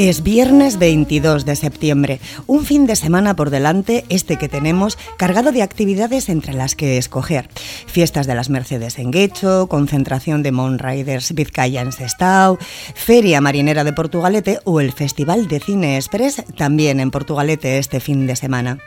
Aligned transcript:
Es 0.00 0.22
viernes 0.22 0.78
22 0.78 1.44
de 1.44 1.54
septiembre, 1.56 2.20
un 2.46 2.64
fin 2.64 2.86
de 2.86 2.96
semana 2.96 3.36
por 3.36 3.50
delante, 3.50 4.06
este 4.08 4.38
que 4.38 4.48
tenemos, 4.48 4.96
cargado 5.18 5.52
de 5.52 5.60
actividades 5.60 6.30
entre 6.30 6.54
las 6.54 6.74
que 6.74 6.96
escoger. 6.96 7.50
Fiestas 7.86 8.26
de 8.26 8.34
las 8.34 8.48
Mercedes 8.48 8.98
en 8.98 9.10
Guecho, 9.10 9.66
concentración 9.68 10.42
de 10.42 10.52
Monriders 10.52 11.34
Vizcaya 11.34 11.82
en 11.82 11.92
Sestao, 11.92 12.56
Feria 12.94 13.42
Marinera 13.42 13.84
de 13.84 13.92
Portugalete 13.92 14.60
o 14.64 14.80
el 14.80 14.92
Festival 14.92 15.48
de 15.48 15.60
Cine 15.60 15.96
Express 15.98 16.44
también 16.56 16.98
en 16.98 17.10
Portugalete 17.10 17.76
este 17.76 18.00
fin 18.00 18.26
de 18.26 18.36
semana. 18.36 18.78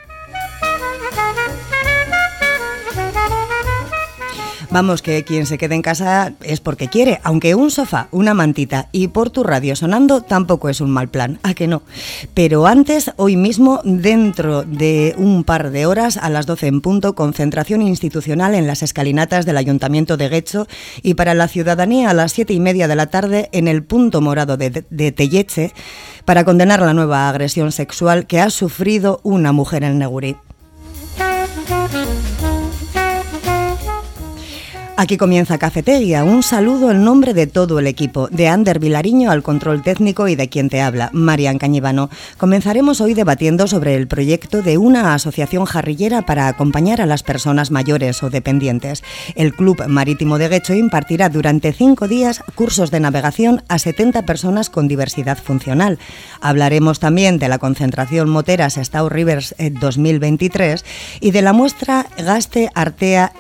Vamos, 4.74 5.04
que 5.04 5.24
quien 5.24 5.46
se 5.46 5.60
quede 5.60 5.76
en 5.76 5.84
casa 5.84 6.34
es 6.42 6.60
porque 6.60 6.88
quiere, 6.88 7.20
aunque 7.22 7.54
un 7.54 7.70
sofá, 7.70 8.08
una 8.10 8.34
mantita 8.34 8.90
y 8.92 9.10
por 9.10 9.30
tu 9.30 9.44
radio 9.44 9.76
sonando 9.76 10.22
tampoco 10.22 10.68
es 10.68 10.82
un 10.82 10.90
mal 10.90 11.10
plan, 11.10 11.38
¿a 11.44 11.54
que 11.54 11.68
no? 11.68 11.84
Pero 12.34 12.66
antes, 12.66 13.12
hoy 13.18 13.36
mismo, 13.36 13.82
dentro 13.84 14.64
de 14.64 15.14
un 15.16 15.44
par 15.44 15.70
de 15.70 15.86
horas, 15.86 16.18
a 16.18 16.28
las 16.32 16.48
12 16.48 16.66
en 16.66 16.82
punto, 16.82 17.14
concentración 17.14 17.84
institucional 17.84 18.56
en 18.56 18.66
las 18.66 18.82
escalinatas 18.82 19.46
del 19.46 19.58
Ayuntamiento 19.58 20.18
de 20.18 20.30
Guecho 20.30 20.66
y 21.04 21.14
para 21.14 21.36
la 21.36 21.48
ciudadanía 21.48 22.10
a 22.10 22.16
las 22.16 22.32
7 22.32 22.52
y 22.52 22.60
media 22.60 22.88
de 22.88 22.96
la 22.96 23.12
tarde 23.12 23.50
en 23.52 23.68
el 23.68 23.84
punto 23.84 24.22
morado 24.22 24.58
de, 24.58 24.84
de 24.90 25.12
Telleche 25.12 25.72
para 26.26 26.46
condenar 26.46 26.82
la 26.82 26.96
nueva 26.96 27.30
agresión 27.30 27.72
sexual 27.72 28.26
que 28.26 28.42
ha 28.42 28.50
sufrido 28.50 29.20
una 29.22 29.52
mujer 29.52 29.84
en 29.84 30.00
Negurí. 30.00 30.36
Aquí 34.96 35.18
comienza 35.18 35.58
Cafetería. 35.58 36.24
Un 36.24 36.44
saludo 36.44 36.92
en 36.92 37.04
nombre 37.04 37.34
de 37.34 37.48
todo 37.48 37.80
el 37.80 37.88
equipo, 37.88 38.28
de 38.28 38.48
Ander 38.48 38.78
Vilariño 38.78 39.32
al 39.32 39.42
control 39.42 39.82
técnico 39.82 40.28
y 40.28 40.36
de 40.36 40.50
quien 40.50 40.70
te 40.70 40.82
habla, 40.82 41.10
Marian 41.14 41.58
Cañivano. 41.58 42.12
Comenzaremos 42.38 43.02
hoy 43.02 43.16
debatiendo 43.16 43.66
sobre 43.66 43.96
el 43.96 44.08
proyecto 44.08 44.62
de 44.62 44.78
una 44.78 45.16
asociación 45.16 45.66
jarrillera 45.66 46.22
para 46.22 46.48
acompañar 46.48 47.02
a 47.02 47.08
las 47.08 47.24
personas 47.24 47.72
mayores 47.72 48.22
o 48.22 48.30
dependientes. 48.30 49.04
El 49.34 49.56
Club 49.56 49.84
Marítimo 49.88 50.38
de 50.38 50.48
Guecho 50.48 50.76
impartirá 50.76 51.28
durante 51.30 51.74
cinco 51.74 52.08
días 52.08 52.44
cursos 52.54 52.92
de 52.92 53.00
navegación 53.00 53.64
a 53.70 53.80
70 53.80 54.28
personas 54.28 54.70
con 54.70 54.88
diversidad 54.88 55.40
funcional. 55.40 55.98
Hablaremos 56.40 57.00
también 57.00 57.40
de 57.40 57.50
la 57.50 57.58
concentración 57.58 58.30
Moteras 58.30 58.76
Stau 58.76 59.10
Rivers 59.10 59.56
2023 59.58 60.86
y 61.20 61.32
de 61.32 61.42
la 61.42 61.52
muestra 61.52 62.06
Gaste 62.16 62.70
Artea 62.76 63.34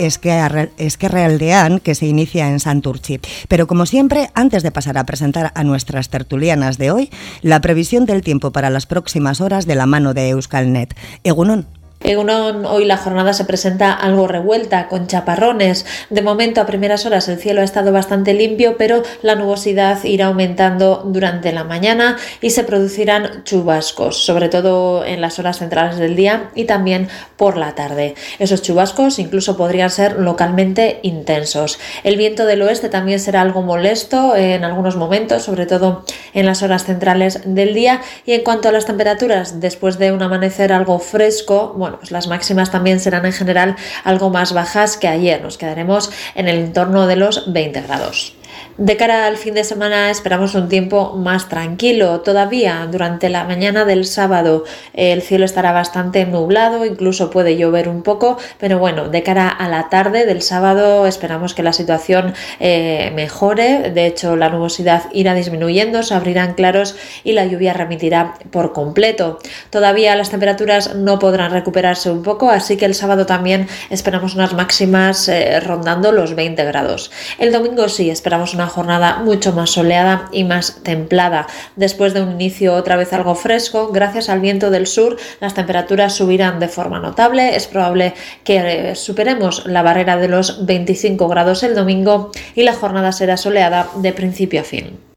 Que 1.83 1.95
se 1.95 2.05
inicia 2.05 2.49
en 2.49 2.59
Santurchi. 2.59 3.19
Pero 3.47 3.67
como 3.67 3.86
siempre, 3.86 4.30
antes 4.33 4.63
de 4.63 4.72
pasar 4.72 4.97
a 4.97 5.05
presentar 5.05 5.52
a 5.55 5.63
nuestras 5.63 6.09
tertulianas 6.09 6.77
de 6.77 6.91
hoy, 6.91 7.09
la 7.41 7.61
previsión 7.61 8.05
del 8.05 8.22
tiempo 8.22 8.52
para 8.52 8.69
las 8.69 8.86
próximas 8.86 9.41
horas 9.41 9.66
de 9.66 9.75
la 9.75 9.86
mano 9.86 10.14
de 10.14 10.30
Euskalnet. 10.30 10.95
Egunon. 11.23 11.83
Hoy 12.06 12.86
la 12.86 12.98
jornada 12.98 13.34
se 13.34 13.46
presenta 13.46 13.94
algo 13.94 14.28
revuelta, 14.28 14.88
con 14.88 15.08
chaparrones. 15.08 15.86
De 16.10 16.22
momento, 16.22 16.62
a 16.62 16.66
primeras 16.66 17.06
horas, 17.06 17.30
el 17.30 17.40
cielo 17.40 17.62
ha 17.62 17.64
estado 17.64 17.92
bastante 17.92 18.34
limpio, 18.34 18.76
pero 18.78 19.04
la 19.22 19.36
nubosidad 19.36 20.04
irá 20.04 20.28
aumentando 20.28 21.04
durante 21.06 21.52
la 21.52 21.64
mañana 21.64 22.17
y 22.42 22.50
se 22.50 22.64
producirán 22.64 23.44
chubascos, 23.44 24.23
sobre 24.23 24.50
todo 24.50 25.05
en 25.05 25.22
las 25.22 25.39
horas 25.39 25.60
centrales 25.60 25.98
del 25.98 26.16
día 26.16 26.50
y 26.55 26.66
también 26.66 27.08
por 27.38 27.58
la 27.58 27.76
tarde. 27.76 28.16
Esos 28.39 28.61
chubascos 28.61 29.20
incluso 29.20 29.58
podrían 29.58 29.89
ser 29.89 30.20
localmente 30.20 31.00
intensos. 31.04 31.80
El 32.04 32.17
viento 32.17 32.45
del 32.45 32.61
oeste 32.61 32.89
también 32.89 33.20
será 33.20 33.42
algo 33.42 33.61
molesto 33.61 34.36
en 34.36 34.64
algunos 34.64 34.95
momentos, 34.95 35.44
sobre 35.44 35.66
todo 35.66 36.06
en 36.33 36.45
las 36.45 36.64
horas 36.64 36.86
centrales 36.86 37.42
del 37.45 37.73
día. 37.73 38.02
Y 38.26 38.33
en 38.33 38.44
cuanto 38.44 38.70
a 38.70 38.72
las 38.72 38.86
temperaturas, 38.86 39.60
después 39.60 40.00
de 40.00 40.11
un 40.11 40.22
amanecer 40.22 40.73
algo 40.73 41.00
fresco, 41.00 41.73
bueno, 41.76 41.92
las 42.09 42.27
máximas 42.27 42.71
también 42.71 42.99
serán 42.99 43.26
en 43.26 43.33
general 43.33 43.76
algo 44.04 44.30
más 44.30 44.54
bajas 44.54 44.98
que 44.98 45.08
ayer. 45.08 45.42
Nos 45.42 45.58
quedaremos 45.58 46.11
en 46.36 46.48
el 46.48 46.58
entorno 46.58 47.08
de 47.08 47.15
los 47.15 47.52
20 47.52 47.81
grados. 47.81 48.36
De 48.78 48.98
cara 48.98 49.28
al 49.28 49.38
fin 49.38 49.54
de 49.54 49.64
semana 49.64 50.10
esperamos 50.10 50.56
un 50.56 50.68
tiempo 50.68 51.14
más 51.16 51.48
tranquilo. 51.48 52.22
Todavía 52.22 52.88
durante 52.92 53.30
la 53.30 53.44
mañana 53.44 53.86
del 53.86 54.06
sábado 54.06 54.64
el 54.94 55.22
cielo 55.22 55.46
estará 55.46 55.72
bastante 55.72 56.26
nublado, 56.26 56.86
incluso 56.86 57.30
puede 57.30 57.56
llover 57.56 57.88
un 57.88 58.02
poco, 58.02 58.38
pero 58.60 58.80
bueno, 58.80 59.10
de 59.10 59.22
cara 59.24 59.48
a 59.48 59.70
la 59.70 59.90
tarde 59.90 60.26
del 60.26 60.42
sábado 60.42 61.06
esperamos 61.06 61.54
que 61.54 61.64
la 61.64 61.74
situación 61.74 62.34
eh, 62.60 63.12
mejore. 63.16 63.92
De 63.92 64.08
hecho, 64.08 64.36
la 64.36 64.50
nubosidad 64.50 65.04
irá 65.14 65.34
disminuyendo, 65.34 66.04
se 66.04 66.14
abrirán 66.14 66.56
claros 66.56 66.95
y 67.24 67.34
la 67.34 67.45
lluvia 67.45 67.74
remitirá 67.74 68.36
por 68.52 68.74
completo. 68.74 69.40
Todavía 69.70 70.16
las 70.16 70.30
temperaturas 70.30 70.95
no 70.95 71.20
podrán 71.20 71.52
recuperarse 71.52 72.10
un 72.10 72.24
poco, 72.24 72.50
así 72.50 72.78
que 72.78 72.86
el 72.86 72.95
sábado 72.95 73.26
también 73.26 73.68
esperamos 73.90 74.36
unas 74.36 74.54
máximas 74.54 75.28
eh, 75.28 75.60
rondando 75.60 76.12
los 76.12 76.36
20 76.36 76.64
grados. 76.66 77.12
El 77.38 77.52
domingo 77.52 77.88
sí, 77.90 78.10
esperamos 78.10 78.52
una 78.53 78.67
jornada 78.67 79.17
mucho 79.23 79.53
más 79.53 79.71
soleada 79.71 80.30
y 80.31 80.43
más 80.43 80.83
templada. 80.83 81.47
Después 81.75 82.14
de 82.14 82.21
un 82.21 82.31
inicio 82.31 82.73
otra 82.73 82.95
vez 82.95 83.14
algo 83.14 83.36
fresco, 83.36 83.89
gracias 83.91 84.30
al 84.30 84.39
viento 84.39 84.69
del 84.69 84.87
sur, 84.87 85.17
las 85.39 85.53
temperaturas 85.53 86.14
subirán 86.14 86.59
de 86.59 86.67
forma 86.67 86.99
notable. 86.99 87.55
Es 87.55 87.67
probable 87.67 88.14
que 88.43 88.91
eh, 88.91 88.95
superemos 88.95 89.65
la 89.65 89.81
barrera 89.81 90.17
de 90.17 90.27
los 90.27 90.65
25 90.65 91.27
grados 91.27 91.64
el 91.64 91.75
domingo 91.75 92.31
y 92.55 92.64
la 92.64 92.73
jornada 92.73 93.11
será 93.11 93.37
soleada 93.37 93.87
de 93.95 94.14
principio 94.14 94.61
a 94.61 94.64
fin. 94.64 95.13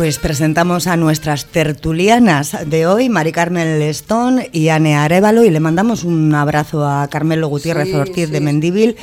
Pues 0.00 0.18
presentamos 0.18 0.86
a 0.86 0.96
nuestras 0.96 1.44
tertulianas 1.44 2.56
de 2.64 2.86
hoy, 2.86 3.10
Mari 3.10 3.32
Carmen 3.32 3.78
Lestón 3.78 4.40
y 4.50 4.70
Ane 4.70 4.96
Arevalo, 4.96 5.44
y 5.44 5.50
le 5.50 5.60
mandamos 5.60 6.04
un 6.04 6.34
abrazo 6.34 6.88
a 6.88 7.06
Carmelo 7.08 7.48
Gutiérrez 7.48 7.94
Ortiz 7.94 8.30
de 8.30 8.40
Mendívil, 8.40 8.96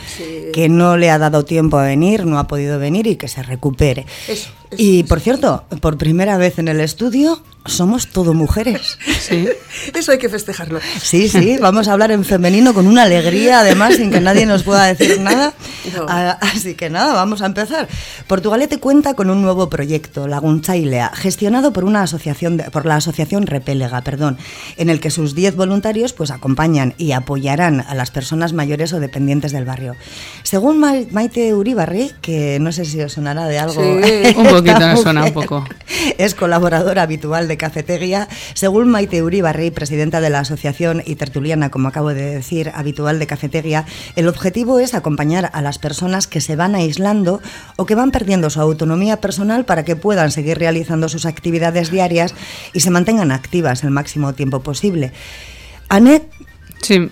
que 0.53 0.69
no 0.69 0.97
le 0.97 1.11
ha 1.11 1.19
dado 1.19 1.45
tiempo 1.45 1.77
a 1.77 1.83
venir, 1.83 2.25
no 2.25 2.39
ha 2.39 2.47
podido 2.47 2.79
venir 2.79 3.05
y 3.05 3.15
que 3.15 3.27
se 3.27 3.43
recupere. 3.43 4.07
Y 4.75 5.03
por 5.03 5.19
cierto, 5.19 5.63
por 5.81 5.97
primera 5.97 6.38
vez 6.38 6.59
en 6.59 6.67
el 6.67 6.79
estudio 6.79 7.41
somos 7.67 8.07
todo 8.07 8.33
mujeres. 8.33 8.97
Sí, 9.19 9.47
eso 9.94 10.11
hay 10.11 10.17
que 10.17 10.29
festejarlo. 10.29 10.79
Sí, 11.01 11.29
sí, 11.29 11.57
vamos 11.61 11.88
a 11.88 11.94
hablar 11.94 12.11
en 12.11 12.23
femenino 12.23 12.73
con 12.73 12.88
una 12.88 13.03
alegría, 13.03 13.59
además, 13.59 13.95
sin 13.95 14.11
que 14.11 14.19
nadie 14.19 14.45
nos 14.45 14.63
pueda 14.63 14.85
decir 14.85 15.19
nada. 15.22 15.53
Ah, 16.07 16.38
así 16.41 16.75
que 16.75 16.89
nada, 16.89 17.13
vamos 17.13 17.41
a 17.41 17.45
empezar. 17.45 17.88
Portugalete 18.27 18.79
cuenta 18.79 19.13
con 19.13 19.29
un 19.29 19.41
nuevo 19.41 19.69
proyecto, 19.69 20.27
Lagunchailea, 20.27 21.11
gestionado 21.13 21.73
por 21.73 21.83
una 21.83 22.01
asociación, 22.01 22.61
por 22.72 22.85
la 22.85 22.95
asociación 22.95 23.47
Repélega, 23.47 24.01
perdón, 24.01 24.38
en 24.77 24.89
el 24.89 25.00
que 25.00 25.11
sus 25.11 25.35
10 25.35 25.56
voluntarios 25.56 26.13
pues 26.13 26.31
acompañan 26.31 26.94
y 26.97 27.11
apoyarán 27.11 27.81
a 27.81 27.95
las 27.95 28.11
personas 28.11 28.53
mayores 28.53 28.94
o 28.94 29.00
dependientes 29.00 29.51
del 29.51 29.66
barrio. 29.66 29.95
Según 30.44 30.79
Maite 30.79 31.53
Uribarri, 31.53 32.11
que 32.22 32.59
no 32.59 32.72
sé 32.72 32.85
si 32.85 33.01
os 33.01 33.13
sonará 33.13 33.47
de 33.47 33.59
algo. 33.59 33.81
un 33.81 34.47
poquito 34.57 34.79
nos 34.79 35.01
suena 35.01 35.23
un 35.23 35.34
poco. 35.34 35.66
Es 36.18 36.35
colaboradora 36.35 37.03
habitual 37.03 37.47
de 37.47 37.57
Cafetería. 37.57 38.28
Según 38.53 38.89
Maite 38.89 39.24
Uribarri, 39.24 39.71
presidenta 39.71 40.21
de 40.21 40.30
la 40.30 40.39
asociación 40.39 41.04
y 41.06 41.15
tertuliana, 41.15 41.69
como 41.69 41.88
acabo 41.88 42.13
de 42.13 42.36
decir, 42.36 42.71
habitual 42.74 43.19
de 43.19 43.27
Cafetería, 43.27 43.86
el 44.15 44.27
objetivo 44.27 44.80
es 44.80 44.94
acompañar 44.94 45.50
a 45.54 45.62
las 45.62 45.80
personas 45.80 46.27
que 46.27 46.42
se 46.42 46.56
van 46.56 46.75
aislando 46.75 47.42
o 47.75 47.86
que 47.86 47.95
van 47.95 48.12
perdiendo 48.12 48.50
su 48.50 48.62
autonomía 48.62 49.21
personal 49.21 49.65
para 49.65 49.86
que 49.86 49.95
puedan 49.95 50.31
seguir 50.31 50.57
realizando 50.57 51.10
sus 51.10 51.25
actividades 51.25 51.92
diarias 51.92 52.33
y 52.74 52.80
se 52.80 52.92
mantengan 52.92 53.31
activas 53.31 53.83
el 53.83 53.92
máximo 53.92 54.33
tiempo 54.33 54.62
posible. 54.62 55.12
Anet. 55.89 56.24
Sí. 56.81 57.10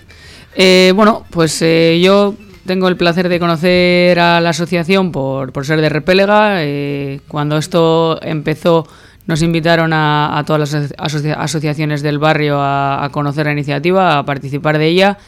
Eh, 0.54 0.92
bueno, 0.94 1.26
pues 1.30 1.60
eh, 1.60 2.00
yo 2.02 2.34
tengo 2.66 2.88
el 2.88 2.96
placer 2.96 3.28
de 3.28 3.38
conocer 3.38 4.18
a 4.20 4.40
la 4.40 4.50
asociación 4.50 5.12
por, 5.12 5.52
por 5.52 5.64
ser 5.64 5.80
de 5.80 5.88
Repélega. 5.88 6.62
Eh, 6.62 7.20
cuando 7.28 7.56
esto 7.56 8.20
empezó 8.22 8.86
nos 9.26 9.42
invitaron 9.42 9.92
a, 9.92 10.42
todas 10.46 10.72
las 10.72 10.92
asociaciones 11.36 12.02
del 12.02 12.18
barrio 12.18 12.58
a, 12.60 13.08
conocer 13.10 13.46
la 13.46 13.52
iniciativa, 13.52 14.18
a 14.18 14.24
participar 14.24 14.78
de 14.78 14.86
ella 14.86 15.18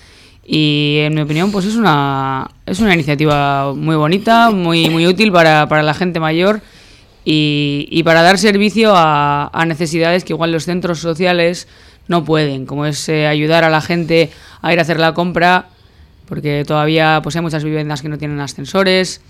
y 0.46 0.98
en 1.00 1.14
mi 1.14 1.20
opinión 1.20 1.50
pues 1.50 1.66
es 1.66 1.74
una, 1.74 2.48
es 2.64 2.78
una 2.80 2.94
iniciativa 2.94 3.74
muy 3.74 3.96
bonita, 3.96 4.50
muy, 4.50 4.88
muy 4.88 5.06
útil 5.06 5.32
para, 5.32 5.66
la 5.82 5.94
gente 5.94 6.20
mayor 6.20 6.60
y, 7.24 8.02
para 8.04 8.22
dar 8.22 8.38
servicio 8.38 8.92
a, 8.94 9.64
necesidades 9.66 10.24
que 10.24 10.32
igual 10.32 10.52
los 10.52 10.64
centros 10.64 11.00
sociales 11.00 11.66
no 12.06 12.24
pueden, 12.24 12.66
como 12.66 12.86
es 12.86 13.08
eh, 13.08 13.26
ayudar 13.26 13.64
a 13.64 13.68
la 13.68 13.80
gente 13.80 14.30
a 14.62 14.72
ir 14.72 14.78
a 14.78 14.82
hacer 14.82 14.98
la 14.98 15.12
compra, 15.12 15.66
porque 16.28 16.64
todavía 16.66 17.20
pues 17.22 17.36
hay 17.36 17.42
muchas 17.42 17.64
viviendas 17.64 18.02
que 18.02 18.08
no 18.08 18.18
tienen 18.18 18.40
ascensores, 18.40 19.20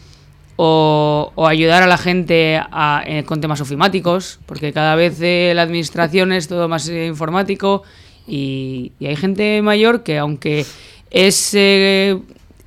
o, 0.60 1.32
ayudar 1.46 1.84
a 1.84 1.86
la 1.86 1.98
gente 1.98 2.60
eh, 3.06 3.22
con 3.24 3.40
temas 3.40 3.60
ofimáticos, 3.60 4.40
porque 4.44 4.72
cada 4.72 4.96
vez 4.96 5.20
eh, 5.20 5.52
la 5.54 5.62
administración 5.62 6.32
es 6.32 6.48
todo 6.48 6.68
más 6.68 6.88
eh, 6.88 7.06
informático 7.06 7.84
y, 8.26 8.92
hay 9.00 9.14
gente 9.14 9.62
mayor 9.62 10.02
que 10.02 10.18
aunque 10.18 10.66
es 11.10 11.54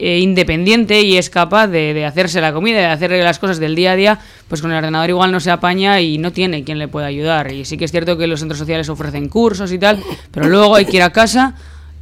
eh, 0.04 0.18
independiente 0.18 1.02
y 1.02 1.18
es 1.18 1.30
capaz 1.30 1.68
de, 1.68 2.04
hacerse 2.04 2.42
la 2.42 2.54
comida, 2.54 2.80
de 2.80 2.86
hacer 2.88 3.12
las 3.12 3.38
cosas 3.38 3.60
del 3.60 3.76
día 3.76 3.92
a 3.92 3.96
día, 3.96 4.20
pues 4.48 4.60
con 4.60 4.72
el 4.72 4.78
ordenador 4.78 5.08
igual 5.12 5.32
no 5.32 5.40
se 5.40 5.52
apaña 5.52 6.02
y 6.02 6.18
no 6.18 6.32
tiene 6.32 6.64
quien 6.64 6.80
le 6.80 6.88
pueda 6.88 7.06
ayudar. 7.06 7.52
Y 7.52 7.66
sí 7.66 7.78
que 7.78 7.86
es 7.86 7.92
cierto 7.92 8.18
que 8.18 8.26
los 8.26 8.40
centros 8.40 8.58
sociales 8.58 8.90
ofrecen 8.90 9.30
cursos 9.30 9.72
y 9.72 9.78
tal, 9.78 10.02
pero 10.32 10.50
luego 10.50 10.76
hay 10.76 10.86
que 10.86 10.98
ir 10.98 11.04
a 11.04 11.12
casa 11.12 11.54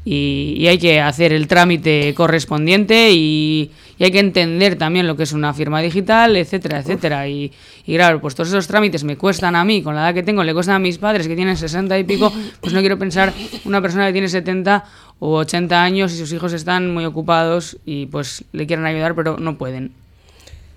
y, 0.06 0.66
hay 0.68 0.78
que 0.78 1.02
hacer 1.02 1.34
el 1.34 1.48
trámite 1.48 2.14
correspondiente 2.16 3.12
y, 3.12 3.72
hay 4.00 4.12
que 4.12 4.20
entender 4.20 4.78
también 4.78 5.08
lo 5.08 5.18
que 5.18 5.24
es 5.24 5.34
una 5.34 5.54
firma 5.54 5.82
digital, 5.82 6.38
etcétera, 6.38 6.80
etcétera. 6.80 7.28
Y, 7.28 7.52
y, 7.86 7.96
claro, 7.96 8.22
pues 8.22 8.34
todos 8.34 8.48
esos 8.48 8.66
trámites 8.66 9.04
me 9.04 9.18
cuestan 9.18 9.58
a 9.58 9.66
mí, 9.66 9.84
con 9.84 9.94
la 9.94 10.06
edad 10.06 10.14
que 10.14 10.24
tengo, 10.24 10.42
le 10.42 10.54
cuestan 10.54 10.76
a 10.76 10.80
mis 10.80 10.98
padres 10.98 11.28
que 11.28 11.36
tienen 11.36 11.58
60 11.58 12.00
y 12.00 12.06
pico, 12.06 12.32
pues 12.62 12.74
no 12.74 12.80
quiero 12.80 12.98
pensar 12.98 13.34
una 13.66 13.82
persona 13.82 14.08
que 14.08 14.14
tiene 14.14 14.30
70 14.30 14.86
o 15.20 15.36
80 15.40 15.84
años 15.84 16.14
y 16.14 16.18
sus 16.18 16.32
hijos 16.32 16.54
están 16.54 16.94
muy 16.94 17.04
ocupados 17.04 17.78
y 17.86 18.06
pues 18.06 18.46
le 18.54 18.66
quieren 18.68 18.86
ayudar 18.86 19.16
pero 19.16 19.38
no 19.38 19.58
pueden. 19.58 19.92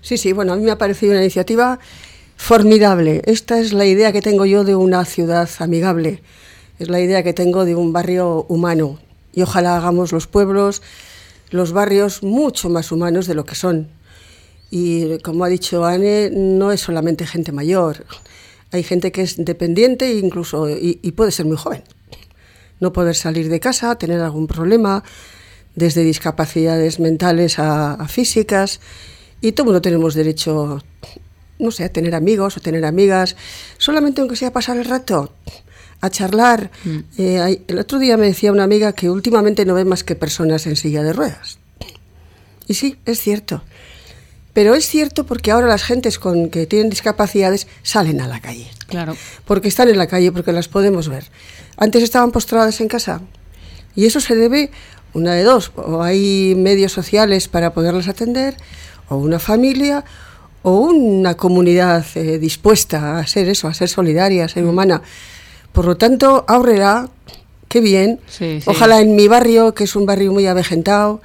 Sí, 0.01 0.17
sí, 0.17 0.33
bueno, 0.33 0.51
a 0.51 0.55
mí 0.57 0.63
me 0.63 0.71
ha 0.71 0.77
parecido 0.77 1.13
una 1.13 1.21
iniciativa 1.21 1.79
formidable. 2.35 3.21
Esta 3.25 3.57
es 3.59 3.71
la 3.71 3.85
idea 3.85 4.11
que 4.11 4.21
tengo 4.21 4.45
yo 4.45 4.65
de 4.65 4.75
una 4.75 5.05
ciudad 5.05 5.49
amigable. 5.59 6.21
Es 6.77 6.89
la 6.89 6.99
idea 6.99 7.23
que 7.23 7.31
tengo 7.31 7.63
de 7.63 7.75
un 7.75 7.93
barrio 7.93 8.45
humano, 8.49 8.99
y 9.33 9.41
ojalá 9.41 9.77
hagamos 9.77 10.11
los 10.11 10.27
pueblos, 10.27 10.81
los 11.49 11.71
barrios 11.71 12.23
mucho 12.23 12.69
más 12.69 12.91
humanos 12.91 13.27
de 13.27 13.35
lo 13.35 13.45
que 13.45 13.55
son. 13.55 13.89
Y 14.71 15.19
como 15.19 15.43
ha 15.43 15.49
dicho 15.49 15.85
Anne, 15.85 16.31
no 16.31 16.71
es 16.71 16.81
solamente 16.81 17.27
gente 17.27 17.51
mayor, 17.51 18.05
hay 18.71 18.83
gente 18.83 19.11
que 19.11 19.21
es 19.21 19.35
dependiente 19.37 20.11
incluso 20.13 20.67
y, 20.69 20.95
puede 21.11 21.31
ser 21.31 21.45
muy 21.45 21.57
joven. 21.57 21.83
No 22.79 22.91
poder 22.91 23.15
salir 23.15 23.49
de 23.49 23.59
casa, 23.59 23.95
tener 23.97 24.19
algún 24.19 24.47
problema, 24.47 25.03
desde 25.75 26.03
discapacidades 26.03 26.99
mentales 26.99 27.59
a, 27.59 27.93
a 27.93 28.07
físicas, 28.07 28.79
y 29.41 29.51
todo 29.51 29.65
mundo 29.65 29.81
tenemos 29.81 30.15
derecho, 30.15 30.81
no 31.59 31.71
sé, 31.71 31.83
a 31.83 31.89
tener 31.89 32.15
amigos 32.15 32.57
o 32.57 32.61
tener 32.61 32.83
amigas, 32.83 33.35
solamente 33.77 34.21
aunque 34.21 34.35
sea 34.35 34.51
pasar 34.51 34.77
el 34.77 34.85
rato 34.85 35.31
a 36.03 36.09
charlar. 36.09 36.69
Mm. 36.83 36.99
Eh, 37.17 37.63
el 37.65 37.79
otro 37.79 37.97
día 37.97 38.17
me 38.17 38.25
decía 38.25 38.51
una 38.51 38.65
amiga 38.65 38.91
que 38.91 39.09
últimamente 39.09 39.63
no 39.63 39.73
ve 39.73 39.85
más 39.85 40.03
que 40.03 40.15
personas 40.15 40.67
en 40.67 40.75
silla 40.75 41.01
de 41.01 41.13
ruedas. 41.13 41.59
Y 42.67 42.73
sí, 42.73 42.97
es 43.05 43.21
cierto. 43.21 43.63
Pero 44.51 44.75
es 44.75 44.85
cierto 44.85 45.25
porque 45.25 45.51
ahora 45.51 45.67
las 45.67 45.83
gentes 45.83 46.19
con 46.19 46.49
que 46.49 46.67
tienen 46.67 46.89
discapacidades 46.89 47.67
salen 47.83 48.19
a 48.19 48.27
la 48.27 48.41
calle. 48.41 48.69
Claro. 48.87 49.15
Porque 49.45 49.69
están 49.69 49.87
en 49.87 49.97
la 49.97 50.07
calle, 50.07 50.33
porque 50.33 50.51
las 50.51 50.67
podemos 50.67 51.07
ver. 51.07 51.23
Antes 51.77 52.03
estaban 52.03 52.31
postradas 52.31 52.81
en 52.81 52.89
casa. 52.89 53.21
Y 53.95 54.05
eso 54.05 54.19
se 54.19 54.35
debe, 54.35 54.71
una 55.13 55.33
de 55.33 55.43
dos, 55.43 55.71
o 55.75 56.03
hay 56.03 56.53
medios 56.57 56.91
sociales 56.91 57.47
para 57.47 57.73
poderlas 57.73 58.09
atender, 58.09 58.57
o 59.07 59.15
una 59.15 59.39
familia, 59.39 60.03
o 60.63 60.79
una 60.79 61.35
comunidad 61.35 62.05
eh, 62.15 62.39
dispuesta 62.39 63.19
a 63.19 63.25
ser 63.25 63.47
eso, 63.47 63.69
a 63.69 63.73
ser 63.73 63.87
solidaria, 63.87 64.45
a 64.45 64.49
ser 64.49 64.63
mm. 64.63 65.01
Por 65.73 65.85
lo 65.85 65.97
tanto, 65.97 66.45
Aurrera, 66.47 67.09
qué 67.67 67.81
bien. 67.81 68.19
Ojalá 68.65 69.01
en 69.01 69.15
mi 69.15 69.27
barrio, 69.27 69.73
que 69.73 69.83
es 69.83 69.95
un 69.95 70.05
barrio 70.05 70.31
muy 70.31 70.45
avejentado, 70.45 71.21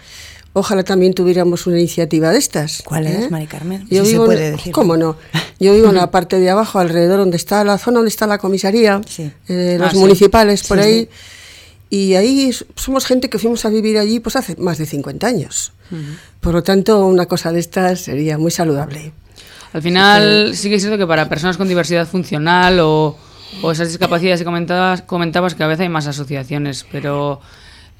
ojalá 0.54 0.82
también 0.82 1.14
tuviéramos 1.14 1.66
una 1.66 1.78
iniciativa 1.78 2.30
de 2.30 2.38
estas. 2.38 2.82
¿Cuál 2.84 3.06
es, 3.06 3.24
¿eh? 3.24 3.28
Mari 3.30 3.46
Carmen? 3.46 3.86
Yo 3.90 4.02
vivo, 4.02 4.24
se 4.24 4.26
puede 4.26 4.50
decir. 4.52 4.72
¿Cómo 4.72 4.96
no? 4.96 5.16
Yo 5.60 5.74
vivo 5.74 5.90
en 5.90 5.96
la 5.96 6.10
parte 6.10 6.40
de 6.40 6.48
abajo, 6.48 6.78
alrededor 6.78 7.18
donde 7.18 7.36
está 7.36 7.62
la 7.62 7.76
zona 7.78 7.98
donde 7.98 8.08
está 8.08 8.26
la 8.26 8.38
comisaría, 8.38 9.00
eh, 9.48 9.76
los 9.78 9.94
ah, 9.94 9.96
municipales 9.96 10.66
por 10.66 10.80
ahí. 10.80 11.08
Y 11.90 12.14
ahí 12.14 12.50
somos 12.74 13.06
gente 13.06 13.30
que 13.30 13.38
fuimos 13.38 13.64
a 13.64 13.70
vivir 13.70 13.98
allí 13.98 14.20
pues 14.20 14.36
hace 14.36 14.56
más 14.56 14.78
de 14.78 14.86
50 14.86 15.26
años. 15.26 15.72
Por 16.40 16.54
lo 16.54 16.62
tanto, 16.62 17.06
una 17.06 17.26
cosa 17.26 17.52
de 17.52 17.60
estas 17.60 18.00
sería 18.00 18.36
muy 18.36 18.50
saludable. 18.50 19.12
Al 19.72 19.82
final, 19.82 20.54
sí 20.54 20.68
que 20.70 20.76
es 20.76 20.82
cierto 20.82 20.98
que 20.98 21.06
para 21.06 21.28
personas 21.28 21.56
con 21.56 21.68
diversidad 21.68 22.06
funcional 22.06 22.80
o 22.80 23.16
o 23.62 23.72
esas 23.72 23.88
discapacidades 23.88 24.40
que 24.40 24.44
comentabas, 24.44 25.02
comentabas 25.02 25.54
que 25.54 25.62
a 25.62 25.66
veces 25.66 25.82
hay 25.82 25.88
más 25.88 26.06
asociaciones, 26.06 26.86
pero 26.90 27.40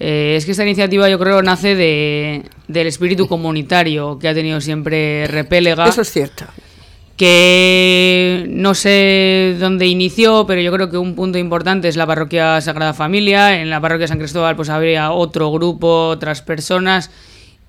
eh, 0.01 0.35
es 0.37 0.45
que 0.45 0.53
esta 0.53 0.65
iniciativa 0.65 1.09
yo 1.09 1.19
creo 1.19 1.43
nace 1.43 1.75
de, 1.75 2.45
del 2.69 2.87
espíritu 2.87 3.27
comunitario 3.27 4.19
que 4.19 4.29
ha 4.29 4.35
tenido 4.35 4.61
siempre 4.61 5.27
Repélega. 5.27 5.89
Eso 5.89 6.03
es 6.03 6.13
cierto. 6.13 6.45
Que 7.17 8.47
no 8.49 8.75
sé 8.75 9.57
dónde 9.59 9.87
inició, 9.87 10.47
pero 10.47 10.61
yo 10.61 10.71
creo 10.71 10.89
que 10.89 10.99
un 10.99 11.17
punto 11.17 11.37
importante 11.37 11.89
es 11.89 11.97
la 11.97 12.07
parroquia 12.07 12.61
Sagrada 12.61 12.95
Familia. 12.95 13.61
En 13.61 13.71
la 13.71 13.81
parroquia 13.81 14.07
San 14.07 14.19
Cristóbal 14.19 14.55
pues 14.55 14.69
habría 14.69 15.11
otro 15.11 15.51
grupo, 15.51 16.07
otras 16.11 16.43
personas. 16.43 17.11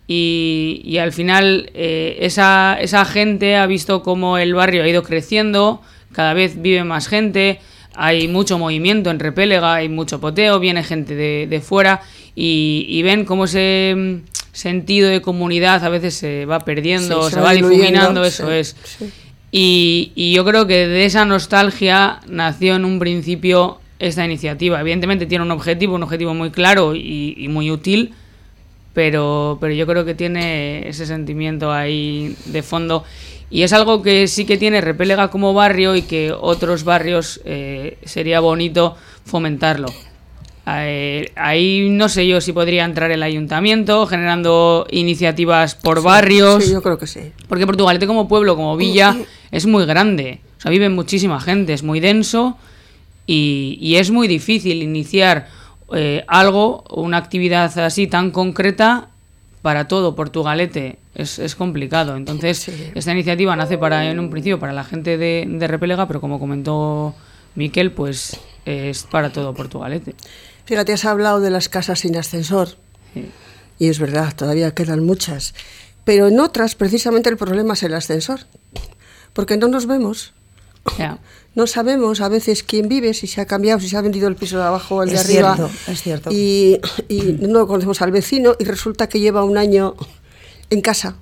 Y, 0.06 0.81
y 0.86 1.00
al 1.00 1.14
final 1.14 1.72
eh, 1.74 2.18
esa, 2.22 2.78
esa 2.80 3.06
gente 3.06 3.56
ha 3.56 3.66
visto 3.66 4.04
cómo 4.04 4.38
el 4.38 4.54
barrio 4.54 4.84
ha 4.84 4.88
ido 4.88 5.02
creciendo, 5.02 5.81
cada 6.12 6.34
vez 6.34 6.62
vive 6.62 6.84
más 6.84 7.08
gente, 7.08 7.60
hay 8.01 8.30
mucho 8.30 8.57
movimiento 8.57 9.12
en 9.12 9.19
Repélega, 9.19 9.75
hay 9.75 9.90
mucho 9.90 10.22
poteo, 10.22 10.57
viene 10.60 10.84
gente 10.84 11.16
de, 11.16 11.62
fuera 11.62 12.01
y, 12.34 13.01
ven 13.04 13.25
cómo 13.25 13.44
ese 13.44 13.94
mm, 13.96 14.16
sentido 14.54 15.10
de 15.10 15.22
comunidad 15.22 15.84
a 15.84 15.90
veces 15.90 16.13
se 16.13 16.46
va 16.46 16.62
perdiendo, 16.62 17.30
se, 17.30 17.42
va, 17.42 17.51
difuminando, 17.51 18.24
eso 18.24 18.50
es. 18.54 18.78
Y, 19.51 20.13
y, 20.16 20.31
yo 20.31 20.46
creo 20.46 20.66
que 20.66 20.88
de 20.88 21.04
esa 21.04 21.25
nostalgia 21.25 22.22
nació 22.28 22.78
en 22.78 22.86
un 22.86 23.00
principio 23.00 23.81
esta 24.00 24.24
iniciativa. 24.24 24.80
Evidentemente 24.80 25.25
tiene 25.25 25.44
un 25.44 25.52
objetivo, 25.52 25.95
un 25.95 26.04
objetivo 26.04 26.34
muy 26.34 26.52
claro 26.52 26.95
y, 26.95 27.36
y 27.38 27.50
muy 27.50 27.69
útil, 27.69 28.13
pero, 28.94 29.57
pero 29.60 29.74
yo 29.74 29.86
creo 29.86 30.06
que 30.06 30.16
tiene 30.16 30.88
ese 30.88 31.06
sentimiento 31.06 31.74
ahí 31.74 32.34
de 32.45 32.63
fondo. 32.63 33.04
Y 33.51 33.63
es 33.63 33.74
algo 33.74 34.01
que 34.01 34.28
sí 34.28 34.46
que 34.46 34.57
tiene 34.57 34.81
Repélega 34.81 35.30
como 35.30 35.54
barrio 35.54 35.96
y 35.96 36.04
que 36.04 36.31
otros 36.31 36.84
barrios 36.84 37.42
eh, 37.46 37.98
sería 38.04 38.40
bonito 38.40 38.96
fomentarlo. 39.25 39.88
Eh, 40.68 41.31
ahí 41.35 41.90
no 41.90 42.09
sé 42.09 42.28
yo 42.28 42.42
si 42.42 42.54
podría 42.54 42.85
entrar 42.85 43.09
el 43.09 43.23
ayuntamiento 43.23 44.06
generando 44.06 44.85
iniciativas 44.92 45.73
por 45.73 46.04
barrios. 46.04 46.64
Sí, 46.64 46.73
yo 46.73 46.81
creo 46.81 47.00
que 47.00 47.07
sí. 47.07 47.31
Porque 47.47 47.66
Portugalete 47.66 48.06
como 48.06 48.28
pueblo, 48.28 48.56
como 48.56 48.78
villa, 48.78 49.16
es 49.52 49.66
muy 49.66 49.85
grande. 49.85 50.42
O 50.57 50.62
sea, 50.62 50.69
vive 50.69 50.90
muchísima 50.90 51.40
gente, 51.40 51.73
es 51.73 51.83
muy 51.83 52.00
denso 52.00 52.57
y, 53.26 53.95
es 53.95 54.12
muy 54.12 54.28
difícil 54.28 54.83
iniciar 54.83 55.47
eh, 55.94 56.23
algo, 56.28 56.83
una 56.90 57.18
actividad 57.18 57.78
así 57.80 58.07
tan 58.07 58.31
concreta 58.31 59.09
para 59.62 59.88
todo 59.88 60.16
Portugalete 60.16 60.97
es, 61.19 61.40
es 61.40 61.56
complicado. 61.56 62.16
Entonces, 62.16 62.69
esta 62.95 63.11
iniciativa 63.11 63.56
nace 63.56 63.78
para 63.78 64.09
en 64.09 64.19
un 64.19 64.30
principio 64.30 64.59
para 64.59 64.73
la 64.73 64.83
gente 64.83 65.18
de, 65.18 65.45
de 65.47 65.68
Repelega, 65.68 66.07
pero 66.07 66.21
como 66.21 66.40
comentó 66.40 67.16
Miquel, 67.56 67.92
pues 67.92 68.40
es 68.66 69.04
para 69.04 69.31
todo 69.31 69.54
Portugalete. 69.54 70.16
Fíjate, 70.66 70.94
has 70.94 71.06
hablado 71.06 71.40
de 71.40 71.49
las 71.49 71.68
casas 71.68 71.99
sin 71.99 72.16
ascensor. 72.16 72.69
Y 73.80 73.88
es 73.88 73.99
verdad, 73.99 74.35
todavía 74.35 74.73
quedan 74.73 75.06
muchas. 75.06 75.54
Pero 76.04 76.28
en 76.28 76.40
otras, 76.40 76.76
precisamente 76.76 77.30
el 77.30 77.38
problema 77.38 77.73
es 77.73 77.83
el 77.83 77.94
ascensor. 77.94 78.42
Porque 79.33 79.57
no 79.57 79.68
nos 79.68 79.85
vemos. 79.85 80.33
No 81.56 81.68
sabemos 81.68 82.21
a 82.21 82.30
veces 82.30 82.64
quién 82.64 82.88
vive, 82.88 83.14
si 83.14 83.28
se 83.28 83.42
ha 83.42 83.45
cambiado, 83.45 83.80
si 83.80 83.90
se 83.90 83.97
ha 83.97 84.02
vendido 84.02 84.28
el 84.28 84.35
piso 84.35 84.57
de 84.57 84.64
abajo 84.64 84.95
o 84.95 85.04
el 85.04 85.09
de 85.09 85.19
arriba. 85.19 85.56
Cierto, 85.56 85.92
es 85.92 86.02
cierto. 86.02 86.30
Y, 86.31 86.80
y 87.07 87.38
no 87.42 87.68
conocemos 87.68 88.02
al 88.02 88.11
vecino 88.11 88.56
y 88.59 88.64
resulta 88.64 89.07
que 89.07 89.19
lleva 89.19 89.44
un 89.44 89.57
año 89.57 89.95
en 90.69 90.81
casa, 90.81 91.16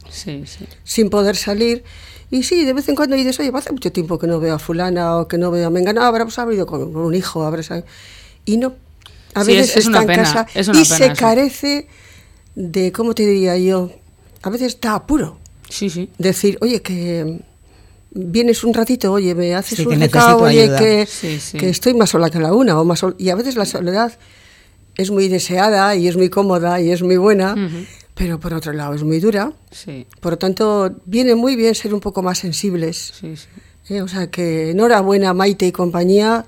sin 0.83 1.09
poder 1.09 1.35
salir. 1.35 1.83
Y 2.29 2.43
sí, 2.43 2.65
de 2.65 2.73
vez 2.73 2.89
en 2.89 2.95
cuando 2.95 3.15
dices, 3.15 3.39
oye, 3.39 3.51
hace 3.53 3.71
mucho 3.71 3.91
tiempo 3.91 4.19
que 4.19 4.27
no 4.27 4.39
veo 4.39 4.55
a 4.55 4.59
fulana 4.59 5.17
o 5.17 5.27
que 5.27 5.37
no 5.37 5.49
veo 5.49 5.67
a 5.67 5.69
Mengana, 5.69 6.07
habrá 6.07 6.25
pues, 6.25 6.65
con 6.65 6.95
un 6.95 7.15
hijo, 7.15 7.43
habrá 7.43 7.63
Y 8.45 8.57
no, 8.57 8.75
a 9.33 9.43
veces 9.43 9.77
está 9.77 10.01
en 10.01 10.07
casa 10.07 10.47
y 10.55 10.85
se 10.85 11.13
carece 11.13 11.87
de, 12.55 12.91
¿cómo 12.91 13.13
te 13.13 13.25
diría 13.25 13.57
yo? 13.57 13.91
A 14.41 14.49
veces 14.49 14.73
está 14.73 14.95
apuro. 14.95 15.39
Sí, 15.69 15.89
sí. 15.89 16.09
Decir, 16.17 16.57
oye, 16.61 16.81
que 16.81 17.39
vienes 18.11 18.63
un 18.63 18.73
ratito, 18.73 19.11
oye, 19.11 19.35
me 19.35 19.53
haces 19.55 19.79
un 19.79 19.99
recado, 19.99 20.39
oye, 20.39 20.69
que, 20.77 21.07
que, 21.57 21.69
estoy 21.69 21.93
más 21.93 22.09
sola 22.09 22.29
que 22.29 22.39
la 22.39 22.53
una, 22.53 22.79
o 22.79 22.85
más 22.85 23.05
y 23.17 23.29
a 23.29 23.35
veces 23.35 23.55
la 23.55 23.65
soledad 23.65 24.17
es 24.95 25.11
muy 25.11 25.27
deseada 25.27 25.95
y 25.95 26.07
es 26.07 26.17
muy 26.17 26.29
cómoda 26.29 26.81
y 26.81 26.91
es 26.91 27.03
muy 27.03 27.17
buena, 27.17 27.55
pero 28.17 28.39
por 28.39 28.53
otro 28.53 28.73
lado 28.73 28.93
es 28.93 29.03
muy 29.03 29.19
dura. 29.19 29.53
Sí. 29.71 30.07
Por 30.19 30.33
lo 30.33 30.37
tanto, 30.37 30.95
viene 31.05 31.35
muy 31.35 31.55
bien 31.55 31.75
ser 31.75 31.93
un 31.93 31.99
poco 31.99 32.21
más 32.23 32.39
sensibles. 32.39 33.13
Sí, 33.19 33.35
sí. 33.37 33.47
Eh, 33.89 34.01
o 34.01 34.07
sea 34.07 34.29
que 34.29 34.71
enhorabuena 34.71 35.33
Maite 35.33 35.65
y 35.65 35.71
compañía 35.71 36.45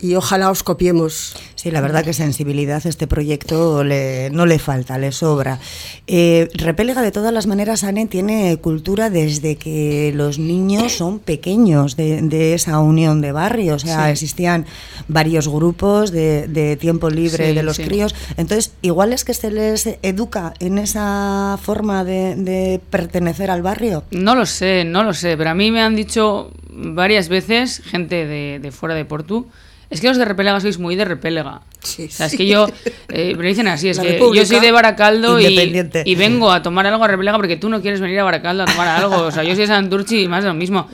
y 0.00 0.14
ojalá 0.14 0.50
os 0.50 0.62
copiemos. 0.62 1.36
Sí, 1.54 1.70
la 1.70 1.80
verdad 1.80 2.04
que 2.04 2.12
sensibilidad 2.14 2.84
este 2.86 3.06
proyecto 3.06 3.84
le, 3.84 4.30
no 4.30 4.46
le 4.46 4.58
falta, 4.58 4.96
le 4.98 5.12
sobra. 5.12 5.58
Eh, 6.06 6.48
Repélega, 6.54 7.02
de 7.02 7.10
todas 7.12 7.32
las 7.34 7.46
maneras, 7.46 7.84
Anne, 7.84 8.06
tiene 8.06 8.56
cultura 8.58 9.10
desde 9.10 9.56
que 9.56 10.12
los 10.14 10.38
niños 10.38 10.92
son 10.92 11.18
pequeños 11.18 11.96
de, 11.96 12.22
de 12.22 12.54
esa 12.54 12.78
unión 12.80 13.20
de 13.20 13.32
barrio. 13.32 13.74
O 13.74 13.78
sea, 13.78 14.06
Sí. 14.06 14.10
existían 14.12 14.66
varios 15.08 15.48
grupos 15.48 16.10
de, 16.12 16.46
de 16.48 16.76
tiempo 16.76 17.10
libre 17.10 17.48
Sí, 17.48 17.54
de 17.54 17.62
los 17.62 17.76
sí. 17.76 17.84
críos. 17.84 18.14
Entonces, 18.36 18.72
igual 18.82 19.12
es 19.12 19.24
que 19.24 19.34
se 19.34 19.50
les 19.50 19.86
educa 20.02 20.54
en 20.60 20.78
esa 20.78 21.58
forma 21.62 22.04
de, 22.04 22.36
de 22.36 22.80
pertenecer 22.90 23.50
al 23.50 23.62
barrio. 23.62 24.04
No 24.10 24.34
lo 24.34 24.46
sé, 24.46 24.84
no 24.84 25.04
lo 25.04 25.12
sé, 25.12 25.36
pero 25.36 25.50
a 25.50 25.54
mí 25.54 25.70
me 25.70 25.82
han 25.82 25.94
dicho 25.94 26.50
varias 26.70 27.28
veces, 27.28 27.82
gente 27.84 28.26
de, 28.26 28.58
de 28.60 28.70
fuera 28.72 28.94
de 28.94 29.04
Portu, 29.04 29.46
es 29.90 30.00
que 30.00 30.06
los 30.06 30.16
de 30.16 30.24
Repélega 30.24 30.60
sois 30.60 30.78
muy 30.78 30.94
de 30.94 31.04
Repélega. 31.04 31.62
Sí, 31.82 32.04
o 32.04 32.10
sea, 32.10 32.26
es 32.26 32.36
que 32.36 32.46
yo, 32.46 32.68
eh, 33.08 33.34
me 33.36 33.48
dicen 33.48 33.66
así, 33.66 33.88
es 33.88 33.96
La 33.96 34.04
que 34.04 34.12
República 34.12 34.44
yo 34.44 34.46
soy 34.46 34.60
de 34.60 34.70
Baracaldo 34.70 35.38
y 35.40 36.14
vengo 36.14 36.52
a 36.52 36.62
tomar 36.62 36.86
algo 36.86 37.02
a 37.02 37.08
Repélega 37.08 37.36
porque 37.36 37.56
tú 37.56 37.68
no 37.68 37.80
quieres 37.82 38.00
venir 38.00 38.20
a 38.20 38.24
Baracaldo 38.24 38.62
a 38.62 38.66
tomar 38.66 38.88
algo. 38.88 39.16
O 39.16 39.30
sea, 39.32 39.42
yo 39.42 39.50
soy 39.50 39.62
de 39.62 39.66
Santurchi 39.66 40.22
y 40.22 40.28
más 40.28 40.44
de 40.44 40.48
lo 40.48 40.54
mismo. 40.54 40.88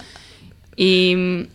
Y, 0.77 1.47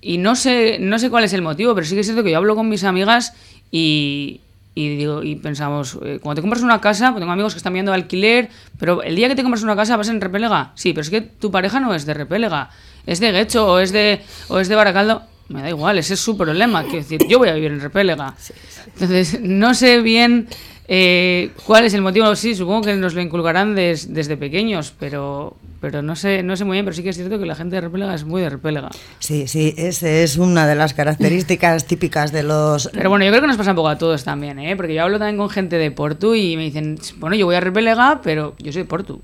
y 0.00 0.18
no 0.18 0.34
sé 0.34 0.78
no 0.80 0.98
sé 0.98 1.10
cuál 1.10 1.24
es 1.24 1.32
el 1.34 1.42
motivo, 1.42 1.74
pero 1.74 1.86
sí 1.86 1.94
que 1.94 2.00
es 2.00 2.06
cierto 2.06 2.24
que 2.24 2.30
yo 2.30 2.38
hablo 2.38 2.56
con 2.56 2.68
mis 2.68 2.84
amigas 2.84 3.34
y, 3.70 4.40
y 4.74 4.96
digo 4.96 5.22
y 5.22 5.36
pensamos, 5.36 5.98
eh, 6.02 6.18
cuando 6.22 6.36
te 6.36 6.40
compras 6.40 6.62
una 6.62 6.80
casa, 6.80 7.10
pues 7.10 7.20
tengo 7.20 7.32
amigos 7.32 7.52
que 7.52 7.58
están 7.58 7.74
viendo 7.74 7.92
alquiler, 7.92 8.48
pero 8.78 9.02
el 9.02 9.16
día 9.16 9.28
que 9.28 9.34
te 9.34 9.42
compras 9.42 9.62
una 9.62 9.76
casa 9.76 9.96
vas 9.96 10.08
en 10.08 10.20
Repélega. 10.20 10.72
Sí, 10.76 10.94
pero 10.94 11.02
es 11.02 11.10
que 11.10 11.20
tu 11.20 11.50
pareja 11.50 11.80
no 11.80 11.94
es 11.94 12.06
de 12.06 12.14
Repélega, 12.14 12.70
es 13.06 13.20
de 13.20 13.32
Guecho 13.32 13.66
o 13.66 13.78
es 13.78 13.92
de 13.92 14.22
o 14.48 14.58
es 14.58 14.68
de 14.68 14.74
Baracaldo. 14.76 15.22
Me 15.50 15.62
da 15.62 15.68
igual, 15.68 15.98
ese 15.98 16.14
es 16.14 16.20
su 16.20 16.36
problema. 16.36 16.82
Quiero 16.84 16.98
decir, 16.98 17.26
yo 17.28 17.38
voy 17.38 17.48
a 17.48 17.54
vivir 17.54 17.72
en 17.72 17.80
Repélega. 17.80 18.34
Entonces, 18.94 19.40
no 19.40 19.74
sé 19.74 20.00
bien 20.00 20.46
eh, 20.86 21.50
cuál 21.66 21.84
es 21.84 21.94
el 21.94 22.02
motivo. 22.02 22.34
Sí, 22.36 22.54
supongo 22.54 22.82
que 22.82 22.94
nos 22.94 23.14
lo 23.14 23.20
inculcarán 23.20 23.74
des- 23.74 24.14
desde 24.14 24.36
pequeños, 24.36 24.94
pero, 24.98 25.56
pero 25.80 26.02
no 26.02 26.14
sé 26.14 26.42
no 26.44 26.56
sé 26.56 26.64
muy 26.64 26.76
bien. 26.76 26.84
Pero 26.84 26.96
sí 26.96 27.02
que 27.02 27.08
es 27.10 27.16
cierto 27.16 27.38
que 27.38 27.46
la 27.46 27.56
gente 27.56 27.74
de 27.76 27.80
Repélega 27.82 28.14
es 28.14 28.24
muy 28.24 28.42
de 28.42 28.50
Repélega. 28.50 28.90
Sí, 29.18 29.48
sí, 29.48 29.74
esa 29.76 30.08
es 30.08 30.36
una 30.36 30.68
de 30.68 30.76
las 30.76 30.94
características 30.94 31.84
típicas 31.84 32.30
de 32.30 32.44
los... 32.44 32.88
Pero 32.92 33.10
bueno, 33.10 33.24
yo 33.24 33.30
creo 33.32 33.40
que 33.42 33.48
nos 33.48 33.56
pasa 33.56 33.70
un 33.70 33.76
poco 33.76 33.88
a 33.88 33.98
todos 33.98 34.22
también, 34.22 34.58
¿eh? 34.60 34.76
Porque 34.76 34.94
yo 34.94 35.02
hablo 35.02 35.18
también 35.18 35.36
con 35.36 35.50
gente 35.50 35.76
de 35.78 35.90
Portu 35.90 36.34
y 36.36 36.56
me 36.56 36.62
dicen, 36.62 36.96
bueno, 37.16 37.34
yo 37.34 37.46
voy 37.46 37.56
a 37.56 37.60
Repélega, 37.60 38.20
pero 38.22 38.54
yo 38.60 38.72
soy 38.72 38.82
de 38.82 38.88
Portu. 38.88 39.20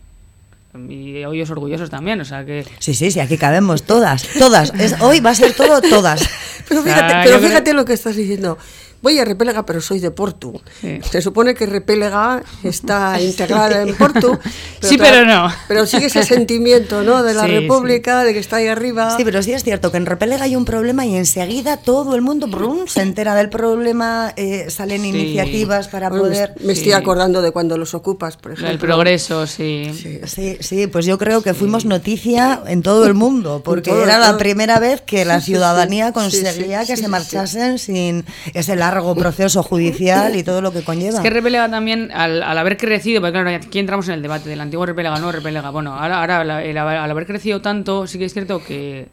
Y 0.91 1.19
ellos 1.19 1.51
orgullosos 1.51 1.91
también, 1.91 2.21
o 2.21 2.25
sea 2.25 2.45
que... 2.45 2.65
Sí, 2.79 2.95
sí, 2.95 3.11
sí, 3.11 3.21
aquí 3.21 3.37
cabemos 3.39 3.83
todas, 3.85 4.27
todas. 4.39 4.73
Es, 4.79 4.95
hoy 5.01 5.21
va 5.21 5.31
a 5.31 5.35
ser 5.35 5.53
todo 5.55 5.81
todas. 5.81 6.29
Pero 6.69 6.81
O 6.81 6.85
sea, 6.85 6.95
fíjate, 6.95 7.15
pero 7.25 7.39
creo- 7.39 7.49
fíjate 7.49 7.73
lo 7.75 7.85
que 7.85 7.93
estás 7.93 8.17
diciendo. 8.17 8.59
Voy 9.03 9.19
a 9.19 9.25
Repélega, 9.25 9.65
pero 9.67 9.81
soy 9.81 10.01
de 10.01 10.11
Portu. 10.11 10.61
Sí. 10.81 10.99
Se 11.11 11.23
supone 11.23 11.55
que 11.55 11.67
Repélega 11.67 12.43
está 12.65 13.21
integrada 13.21 13.83
en 13.83 13.95
Portu. 13.95 14.39
Sí, 14.81 14.97
pero 14.99 15.25
no. 15.25 15.49
Pero 15.69 15.87
sigue 15.87 16.07
ese 16.07 16.23
sentimiento, 16.25 17.03
¿no? 17.03 17.23
De 17.23 17.35
la 17.35 17.45
Sí, 17.45 17.49
República, 17.51 18.25
de 18.25 18.33
que 18.33 18.39
está 18.39 18.57
ahí 18.57 18.67
arriba. 18.69 19.17
Sí, 19.17 19.25
pero 19.25 19.43
sí 19.43 19.53
es 19.53 19.63
cierto 19.65 19.91
que 19.91 19.97
en 19.99 20.07
Repelega 20.07 20.45
hay 20.45 20.57
un 20.57 20.65
problema 20.65 21.07
y 21.07 21.15
enseguida 21.17 21.77
todo 21.77 22.15
el 22.15 22.23
mundo 22.23 22.47
brum, 22.49 22.87
se 22.89 23.03
entera 23.03 23.35
del 23.35 23.49
problema, 23.51 24.33
eh, 24.37 24.67
salen 24.71 25.03
Sí. 25.03 25.09
iniciativas 25.09 25.89
para 25.89 26.09
Bueno, 26.09 26.25
poder... 26.25 26.55
Me 26.61 26.73
estoy 26.73 26.87
Sí. 26.89 26.93
acordando 26.93 27.43
de 27.43 27.51
cuando 27.53 27.77
los 27.79 27.95
ocupas, 27.95 28.37
por 28.37 28.53
ejemplo. 28.53 28.71
El 28.73 28.79
progreso, 28.79 29.47
sí. 29.47 29.93
Sí. 30.01 30.21
Sí, 30.27 30.57
sí, 30.61 30.87
pues 30.87 31.07
yo 31.07 31.19
creo 31.19 31.43
que 31.43 31.55
fuimos 31.55 31.85
noticia 31.85 32.61
en 32.67 32.83
todo 32.83 33.07
el 33.07 33.15
mundo, 33.15 33.63
porque 33.65 33.91
todo, 33.91 34.03
era 34.03 34.19
la 34.19 34.29
todo. 34.29 34.39
primera 34.39 34.79
vez 34.81 35.01
que 35.03 35.25
la 35.25 35.41
Sí, 35.41 35.47
sí, 35.47 35.53
ciudadanía 35.53 36.07
sí. 36.07 36.09
Sí, 36.09 36.15
conseguía 36.15 36.81
sí, 36.83 36.87
que 36.89 36.97
sí, 36.97 37.03
se 37.03 37.07
sí, 37.07 37.11
marchasen 37.11 37.79
sin 37.79 38.25
ese 38.55 38.77
largo 38.91 39.15
proceso 39.15 39.63
judicial 39.63 40.37
y 40.37 40.43
todo 40.43 40.61
lo 40.61 40.73
que 40.73 40.83
conlleva. 40.83 41.17
Es 41.17 41.21
que 41.23 41.31
Repelega 41.31 41.69
también, 41.71 42.11
al, 42.13 42.43
al 42.43 42.59
haber 42.59 42.77
crecido, 42.77 43.21
porque 43.21 43.33
claro, 43.33 43.51
aquí 43.51 43.79
entramos 43.79 44.09
en 44.09 44.15
el 44.15 44.23
debate 44.23 44.49
del 44.49 44.61
antiguo 44.61 44.87
Repelega, 44.87 45.19
no 45.19 45.33
Repelega. 45.33 45.71
Bueno, 45.71 45.95
ahora, 45.95 46.21
ahora 46.21 46.41
al, 46.41 46.51
el- 46.65 46.79
al 46.79 47.11
haber 47.11 47.27
crecido 47.27 47.61
tanto, 47.61 48.07
sí 48.07 48.19
que 48.19 48.25
es 48.27 48.33
cierto 48.33 48.63
que 48.65 49.09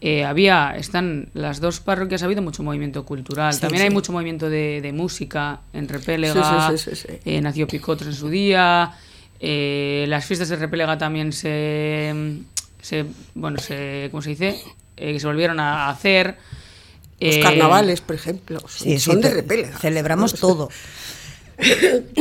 eh, 0.00 0.24
había, 0.24 0.74
están 0.76 1.28
las 1.34 1.60
dos 1.60 1.78
parroquias, 1.80 2.22
ha 2.22 2.26
habido 2.26 2.42
mucho 2.42 2.62
movimiento 2.62 3.04
cultural. 3.04 3.52
Sí, 3.54 3.60
también 3.60 3.80
sí. 3.82 3.84
hay 3.88 3.90
mucho 3.94 4.12
movimiento 4.12 4.48
de, 4.50 4.80
de 4.80 4.92
música 4.92 5.60
en 5.72 5.88
Repelega. 5.88 6.72
Sí, 6.76 6.90
eh, 7.24 7.40
nació 7.40 7.66
Picotres 7.68 8.08
en 8.08 8.14
su 8.14 8.28
día. 8.28 8.92
eh, 9.40 10.04
las 10.08 10.24
fiestas 10.24 10.48
de 10.48 10.56
Repelega 10.56 10.98
también 10.98 11.32
se, 11.32 12.12
se 12.80 13.04
bueno, 13.34 13.58
se, 13.58 14.08
¿cómo 14.10 14.22
se 14.22 14.30
dice? 14.30 14.56
Eh, 14.96 15.18
se 15.20 15.26
volvieron 15.26 15.58
a 15.60 15.88
hacer. 15.88 16.36
Los 17.26 17.36
Eh, 17.36 17.40
carnavales, 17.40 18.00
por 18.00 18.16
ejemplo, 18.16 18.60
son, 18.60 18.68
Sí, 18.70 18.98
sí, 18.98 19.00
son 19.00 19.20
de 19.20 19.30
Repélega. 19.30 19.78
Celebramos 19.78 20.34
todo. 20.40 20.68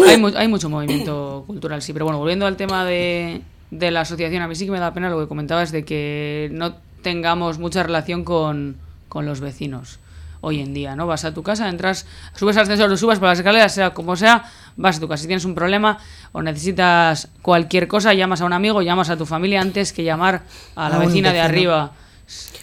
hay, 0.07 0.17
mu- 0.17 0.31
hay 0.35 0.47
mucho 0.47 0.69
movimiento 0.69 1.43
cultural, 1.47 1.81
sí, 1.81 1.93
pero 1.93 2.05
bueno, 2.05 2.19
volviendo 2.19 2.45
al 2.45 2.57
tema 2.57 2.85
de, 2.85 3.41
de 3.71 3.91
la 3.91 4.01
asociación, 4.01 4.41
a 4.43 4.47
mí 4.47 4.55
sí 4.55 4.65
que 4.65 4.71
me 4.71 4.79
da 4.79 4.93
pena 4.93 5.09
lo 5.09 5.19
que 5.19 5.27
comentabas 5.27 5.71
de 5.71 5.83
que 5.85 6.49
no 6.53 6.75
tengamos 7.01 7.57
mucha 7.57 7.81
relación 7.83 8.23
con, 8.23 8.77
con 9.09 9.25
los 9.25 9.39
vecinos 9.39 9.99
hoy 10.41 10.59
en 10.59 10.73
día, 10.73 10.95
¿no? 10.95 11.05
Vas 11.07 11.23
a 11.25 11.33
tu 11.33 11.43
casa, 11.43 11.69
entras, 11.69 12.05
subes 12.35 12.57
al 12.57 12.63
ascensor, 12.63 12.95
subas 12.97 13.19
por 13.19 13.27
las 13.29 13.37
escaleras, 13.39 13.73
sea 13.73 13.91
como 13.93 14.15
sea, 14.15 14.43
vas 14.75 14.97
a 14.97 14.99
tu 14.99 15.07
casa. 15.07 15.21
Si 15.21 15.27
tienes 15.27 15.45
un 15.45 15.53
problema 15.55 15.99
o 16.31 16.41
necesitas 16.41 17.27
cualquier 17.43 17.87
cosa, 17.87 18.13
llamas 18.13 18.41
a 18.41 18.45
un 18.45 18.53
amigo, 18.53 18.81
llamas 18.81 19.09
a 19.11 19.17
tu 19.17 19.25
familia 19.27 19.61
antes 19.61 19.93
que 19.93 20.03
llamar 20.03 20.41
a 20.75 20.89
la 20.89 20.95
A 20.95 20.99
vecina 20.99 21.31
de 21.31 21.39
arriba. 21.41 21.91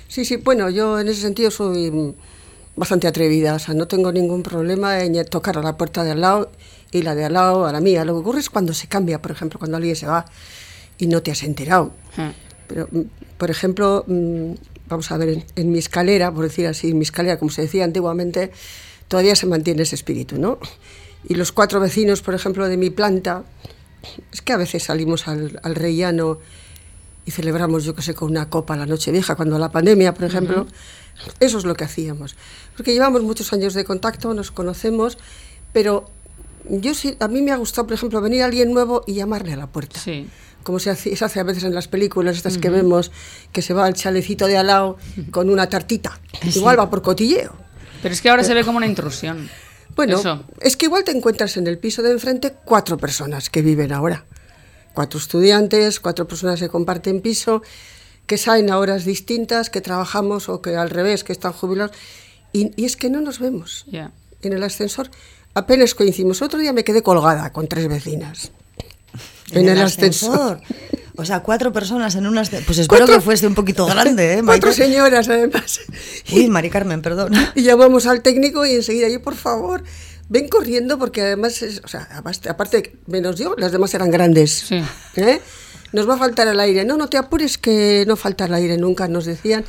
Sí, 0.09 0.25
sí, 0.25 0.37
bueno, 0.37 0.71
yo 0.71 0.99
en 0.99 1.07
ese 1.09 1.21
sentido 1.21 1.51
soy 1.53 2.15
bastante 2.79 3.09
atrevida, 3.09 3.55
o 3.55 3.59
sea, 3.59 3.75
no 3.75 3.89
tengo 3.89 4.13
ningún 4.13 4.43
problema 4.43 5.03
en 5.03 5.25
tocar 5.25 5.59
a 5.59 5.63
la 5.63 5.77
puerta 5.77 6.05
de 6.05 6.13
al 6.13 6.21
lado 6.21 6.51
y 6.93 7.03
la 7.03 7.15
de 7.15 7.25
al 7.25 7.33
lado 7.33 7.67
a 7.67 7.73
la 7.73 7.81
mía. 7.81 8.05
Lo 8.05 8.15
que 8.15 8.21
ocurre 8.21 8.41
es 8.41 8.51
cuando 8.51 8.73
se 8.73 8.87
cambia, 8.87 9.21
por 9.21 9.33
ejemplo, 9.33 9.59
cuando 9.59 9.77
alguien 9.77 9.97
se 9.97 10.07
va 10.07 10.25
y 10.97 11.09
no 11.09 11.23
te 11.23 11.33
has 11.33 11.43
enterado. 11.43 11.93
Eh. 12.17 12.33
Pero, 12.69 12.89
mm, 12.91 13.01
por 13.37 13.51
ejemplo, 13.51 14.05
mm, 14.07 14.53
vamos 14.89 15.11
a 15.11 15.17
ver, 15.17 15.29
en, 15.29 15.45
en 15.57 15.73
mi 15.73 15.79
escalera, 15.79 16.33
por 16.33 16.45
decir 16.45 16.67
así, 16.67 16.95
mi 16.95 17.03
escalera, 17.03 17.39
como 17.39 17.51
se 17.51 17.63
decía 17.63 17.85
antiguamente, 17.85 18.53
todavía 19.09 19.35
se 19.35 19.47
mantiene 19.47 19.83
ese 19.83 19.97
espíritu, 19.97 20.39
¿no? 20.39 20.59
Y 21.29 21.35
los 21.35 21.51
cuatro 21.51 21.81
vecinos, 21.81 22.23
por 22.23 22.35
ejemplo, 22.35 22.69
de 22.69 22.77
mi 22.77 22.91
planta, 22.91 23.45
es 24.33 24.41
que 24.41 24.53
a 24.53 24.57
veces 24.57 24.85
salimos 24.85 25.27
al, 25.27 25.59
al 25.65 25.75
rellano 25.75 26.39
y 27.29 27.31
celebramos, 27.31 27.85
yo 27.85 27.95
que 27.95 28.01
sé, 28.01 28.15
con 28.15 28.31
una 28.31 28.49
copa 28.49 28.75
la 28.75 28.87
noche 28.87 29.13
vieja, 29.13 29.35
cuando 29.35 29.59
la 29.59 29.71
pandemia, 29.71 30.15
por 30.15 30.25
ejemplo. 30.25 30.67
Eso 31.41 31.59
es 31.59 31.65
lo 31.67 31.75
que 31.75 31.85
hacíamos. 31.85 32.37
Porque 32.75 32.95
llevamos 32.95 33.23
muchos 33.23 33.53
años 33.53 33.75
de 33.75 33.85
contacto, 33.85 34.33
nos 34.33 34.51
conocemos, 34.51 35.19
pero 35.75 36.09
yo 36.71 36.95
sí, 36.95 37.19
a 37.21 37.29
mí 37.29 37.43
me 37.43 37.53
ha 37.53 37.57
gustado, 37.57 37.87
por 37.87 37.93
ejemplo, 37.93 38.23
venir 38.23 38.45
alguien 38.45 38.73
nuevo 38.73 39.05
y 39.07 39.13
llamarle 39.13 39.53
a 39.53 39.57
la 39.59 39.67
puerta. 39.67 40.01
Sí. 40.01 40.27
Como 40.63 40.79
se 40.79 40.89
hace, 40.89 41.15
se 41.15 41.23
hace 41.23 41.39
a 41.39 41.43
veces 41.43 41.65
en 41.65 41.75
las 41.75 41.87
películas 41.87 42.39
estas 42.39 42.57
que 42.57 42.71
vemos, 42.71 43.13
que 43.53 43.61
se 43.61 43.75
va 43.75 43.85
al 43.85 43.93
chalecito 43.93 44.47
de 44.47 44.57
al 44.57 44.69
lado 44.69 44.97
con 45.31 45.51
una 45.51 45.69
tartita. 45.69 46.19
Igual 46.55 46.79
va 46.79 46.89
por 46.89 47.03
cotilleo. 47.03 47.53
Pero 48.01 48.15
es 48.15 48.23
que 48.23 48.31
ahora 48.31 48.43
se 48.43 48.55
ve 48.55 48.65
como 48.65 48.79
una 48.79 48.87
intrusión. 48.87 49.51
Bueno, 49.95 50.19
Eso. 50.19 50.45
es 50.63 50.79
que 50.79 50.87
igual 50.87 51.05
te 51.05 51.11
encuentras 51.11 51.59
en 51.59 51.67
el 51.67 51.77
piso 51.77 52.01
de 52.01 52.11
enfrente 52.13 52.55
cuatro 52.65 52.97
personas 52.97 53.51
que 53.51 53.61
viven 53.61 53.93
ahora. 53.93 54.25
Cuatro 54.95 55.19
estudiantes, 55.19 56.01
cuatro 56.01 56.27
personas 56.27 56.61
que 56.61 56.69
comparten 56.69 57.21
piso, 57.21 57.63
que 58.27 58.37
salen 58.39 58.71
a 58.71 58.79
horas 58.79 59.05
distintas, 59.05 59.71
que 59.71 59.81
trabajamos 59.81 60.49
o 60.49 60.61
que 60.61 60.77
al 60.77 60.91
revés, 60.91 61.25
que 61.25 61.33
están 61.33 61.53
jubilados. 61.53 61.97
Y, 62.53 62.73
y 62.81 62.85
es 62.85 62.97
que 62.97 63.11
no 63.11 63.21
nos 63.21 63.39
vemos. 63.39 63.85
En 64.43 64.53
el 64.53 64.63
ascensor 64.63 65.11
apenas 65.55 65.95
coincidimos. 65.95 66.43
Otro 66.43 66.59
día 66.59 66.73
me 66.73 66.85
quedé 66.85 67.03
colgada 67.03 67.53
con 67.53 67.69
tres 67.69 67.89
vecinas. 67.89 68.51
En, 69.51 69.67
el, 69.67 69.81
ascensor. 69.81 70.61
O 71.17 71.25
sea, 71.25 71.41
cuatro 71.41 71.73
personas 71.73 72.15
en 72.17 72.27
un 72.27 72.37
ascensor. 72.37 72.67
Pues 72.67 72.77
espero 72.79 73.07
Cuatro- 73.07 73.15
que 73.15 73.21
fuese 73.23 73.47
un 73.47 73.55
poquito 73.55 73.87
grande, 73.95 74.35
¿eh? 74.35 74.43
Cuatro 74.45 74.75
señoras, 74.75 75.27
además. 75.31 75.81
Uy, 76.31 76.49
Mari 76.49 76.69
Carmen, 76.69 77.01
perdón. 77.01 77.33
Y 77.55 77.63
llamamos 77.63 78.05
al 78.07 78.21
técnico 78.21 78.67
y 78.67 78.73
enseguida, 78.75 79.09
yo 79.09 79.23
por 79.23 79.35
favor, 79.37 79.83
ven 80.29 80.49
corriendo 80.49 80.99
porque 80.99 81.23
además, 81.23 81.63
es- 81.63 81.81
o 81.85 81.89
sea, 81.89 82.09
aparte, 82.49 82.97
menos 83.07 83.37
yo, 83.37 83.55
las 83.59 83.73
demás 83.73 83.93
eran 83.95 84.11
grandes. 84.11 84.51
Sí. 84.69 84.83
¿Eh? 85.17 85.41
Nos 85.93 86.09
va 86.09 86.15
a 86.15 86.19
faltar 86.19 86.47
el 86.49 86.61
aire. 86.61 86.85
No, 86.85 86.97
no 86.97 87.09
te 87.09 87.17
apures 87.17 87.57
que 87.59 88.05
no 88.07 88.17
falta 88.17 88.45
el 88.45 88.55
aire 88.55 88.77
nunca, 88.77 89.09
nos 89.09 89.25
decían. 89.25 89.65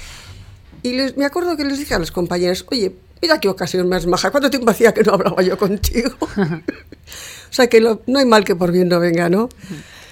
Y 0.83 0.93
les, 0.93 1.15
me 1.17 1.25
acuerdo 1.25 1.55
que 1.57 1.63
les 1.65 1.77
dije 1.79 1.93
a 1.93 1.99
las 1.99 2.11
compañeras, 2.11 2.65
oye, 2.69 2.93
mira 3.21 3.39
qué 3.39 3.47
ocasión 3.49 3.87
más 3.89 4.05
maja, 4.05 4.31
¿cuánto 4.31 4.49
tiempo 4.49 4.69
hacía 4.71 4.93
que 4.93 5.03
no 5.03 5.13
hablaba 5.13 5.41
yo 5.41 5.57
contigo? 5.57 6.11
o 6.37 7.51
sea 7.53 7.67
que 7.67 7.79
lo- 7.81 8.01
no 8.07 8.19
hay 8.19 8.25
mal 8.25 8.43
que 8.43 8.55
por 8.55 8.71
bien 8.71 8.87
no 8.89 8.99
venga, 8.99 9.29
¿no? 9.29 9.49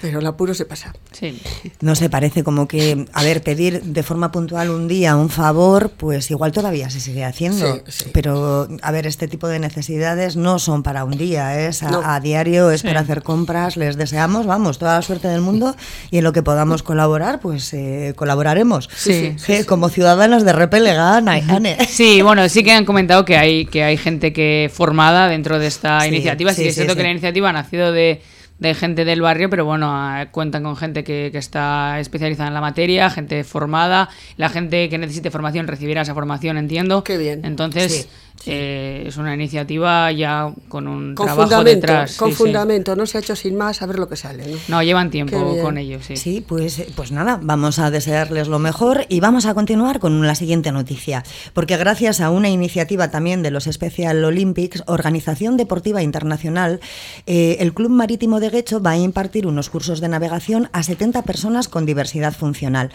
Pero 0.00 0.20
el 0.20 0.26
apuro 0.26 0.54
se 0.54 0.64
pasa. 0.64 0.94
Sí. 1.12 1.40
No 1.80 1.94
se 1.94 2.08
parece 2.08 2.44
como 2.44 2.68
que, 2.68 3.06
a 3.12 3.24
ver, 3.24 3.42
pedir 3.42 3.82
de 3.82 4.02
forma 4.02 4.30
puntual 4.30 4.70
un 4.70 4.86
día 4.86 5.16
un 5.16 5.28
favor, 5.28 5.90
pues 5.90 6.30
igual 6.30 6.52
todavía 6.52 6.88
se 6.90 7.00
sigue 7.00 7.24
haciendo. 7.24 7.82
Pero, 8.12 8.68
a 8.82 8.92
ver, 8.92 9.06
este 9.06 9.28
tipo 9.28 9.48
de 9.48 9.58
necesidades 9.58 10.36
no 10.36 10.58
son 10.58 10.82
para 10.82 11.04
un 11.04 11.16
día, 11.18 11.66
es 11.66 11.82
a, 11.82 12.20
diario, 12.20 12.70
es 12.70 12.82
para 12.82 13.00
hacer 13.00 13.22
compras. 13.22 13.76
Les 13.76 13.96
deseamos, 13.96 14.46
vamos, 14.46 14.78
toda 14.78 14.96
la 14.96 15.02
suerte 15.02 15.28
del 15.28 15.40
mundo 15.40 15.74
y 16.10 16.18
en 16.18 16.24
lo 16.24 16.32
que 16.32 16.42
podamos 16.42 16.82
colaborar, 16.82 17.40
pues 17.40 17.72
eh, 17.74 18.12
colaboraremos. 18.16 18.88
Sí, 18.96 19.36
Como 19.66 19.88
ciudadanas 19.88 20.44
de 20.44 20.52
Repelega, 20.52 21.16
Anne. 21.16 21.76
Sí, 21.88 22.22
bueno, 22.22 22.48
sí 22.48 22.62
que 22.62 22.72
han 22.72 22.84
comentado 22.84 23.24
que 23.24 23.36
hay, 23.36 23.66
que 23.66 23.82
hay 23.82 23.96
gente 23.96 24.32
que 24.32 24.70
formada 24.72 25.28
dentro 25.28 25.58
de 25.58 25.66
esta 25.66 26.06
iniciativa. 26.06 26.54
Sí, 26.54 26.68
es 26.68 26.74
cierto 26.74 26.94
que 26.94 27.02
la 27.02 27.10
iniciativa 27.10 27.48
ha 27.50 27.52
nacido 27.52 27.92
de 27.92 28.22
de 28.58 28.74
gente 28.74 29.04
del 29.04 29.20
barrio, 29.20 29.48
pero 29.48 29.64
bueno, 29.64 30.10
cuentan 30.32 30.64
con 30.64 30.76
gente 30.76 31.04
que, 31.04 31.30
que, 31.30 31.38
está 31.38 32.00
especializada 32.00 32.48
en 32.48 32.54
la 32.54 32.60
materia, 32.60 33.08
gente 33.10 33.44
formada, 33.44 34.08
la 34.36 34.48
gente 34.48 34.88
que 34.88 34.98
necesite 34.98 35.30
formación 35.30 35.66
recibirá 35.68 36.02
esa 36.02 36.14
formación, 36.14 36.58
entiendo. 36.58 37.04
Qué 37.04 37.18
bien. 37.18 37.44
Entonces, 37.44 38.08
eh, 38.46 39.04
es 39.06 39.16
una 39.16 39.34
iniciativa 39.34 40.10
ya 40.12 40.52
con 40.68 40.88
un 40.88 41.14
trabajo 41.14 41.64
detrás. 41.64 42.16
Con 42.16 42.32
fundamento, 42.32 42.96
no 42.96 43.06
se 43.06 43.18
ha 43.18 43.20
hecho 43.20 43.36
sin 43.36 43.56
más 43.56 43.82
a 43.82 43.86
ver 43.86 43.98
lo 43.98 44.08
que 44.08 44.16
sale. 44.16 44.44
No, 44.68 44.82
llevan 44.82 45.10
tiempo 45.10 45.56
con 45.62 45.78
ello, 45.78 45.98
sí. 46.02 46.16
Sí, 46.16 46.44
pues, 46.46 46.82
pues 46.94 47.12
nada, 47.12 47.38
vamos 47.42 47.78
a 47.78 47.90
desearles 47.90 48.48
lo 48.48 48.58
mejor 48.58 49.06
y 49.08 49.20
vamos 49.20 49.46
a 49.46 49.54
continuar 49.54 49.98
con 49.98 50.26
la 50.26 50.34
siguiente 50.34 50.72
noticia, 50.72 51.24
porque 51.52 51.76
gracias 51.76 52.20
a 52.20 52.30
una 52.30 52.48
iniciativa 52.48 53.10
también 53.10 53.42
de 53.42 53.50
los 53.50 53.64
Special 53.64 54.24
Olympics, 54.24 54.82
Organización 54.86 55.56
Deportiva 55.56 56.02
Internacional, 56.02 56.80
eh, 57.26 57.56
el 57.60 57.74
Club 57.74 57.90
Marítimo 57.90 58.40
de 58.40 58.50
Guecho 58.50 58.80
va 58.80 58.92
a 58.92 58.98
impartir 58.98 59.46
unos 59.46 59.70
cursos 59.70 60.00
de 60.00 60.08
navegación 60.08 60.68
a 60.72 60.82
70 60.82 61.22
personas 61.22 61.68
con 61.68 61.86
diversidad 61.86 62.34
funcional. 62.34 62.90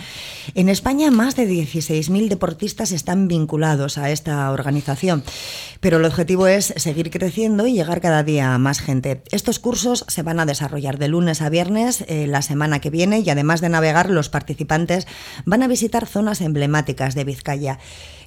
En 0.56 0.70
España, 0.70 1.12
más 1.12 1.36
de 1.36 1.48
16.000 1.48 2.30
deportistas 2.30 2.92
están 2.92 3.28
vinculados 3.28 3.98
a 3.98 4.10
esta 4.12 4.50
organización. 4.52 5.24
Pero 5.84 5.98
el 5.98 6.06
objetivo 6.06 6.48
es 6.48 6.74
seguir 6.78 7.10
creciendo 7.10 7.68
y 7.68 7.74
llegar 7.74 8.00
cada 8.00 8.24
día 8.24 8.54
a 8.54 8.58
más 8.58 8.80
gente. 8.80 9.22
Estos 9.32 9.60
cursos 9.60 10.06
se 10.08 10.24
van 10.24 10.40
a 10.40 10.46
desarrollar 10.46 10.98
de 10.98 11.10
lunes 11.10 11.42
a 11.42 11.50
viernes 11.50 12.06
eh, 12.08 12.26
la 12.26 12.42
semana 12.42 12.80
que 12.80 12.90
viene 12.90 13.20
y 13.20 13.30
además 13.30 13.60
de 13.60 13.68
navegar, 13.68 14.10
los 14.10 14.30
participantes 14.30 15.08
van 15.46 15.62
a 15.62 15.68
visitar 15.68 16.08
zonas 16.08 16.40
emblemáticas 16.40 17.16
de 17.16 17.26
Vizcaya. 17.26 17.80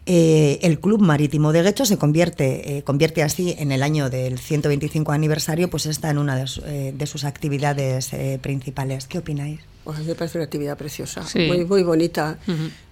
Eh, 0.04 0.58
el 0.60 0.78
Club 0.80 1.00
Marítimo 1.00 1.52
de 1.52 1.62
Guecho 1.62 1.86
se 1.86 1.96
convierte, 1.96 2.76
eh, 2.76 2.82
convierte 2.82 3.22
así 3.22 3.56
en 3.58 3.72
el 3.72 3.82
año 3.82 4.10
del 4.10 4.38
125 4.38 5.12
aniversario, 5.12 5.70
pues 5.70 5.86
está 5.86 6.10
en 6.10 6.18
una 6.18 6.36
de, 6.36 7.06
sus 7.06 7.24
actividades 7.24 8.10
principales. 8.42 9.06
¿Qué 9.06 9.16
opináis? 9.16 9.60
Pues 9.82 10.00
me 10.00 10.14
parece 10.14 10.36
una 10.36 10.44
actividad 10.44 10.76
preciosa, 10.76 11.24
muy, 11.34 11.64
muy 11.64 11.82
bonita, 11.84 12.38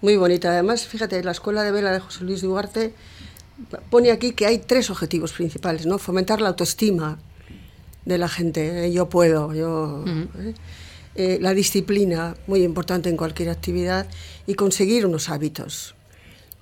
muy 0.00 0.16
bonita. 0.16 0.52
Además, 0.52 0.86
fíjate, 0.86 1.22
la 1.22 1.32
Escuela 1.32 1.62
de 1.62 1.70
Vela 1.70 1.92
de 1.92 2.00
José 2.00 2.24
Luis 2.24 2.40
Duarte 2.40 2.94
pone 3.90 4.10
aquí 4.10 4.32
que 4.32 4.46
hay 4.46 4.58
tres 4.58 4.90
objetivos 4.90 5.32
principales, 5.32 5.86
¿no? 5.86 5.98
Fomentar 5.98 6.40
la 6.40 6.48
autoestima 6.48 7.18
de 8.04 8.18
la 8.18 8.28
gente, 8.28 8.86
¿eh? 8.86 8.92
yo 8.92 9.08
puedo, 9.08 9.54
yo... 9.54 10.04
¿eh? 10.06 10.54
Eh, 11.16 11.38
la 11.40 11.54
disciplina, 11.54 12.34
muy 12.48 12.64
importante 12.64 13.08
en 13.08 13.16
cualquier 13.16 13.48
actividad, 13.48 14.08
y 14.48 14.54
conseguir 14.54 15.06
unos 15.06 15.28
hábitos. 15.28 15.94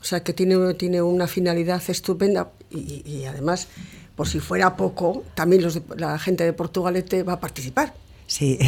O 0.00 0.04
sea, 0.04 0.22
que 0.22 0.34
tiene, 0.34 0.74
tiene 0.74 1.00
una 1.00 1.26
finalidad 1.26 1.82
estupenda 1.88 2.50
y, 2.70 3.24
además, 3.24 3.68
por 4.14 4.28
si 4.28 4.40
fuera 4.40 4.76
poco, 4.76 5.24
también 5.34 5.62
los 5.62 5.80
la 5.96 6.18
gente 6.18 6.44
de 6.44 6.52
Portugalete 6.52 7.22
va 7.22 7.34
a 7.34 7.40
participar. 7.40 7.94
Sí. 8.26 8.58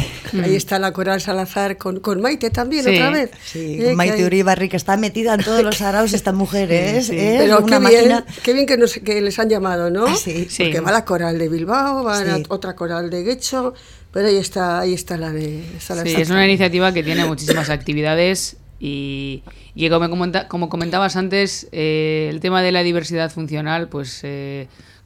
Ahí 0.43 0.55
está 0.55 0.77
la 0.77 0.91
Coral 0.93 1.21
Salazar 1.21 1.77
con, 1.77 1.99
con 1.99 2.21
Maite 2.21 2.49
también, 2.49 2.87
otra 2.87 3.09
vez. 3.09 3.31
Sí, 3.43 3.77
eh, 3.81 3.95
Maite 3.95 4.23
Uribarri, 4.23 4.69
que 4.69 4.77
está 4.77 4.95
metida 4.95 5.33
en 5.33 5.43
todos 5.43 5.63
los 5.63 5.81
araos 5.81 6.13
esta 6.13 6.31
mujer, 6.31 6.71
¿eh? 6.71 7.01
Pero 7.09 7.65
qué, 7.65 7.79
bien, 7.79 8.23
qué 8.43 8.53
bien 8.53 8.65
que, 8.65 8.77
nos, 8.77 8.93
que 8.93 9.21
les 9.21 9.39
han 9.39 9.49
llamado, 9.49 9.89
¿no? 9.89 10.05
Ah, 10.07 10.15
sí, 10.15 10.47
Porque 10.57 10.79
va 10.81 10.91
la 10.91 11.03
Coral 11.05 11.39
de 11.39 11.49
Bilbao, 11.49 12.03
va 12.03 12.23
otra 12.49 12.75
Coral 12.75 13.09
de 13.09 13.23
Guecho, 13.23 13.73
pero 14.11 14.27
ahí 14.27 14.37
está, 14.37 14.81
ahí 14.81 14.93
está 14.93 15.17
la 15.17 15.31
de... 15.31 15.63
sí, 15.79 16.21
es 16.21 16.29
una 16.29 16.45
iniciativa 16.45 16.93
que 16.93 17.03
tiene 17.03 17.25
muchísimas 17.25 17.69
actividades 17.69 18.57
y, 18.79 19.41
y 19.73 19.89
como, 19.89 20.31
como, 20.47 20.69
comentabas 20.69 21.15
antes, 21.15 21.67
eh, 21.71 22.27
el 22.29 22.39
tema 22.39 22.61
de 22.61 22.71
la 22.71 22.83
diversidad 22.83 23.31
funcional, 23.31 23.89
pues 23.89 24.21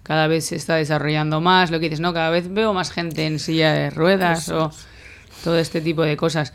cada 0.09 0.25
vez 0.25 0.45
se 0.45 0.55
está 0.55 0.75
desarrollando 0.75 1.39
más, 1.39 1.69
lo 1.69 1.79
que 1.79 1.85
dices, 1.85 1.99
no, 1.99 2.15
cada 2.15 2.31
vez 2.31 2.51
veo 2.51 2.73
más 2.73 2.89
gente 2.89 3.27
en 3.27 3.37
silla 3.37 3.73
de 3.73 3.91
ruedas 3.91 4.49
o 4.49 4.71
todo 5.43 5.59
este 5.59 5.81
tipo 5.81 6.01
de 6.01 6.17
cosas. 6.17 6.51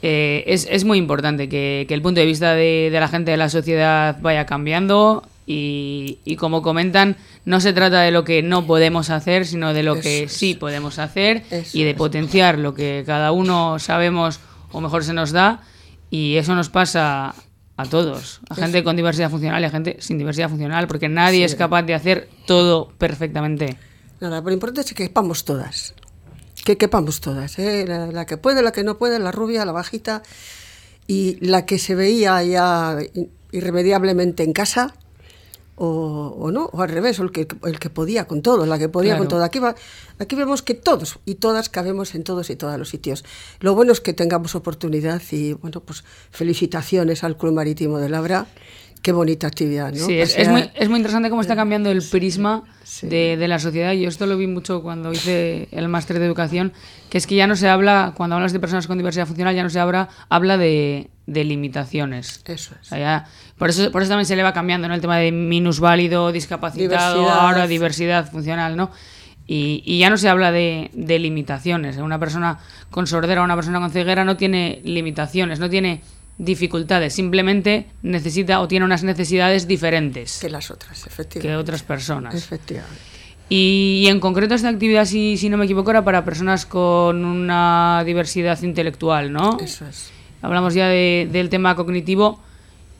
Eh, 0.00 0.42
es, 0.46 0.66
es, 0.70 0.86
muy 0.86 0.96
importante 0.96 1.46
que, 1.50 1.84
que, 1.86 1.92
el 1.92 2.00
punto 2.00 2.20
de 2.20 2.26
vista 2.26 2.54
de, 2.54 2.88
de, 2.90 3.00
la 3.00 3.08
gente 3.08 3.30
de 3.30 3.36
la 3.36 3.50
sociedad 3.50 4.16
vaya 4.22 4.46
cambiando 4.46 5.22
y, 5.46 6.20
y, 6.24 6.36
como 6.36 6.62
comentan, 6.62 7.18
no 7.44 7.60
se 7.60 7.74
trata 7.74 8.00
de 8.00 8.10
lo 8.10 8.24
que 8.24 8.42
no 8.42 8.66
podemos 8.66 9.10
hacer, 9.10 9.44
sino 9.44 9.74
de 9.74 9.82
lo 9.82 10.00
que 10.00 10.26
sí 10.30 10.54
podemos 10.54 10.98
hacer 10.98 11.42
y 11.74 11.82
de 11.82 11.94
potenciar 11.94 12.58
lo 12.58 12.72
que 12.72 13.02
cada 13.04 13.32
uno 13.32 13.78
sabemos 13.80 14.40
o 14.72 14.80
mejor 14.80 15.04
se 15.04 15.12
nos 15.12 15.30
da 15.30 15.60
y 16.08 16.36
eso 16.36 16.54
nos 16.54 16.70
pasa 16.70 17.34
a 17.76 17.84
todos, 17.86 18.40
a 18.48 18.54
gente 18.54 18.84
con 18.84 18.96
diversidad 18.96 19.30
funcional 19.30 19.62
y 19.62 19.66
a 19.66 19.70
gente 19.70 19.96
sin 20.00 20.18
diversidad 20.18 20.48
funcional, 20.48 20.86
porque 20.86 21.08
nadie 21.08 21.44
es 21.44 21.54
capaz 21.56 21.82
de 21.82 21.94
hacer 21.94 22.28
todo 22.46 22.88
perfectamente. 22.98 23.76
Nada, 24.20 24.40
lo 24.40 24.52
importante 24.52 24.82
es 24.82 24.94
que 24.94 25.08
quepamos 25.08 25.44
todas, 25.44 25.94
que 26.64 26.76
quepamos 26.76 27.20
todas, 27.20 27.58
¿eh? 27.58 27.84
la, 27.86 28.26
que 28.26 28.36
puede, 28.36 28.62
la 28.62 28.70
que 28.70 28.84
no 28.84 28.96
puede, 28.96 29.18
la 29.18 29.32
rubia, 29.32 29.64
la 29.64 29.72
bajita, 29.72 30.22
y 31.06 31.36
la 31.44 31.66
que 31.66 31.78
se 31.78 31.94
veía 31.94 32.42
ya 32.44 32.98
irremediablemente 33.50 34.42
en 34.42 34.52
casa, 34.52 34.94
o, 35.76 36.50
no, 36.52 36.66
o 36.72 36.82
al 36.82 36.88
revés, 36.88 37.18
el 37.18 37.32
que, 37.32 37.48
el 37.64 37.78
que 37.78 37.90
podía 37.90 38.26
con 38.26 38.42
todo, 38.42 38.64
la 38.66 38.78
que 38.78 38.88
podía 38.88 39.18
con 39.18 39.28
todo. 39.28 39.42
Aquí, 39.42 39.58
va, 39.58 39.74
aquí 40.18 40.36
vemos 40.36 40.62
que 40.62 40.74
todos 40.74 41.18
y 41.24 41.36
todas 41.36 41.68
cabemos 41.68 42.14
en 42.14 42.24
todos 42.24 42.50
y 42.50 42.56
todos 42.56 42.78
los 42.78 42.88
sitios. 42.88 43.24
Lo 43.60 43.74
bueno 43.74 43.92
es 43.92 44.00
que 44.00 44.12
tengamos 44.12 44.54
oportunidad 44.54 45.20
y, 45.32 45.54
bueno, 45.54 45.80
pues 45.80 46.04
felicitaciones 46.30 47.24
al 47.24 47.36
Club 47.36 47.54
Marítimo 47.54 47.98
de 47.98 48.08
Labra. 48.08 48.46
Qué 49.02 49.12
bonita 49.12 49.46
actividad, 49.46 49.92
¿no? 49.92 50.06
Sí, 50.06 50.18
es, 50.18 50.48
muy, 50.48 50.70
es 50.74 50.88
muy 50.88 50.96
interesante 50.96 51.28
cómo 51.28 51.42
está 51.42 51.54
cambiando 51.54 51.90
el 51.90 52.02
prisma 52.02 52.64
de, 53.02 53.36
de, 53.36 53.48
la 53.48 53.58
sociedad. 53.58 53.92
Yo 53.92 54.08
esto 54.08 54.24
lo 54.24 54.38
vi 54.38 54.46
mucho 54.46 54.82
cuando 54.82 55.12
hice 55.12 55.68
el 55.72 55.88
máster 55.88 56.18
de 56.18 56.24
educación, 56.24 56.72
que 57.10 57.18
es 57.18 57.26
que 57.26 57.34
ya 57.34 57.46
no 57.46 57.54
se 57.54 57.68
habla, 57.68 58.14
cuando 58.16 58.36
hablas 58.36 58.54
de 58.54 58.60
personas 58.60 58.86
con 58.86 58.96
diversidad 58.96 59.26
funcional, 59.26 59.54
ya 59.54 59.62
no 59.62 59.68
se 59.68 59.78
habla, 59.78 60.08
habla 60.30 60.56
de, 60.56 61.10
de 61.26 61.44
limitaciones. 61.44 62.40
Eso 62.46 62.74
es. 62.80 62.92
Por, 63.58 63.70
eso, 63.70 63.90
por 63.90 64.02
eso 64.02 64.10
también 64.10 64.26
se 64.26 64.36
le 64.36 64.42
va 64.42 64.52
cambiando 64.52 64.88
¿no? 64.88 64.94
el 64.94 65.00
tema 65.00 65.18
de 65.18 65.32
minusválido, 65.32 66.32
discapacitado, 66.32 67.28
ahora 67.28 67.66
diversidad 67.66 68.30
funcional, 68.30 68.76
¿no? 68.76 68.90
Y, 69.46 69.82
y, 69.84 69.98
ya 69.98 70.08
no 70.08 70.16
se 70.16 70.30
habla 70.30 70.52
de, 70.52 70.90
de, 70.94 71.18
limitaciones. 71.18 71.98
Una 71.98 72.18
persona 72.18 72.60
con 72.90 73.06
sordera 73.06 73.42
o 73.42 73.44
una 73.44 73.54
persona 73.54 73.78
con 73.78 73.90
ceguera 73.90 74.24
no 74.24 74.38
tiene 74.38 74.80
limitaciones, 74.84 75.60
no 75.60 75.68
tiene 75.68 76.00
dificultades, 76.38 77.12
simplemente 77.12 77.86
necesita 78.02 78.60
o 78.60 78.68
tiene 78.68 78.86
unas 78.86 79.04
necesidades 79.04 79.68
diferentes. 79.68 80.38
Que 80.40 80.48
las 80.48 80.70
otras, 80.70 81.06
efectivamente. 81.06 81.46
Que 81.46 81.56
otras 81.56 81.82
personas. 81.82 82.34
Efectivamente. 82.34 83.02
Y, 83.50 84.06
en 84.08 84.18
concreto 84.18 84.54
esta 84.54 84.70
actividad, 84.70 85.04
si, 85.04 85.36
si 85.36 85.50
no 85.50 85.58
me 85.58 85.66
equivoco, 85.66 85.90
era 85.90 86.02
para 86.02 86.24
personas 86.24 86.64
con 86.64 87.26
una 87.26 88.02
diversidad 88.06 88.60
intelectual, 88.62 89.30
¿no? 89.30 89.58
Eso 89.60 89.84
es 89.84 90.14
hablamos 90.44 90.74
ya 90.74 90.88
del 90.88 91.48
tema 91.48 91.74
cognitivo 91.74 92.40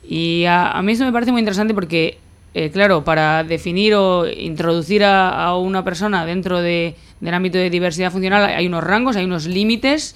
y 0.07 0.45
a, 0.47 0.79
mí 0.83 0.91
eso 0.91 1.05
me 1.05 1.11
parece 1.11 1.31
muy 1.31 1.39
interesante 1.39 1.73
porque, 1.73 2.17
eh, 2.53 2.69
claro, 2.71 3.03
para 3.03 3.43
definir 3.43 3.95
o 3.95 4.27
introducir 4.27 5.03
a, 5.03 5.55
una 5.57 5.83
persona 5.83 6.25
dentro 6.25 6.61
de, 6.61 6.95
del 7.19 7.33
ámbito 7.33 7.57
de 7.57 7.69
diversidad 7.69 8.11
funcional 8.11 8.45
hay 8.45 8.67
unos 8.67 8.83
rangos, 8.83 9.15
hay 9.15 9.25
unos 9.25 9.45
límites, 9.45 10.15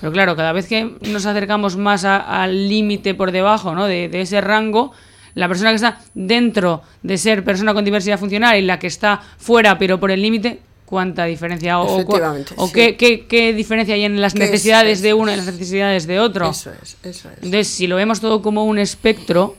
pero 0.00 0.12
claro, 0.12 0.36
cada 0.36 0.52
vez 0.52 0.66
que 0.66 0.92
nos 1.02 1.26
acercamos 1.26 1.76
más 1.76 2.04
al 2.04 2.68
límite 2.68 3.14
por 3.14 3.32
debajo 3.32 3.74
¿no? 3.74 3.86
de, 3.86 4.08
de 4.08 4.20
ese 4.22 4.40
rango, 4.40 4.92
la 5.34 5.48
persona 5.48 5.70
que 5.70 5.76
está 5.76 6.00
dentro 6.14 6.82
de 7.02 7.18
ser 7.18 7.44
persona 7.44 7.74
con 7.74 7.84
diversidad 7.84 8.18
funcional 8.18 8.58
y 8.58 8.62
la 8.62 8.78
que 8.78 8.86
está 8.86 9.22
fuera 9.36 9.78
pero 9.78 10.00
por 10.00 10.10
el 10.10 10.22
límite 10.22 10.60
cuánta 10.86 11.24
diferencia 11.24 11.80
o, 11.80 12.00
o 12.00 12.72
qué, 12.72 12.96
qué, 12.96 13.52
diferencia 13.52 13.94
hay 13.94 14.04
en 14.04 14.20
las 14.20 14.34
necesidades 14.34 15.02
de 15.02 15.12
uno 15.12 15.32
y 15.32 15.36
las 15.36 15.46
necesidades 15.46 16.06
de 16.06 16.20
otro. 16.20 16.50
Eso 16.50 16.70
es, 16.82 16.96
eso 17.02 17.28
es. 17.28 17.36
Entonces, 17.36 17.68
si 17.68 17.86
lo 17.86 17.96
vemos 17.96 18.20
todo 18.20 18.40
como 18.40 18.64
un 18.64 18.78
espectro, 18.78 19.56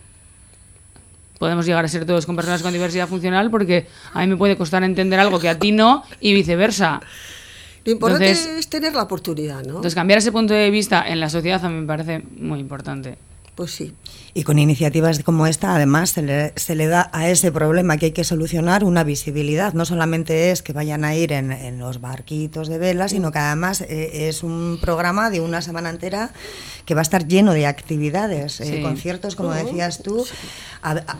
podemos 1.37 1.65
llegar 1.65 1.85
a 1.85 1.87
ser 1.87 2.05
todos 2.05 2.25
con 2.25 2.35
personas 2.35 2.63
con 2.63 2.73
diversidad 2.73 3.07
funcional 3.07 3.51
porque 3.51 3.87
a 4.13 4.21
mí 4.21 4.27
me 4.27 4.37
puede 4.37 4.55
costar 4.55 4.83
entender 4.83 5.19
algo 5.19 5.39
que 5.39 5.49
a 5.49 5.59
ti 5.59 5.71
no 5.71 6.03
y 6.19 6.33
viceversa. 6.33 7.01
Lo 7.83 7.91
importante 7.91 8.31
es 8.31 8.67
tener 8.67 8.93
la 8.93 9.03
oportunidad, 9.03 9.59
¿no? 9.61 9.75
Entonces, 9.75 9.95
cambiar 9.95 10.19
ese 10.19 10.31
punto 10.31 10.53
de 10.53 10.69
vista 10.69 11.07
en 11.07 11.19
la 11.19 11.29
sociedad 11.29 11.63
a 11.63 11.69
mí 11.69 11.81
me 11.81 11.87
parece 11.87 12.21
muy 12.37 12.59
importante. 12.59 13.17
Pues 13.57 13.71
sí. 13.71 13.91
Y 14.35 14.43
con 14.43 14.59
iniciativas 14.59 15.23
como 15.23 15.47
esta, 15.47 15.75
además, 15.75 16.11
se 16.11 16.21
le, 16.21 16.53
se 16.55 16.75
le, 16.75 16.85
da 16.85 17.09
a 17.11 17.27
ese 17.27 17.51
problema 17.51 17.97
que 17.97 18.05
hay 18.05 18.11
que 18.11 18.23
solucionar 18.23 18.83
una 18.83 19.03
visibilidad. 19.03 19.73
No 19.73 19.83
solamente 19.83 20.51
es 20.51 20.61
que 20.61 20.73
vayan 20.73 21.03
a 21.03 21.15
ir 21.15 21.31
en, 21.31 21.51
en 21.51 21.79
los 21.79 21.99
barquitos 21.99 22.67
de 22.67 22.77
vela, 22.77 23.07
sino 23.07 23.31
que 23.31 23.39
además 23.39 23.81
eh, 23.81 24.29
es 24.29 24.43
un 24.43 24.77
programa 24.79 25.31
de 25.31 25.41
una 25.41 25.63
semana 25.63 25.89
entera 25.89 26.33
que 26.85 26.93
va 26.93 27.01
a 27.01 27.09
estar 27.09 27.27
lleno 27.27 27.53
de 27.53 27.65
actividades, 27.65 28.61
eh, 28.61 28.65
sí. 28.65 28.75
eh, 28.75 28.81
conciertos, 28.83 29.35
como 29.35 29.51
decías 29.53 30.03
tú. 30.03 30.23
A, 30.83 30.91
a, 30.91 31.17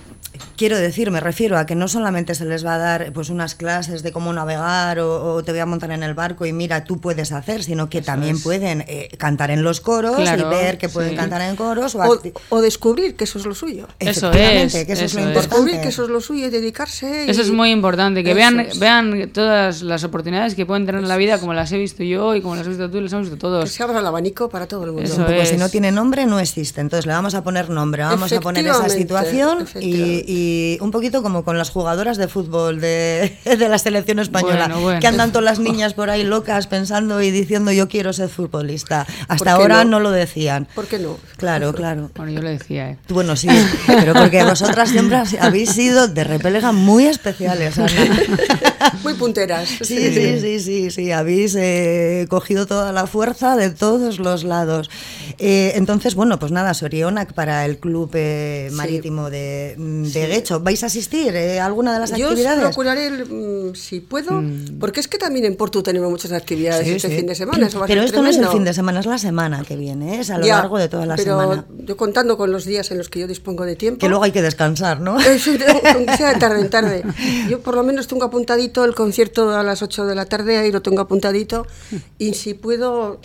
quiero 0.55 0.77
decir, 0.77 1.11
me 1.11 1.19
refiero 1.19 1.57
a 1.57 1.65
que 1.65 1.75
no 1.75 1.87
solamente 1.87 2.35
se 2.35 2.45
les 2.45 2.65
va 2.65 2.75
a 2.75 2.77
dar 2.77 3.13
pues 3.13 3.29
unas 3.29 3.55
clases 3.55 4.03
de 4.03 4.11
cómo 4.11 4.33
navegar 4.33 4.99
o, 4.99 5.35
o 5.35 5.43
te 5.43 5.51
voy 5.51 5.59
a 5.59 5.65
montar 5.65 5.91
en 5.91 6.03
el 6.03 6.13
barco 6.13 6.45
y 6.45 6.53
mira, 6.53 6.83
tú 6.83 6.99
puedes 6.99 7.31
hacer, 7.31 7.63
sino 7.63 7.89
que 7.89 7.99
Eso 7.99 8.07
también 8.07 8.35
es. 8.35 8.43
pueden 8.43 8.83
eh, 8.87 9.09
cantar 9.17 9.51
en 9.51 9.63
los 9.63 9.81
coros 9.81 10.17
claro, 10.17 10.47
y 10.47 10.55
ver 10.55 10.77
que 10.77 10.89
pueden 10.89 11.11
sí. 11.11 11.15
cantar 11.15 11.41
en 11.41 11.55
coros 11.55 11.95
o, 11.95 11.99
o, 11.99 12.19
o, 12.49 12.61
descubrir 12.61 13.15
que 13.15 13.23
eso 13.25 13.39
es 13.39 13.45
lo 13.45 13.55
suyo. 13.55 13.87
Eso 13.99 14.31
es, 14.31 14.73
que 14.73 14.81
eso, 14.81 14.93
eso 14.93 15.05
es 15.05 15.13
lo 15.13 15.21
importante. 15.21 15.49
Descubrir 15.49 15.81
que 15.81 15.87
eso 15.89 16.03
es 16.03 16.09
lo 16.09 16.21
suyo 16.21 16.47
y 16.47 16.49
dedicarse. 16.49 17.25
Y... 17.25 17.29
Eso 17.29 17.41
es 17.41 17.51
muy 17.51 17.71
importante, 17.71 18.23
que 18.23 18.33
vean, 18.33 18.67
vean 18.79 19.29
todas 19.33 19.81
las 19.81 20.03
oportunidades 20.03 20.55
que 20.55 20.65
pueden 20.65 20.85
tener 20.85 21.01
en 21.01 21.07
la 21.07 21.17
vida, 21.17 21.39
como 21.39 21.53
las 21.53 21.71
he 21.71 21.77
visto 21.77 22.03
yo 22.03 22.35
y 22.35 22.41
como 22.41 22.55
las 22.55 22.63
has 22.63 22.69
visto 22.69 22.89
tú 22.89 22.97
y 22.97 23.01
las 23.01 23.13
hemos 23.13 23.29
visto 23.29 23.39
todos. 23.39 23.63
Que 23.65 23.69
se 23.69 23.83
abra 23.83 23.99
el 23.99 24.05
abanico 24.05 24.49
para 24.49 24.67
todo 24.67 24.85
el 24.85 24.91
mundo. 24.91 25.03
Eso 25.03 25.27
es. 25.27 25.49
Si 25.49 25.57
no 25.57 25.69
tiene 25.69 25.91
nombre, 25.91 26.25
no 26.25 26.39
existe. 26.39 26.81
Entonces 26.81 27.05
le 27.05 27.13
vamos 27.13 27.35
a 27.35 27.43
poner 27.43 27.69
nombre, 27.69 28.03
vamos 28.03 28.31
a 28.31 28.39
poner 28.39 28.67
esa 28.67 28.89
situación 28.89 29.65
y, 29.79 30.16
y, 30.25 30.77
un 30.81 30.91
poquito 30.91 31.21
como 31.21 31.43
con 31.43 31.57
las 31.57 31.69
jugadoras 31.69 32.17
de 32.17 32.27
fútbol 32.27 32.79
de, 32.79 33.37
de 33.45 33.69
la 33.69 33.77
selección 33.77 34.19
española, 34.19 34.67
bueno, 34.67 34.81
bueno. 34.81 34.99
que 34.99 35.07
andan 35.07 35.31
todas 35.31 35.45
las 35.45 35.59
niñas 35.59 35.93
por 35.93 36.09
ahí 36.09 36.23
locas 36.23 36.67
pensando 36.67 37.21
y 37.21 37.31
diciendo 37.31 37.71
yo 37.71 37.87
quiero 37.87 38.13
ser 38.13 38.29
futbolista. 38.29 39.05
Hasta 39.27 39.51
ahora 39.51 39.83
no? 39.83 39.91
no? 39.91 39.99
lo 39.99 40.11
decían. 40.11 40.67
¿Por 40.75 40.87
qué 40.87 40.99
no? 40.99 41.17
Claro, 41.37 41.73
claro. 41.73 42.11
Bueno, 42.15 42.31
yo 42.31 42.41
lo 42.41 42.49
decía, 42.49 42.91
¿eh? 42.91 42.97
Bueno, 43.09 43.35
sí, 43.35 43.47
pero 43.87 44.13
porque 44.13 44.43
vosotras 44.43 44.89
siempre 44.89 45.21
habéis 45.39 45.71
sido 45.71 46.07
de 46.07 46.23
repelega 46.23 46.71
muy 46.71 47.05
especiales, 47.05 47.77
Ana. 47.77 47.91
Muy 49.03 49.13
punteras. 49.13 49.69
Sí, 49.69 49.85
sí, 49.85 50.13
sí, 50.13 50.39
sí, 50.39 50.59
sí, 50.59 50.91
sí. 50.91 51.11
habéis 51.11 51.55
eh, 51.55 52.25
cogido 52.29 52.65
toda 52.65 52.91
la 52.91 53.07
fuerza 53.07 53.55
de 53.55 53.69
todos 53.69 54.19
los 54.19 54.43
lados. 54.43 54.89
Eh, 55.39 55.73
entonces, 55.75 56.15
bueno, 56.15 56.39
pues 56.39 56.51
nada, 56.51 56.73
Sorionac 56.73 57.33
para 57.33 57.65
el 57.65 57.77
Club 57.77 58.11
eh, 58.13 58.69
Marítimo 58.73 59.25
sí. 59.25 59.31
de, 59.31 59.75
de 60.13 60.25
sí. 60.25 60.31
Guecho. 60.31 60.59
¿Vais 60.59 60.81
a 60.83 60.87
asistir 60.87 61.35
a 61.35 61.65
alguna 61.65 61.93
de 61.93 61.99
las 61.99 62.11
Yo 62.15 62.27
actividades? 62.27 62.61
Yo 62.61 62.67
procuraré, 62.67 63.07
el, 63.07 63.73
si 63.75 63.99
puedo, 63.99 64.41
mm. 64.41 64.79
porque 64.79 64.99
es 64.99 65.07
que 65.07 65.17
también 65.17 65.45
en 65.45 65.55
Porto 65.55 65.83
tenemos 65.83 66.09
muchas 66.09 66.31
actividades 66.31 66.87
este 66.87 67.15
fin 67.15 67.27
de 67.27 67.35
semana. 67.35 67.67
Eso 67.67 67.79
va 67.79 67.87
pero 67.87 68.01
esto 68.01 68.13
tremendo. 68.13 68.37
no 68.37 68.43
es 68.43 68.51
el 68.51 68.57
fin 68.57 68.65
de 68.65 68.73
semana, 68.73 68.99
es 68.99 69.05
la 69.05 69.17
semana 69.17 69.63
que 69.63 69.75
viene, 69.75 70.19
es 70.19 70.29
a 70.29 70.37
lo 70.37 70.45
ya, 70.45 70.57
largo 70.57 70.77
de 70.77 70.89
toda 70.89 71.05
la 71.05 71.15
pero 71.15 71.39
semana. 71.39 71.65
Yo 71.79 71.97
contando 71.97 72.37
con 72.37 72.51
los 72.51 72.65
días 72.65 72.91
en 72.91 72.97
los 72.97 73.09
que 73.09 73.19
yo 73.19 73.27
dispongo 73.27 73.65
de 73.65 73.75
tiempo. 73.75 73.99
Que 73.99 74.09
luego 74.09 74.23
hay 74.23 74.31
que 74.31 74.41
descansar, 74.41 74.99
¿no? 74.99 75.17
Aunque 75.17 76.17
sea 76.17 76.33
de 76.33 76.39
tarde 76.39 76.61
en 76.61 76.69
tarde. 76.69 77.03
Yo 77.49 77.61
por 77.61 77.75
lo 77.75 77.83
menos 77.83 78.07
tengo 78.07 78.25
apuntadito 78.25 78.85
el 78.85 78.95
concierto 78.95 79.51
a 79.51 79.63
las 79.63 79.81
8 79.81 80.05
de 80.05 80.15
la 80.15 80.25
tarde, 80.25 80.57
ahí 80.57 80.71
lo 80.71 80.81
tengo 80.81 81.01
apuntadito. 81.01 81.67
Y 82.17 82.33
si 82.33 82.53
puedo, 82.53 83.19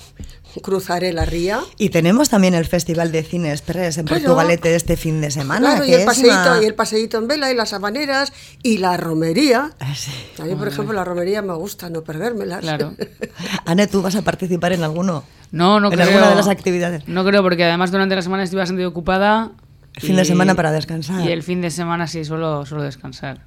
cruzaré 0.60 1.12
la 1.12 1.24
ría. 1.24 1.60
Y 1.78 1.90
tenemos 1.90 2.28
también 2.28 2.54
el 2.54 2.66
Festival 2.66 3.12
de 3.12 3.22
Cine 3.22 3.50
Express 3.50 3.98
en 3.98 4.06
claro. 4.06 4.22
Portugalete 4.22 4.74
este 4.74 4.96
fin 4.96 5.20
de 5.20 5.30
semana. 5.30 5.70
Claro, 5.70 5.84
que 5.84 5.90
y, 5.90 5.94
el 5.94 6.04
paseíto, 6.04 6.34
una... 6.34 6.62
y 6.62 6.66
el 6.66 6.74
paseíto 6.74 7.18
en 7.18 7.28
vela, 7.28 7.50
y 7.50 7.54
las 7.54 7.72
habaneras, 7.72 8.32
y 8.62 8.78
la 8.78 8.96
romería. 8.96 9.72
Ah, 9.80 9.94
sí. 9.94 10.12
A 10.38 10.44
mí, 10.44 10.54
por 10.54 10.68
ejemplo, 10.68 10.92
la 10.92 11.04
romería 11.04 11.42
me 11.42 11.54
gusta 11.54 11.88
no 11.88 12.02
perdérmelas. 12.02 12.60
Claro. 12.60 12.94
Ane, 13.64 13.86
¿tú 13.86 14.02
vas 14.02 14.16
a 14.16 14.22
participar 14.22 14.72
en 14.72 14.82
alguno? 14.82 15.24
No, 15.50 15.80
no 15.80 15.88
¿En 15.88 15.94
creo. 15.94 16.08
alguna 16.08 16.30
de 16.30 16.36
las 16.36 16.48
actividades? 16.48 17.06
No 17.06 17.24
creo, 17.24 17.42
porque 17.42 17.64
además 17.64 17.90
durante 17.90 18.14
la 18.14 18.22
semana 18.22 18.42
estoy 18.42 18.58
bastante 18.58 18.84
ocupada 18.86 19.52
el 19.94 20.02
fin 20.02 20.16
de 20.16 20.24
semana 20.24 20.54
para 20.54 20.72
descansar. 20.72 21.24
Y 21.24 21.32
el 21.32 21.42
fin 21.42 21.60
de 21.60 21.70
semana 21.70 22.06
sí, 22.06 22.24
suelo, 22.24 22.64
suelo 22.66 22.82
descansar. 22.82 23.44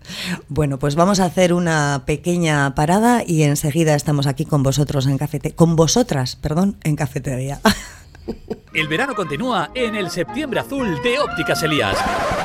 Bueno, 0.47 0.79
pues 0.79 0.95
vamos 0.95 1.19
a 1.19 1.25
hacer 1.25 1.53
una 1.53 2.03
pequeña 2.05 2.75
parada 2.75 3.23
y 3.25 3.43
enseguida 3.43 3.95
estamos 3.95 4.27
aquí 4.27 4.45
con 4.45 4.63
vosotros 4.63 5.07
en 5.07 5.17
cafete, 5.17 5.51
con 5.51 5.75
vosotras, 5.75 6.35
perdón, 6.35 6.77
en 6.83 6.95
cafetería. 6.95 7.59
El 8.73 8.87
verano 8.89 9.15
continúa 9.15 9.69
en 9.73 9.95
el 9.95 10.09
septiembre 10.09 10.59
azul 10.59 10.97
de 11.01 11.19
Ópticas 11.19 11.63
Elías, 11.63 11.95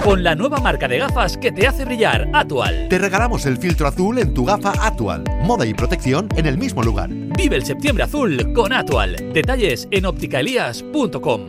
con 0.04 0.22
la 0.22 0.36
nueva 0.36 0.58
marca 0.58 0.86
de 0.86 0.98
gafas 0.98 1.36
que 1.36 1.50
te 1.50 1.66
hace 1.66 1.84
brillar, 1.84 2.28
Atual. 2.32 2.86
Te 2.88 2.98
regalamos 2.98 3.46
el 3.46 3.56
filtro 3.56 3.88
azul 3.88 4.18
en 4.18 4.32
tu 4.32 4.44
gafa 4.44 4.74
Atual, 4.86 5.24
moda 5.42 5.66
y 5.66 5.74
protección 5.74 6.28
en 6.36 6.46
el 6.46 6.56
mismo 6.56 6.82
lugar. 6.82 7.10
Vive 7.10 7.56
el 7.56 7.64
septiembre 7.64 8.04
azul 8.04 8.52
con 8.52 8.72
Atual. 8.72 9.32
Detalles 9.32 9.88
en 9.90 10.06
ópticaelías.com. 10.06 11.48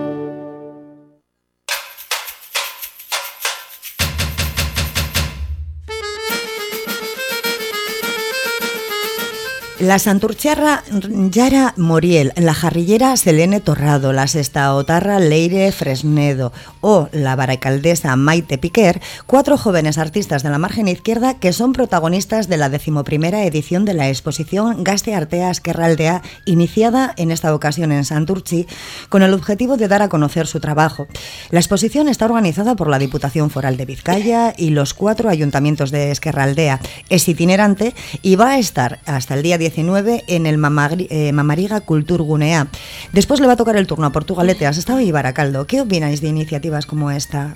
La 9.81 9.97
Santurciarra 9.97 10.83
Yara 11.31 11.73
Moriel, 11.75 12.33
la 12.35 12.53
jarrillera 12.53 13.17
Selene 13.17 13.61
Torrado, 13.61 14.13
la 14.13 14.27
sestaotarra 14.27 15.17
Leire 15.17 15.71
Fresnedo 15.71 16.53
o 16.81 17.09
la 17.11 17.35
baracaldesa 17.35 18.15
Maite 18.15 18.59
Piquer, 18.59 19.01
cuatro 19.25 19.57
jóvenes 19.57 19.97
artistas 19.97 20.43
de 20.43 20.51
la 20.51 20.59
margen 20.59 20.87
izquierda 20.87 21.39
que 21.39 21.51
son 21.51 21.73
protagonistas 21.73 22.47
de 22.47 22.57
la 22.57 22.69
decimoprimera 22.69 23.43
edición 23.43 23.83
de 23.83 23.95
la 23.95 24.07
exposición 24.07 24.83
Gaste 24.83 25.15
Artea 25.15 25.49
Esquerraldea, 25.49 26.21
iniciada 26.45 27.15
en 27.17 27.31
esta 27.31 27.55
ocasión 27.55 27.91
en 27.91 28.05
Santurci, 28.05 28.67
con 29.09 29.23
el 29.23 29.33
objetivo 29.33 29.77
de 29.77 29.87
dar 29.87 30.03
a 30.03 30.09
conocer 30.09 30.45
su 30.45 30.59
trabajo. 30.59 31.07
La 31.49 31.59
exposición 31.59 32.07
está 32.07 32.25
organizada 32.25 32.75
por 32.75 32.87
la 32.87 32.99
Diputación 32.99 33.49
Foral 33.49 33.77
de 33.77 33.85
Vizcaya 33.85 34.53
y 34.55 34.69
los 34.69 34.93
cuatro 34.93 35.27
ayuntamientos 35.27 35.89
de 35.89 36.11
Esquerraldea. 36.11 36.79
Es 37.09 37.27
itinerante 37.27 37.95
y 38.21 38.35
va 38.35 38.51
a 38.51 38.59
estar 38.59 38.99
hasta 39.07 39.33
el 39.33 39.41
día 39.41 39.57
10 39.57 39.70
en 39.77 40.45
el 40.45 40.57
Mamagri, 40.57 41.07
eh, 41.09 41.31
Mamariga 41.31 41.81
Cultur 41.81 42.21
Gunea. 42.21 42.67
Después 43.13 43.39
le 43.39 43.47
va 43.47 43.53
a 43.53 43.57
tocar 43.57 43.75
el 43.77 43.87
turno 43.87 44.07
a 44.07 44.11
Portugalete, 44.11 44.67
has 44.67 44.77
estado 44.77 44.99
y 44.99 45.11
Baracaldo. 45.11 45.65
¿Qué 45.67 45.81
opináis 45.81 46.21
de 46.21 46.27
iniciativas 46.27 46.85
como 46.85 47.11
esta? 47.11 47.55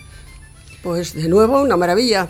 Pues 0.84 1.14
de 1.14 1.28
nuevo, 1.28 1.62
una 1.62 1.78
maravilla. 1.78 2.30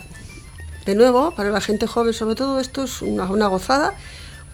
De 0.84 0.94
nuevo, 0.94 1.32
para 1.32 1.50
la 1.50 1.60
gente 1.60 1.86
joven 1.86 2.12
sobre 2.12 2.36
todo, 2.36 2.60
esto 2.60 2.84
es 2.84 3.02
una, 3.02 3.24
una 3.30 3.48
gozada. 3.48 3.94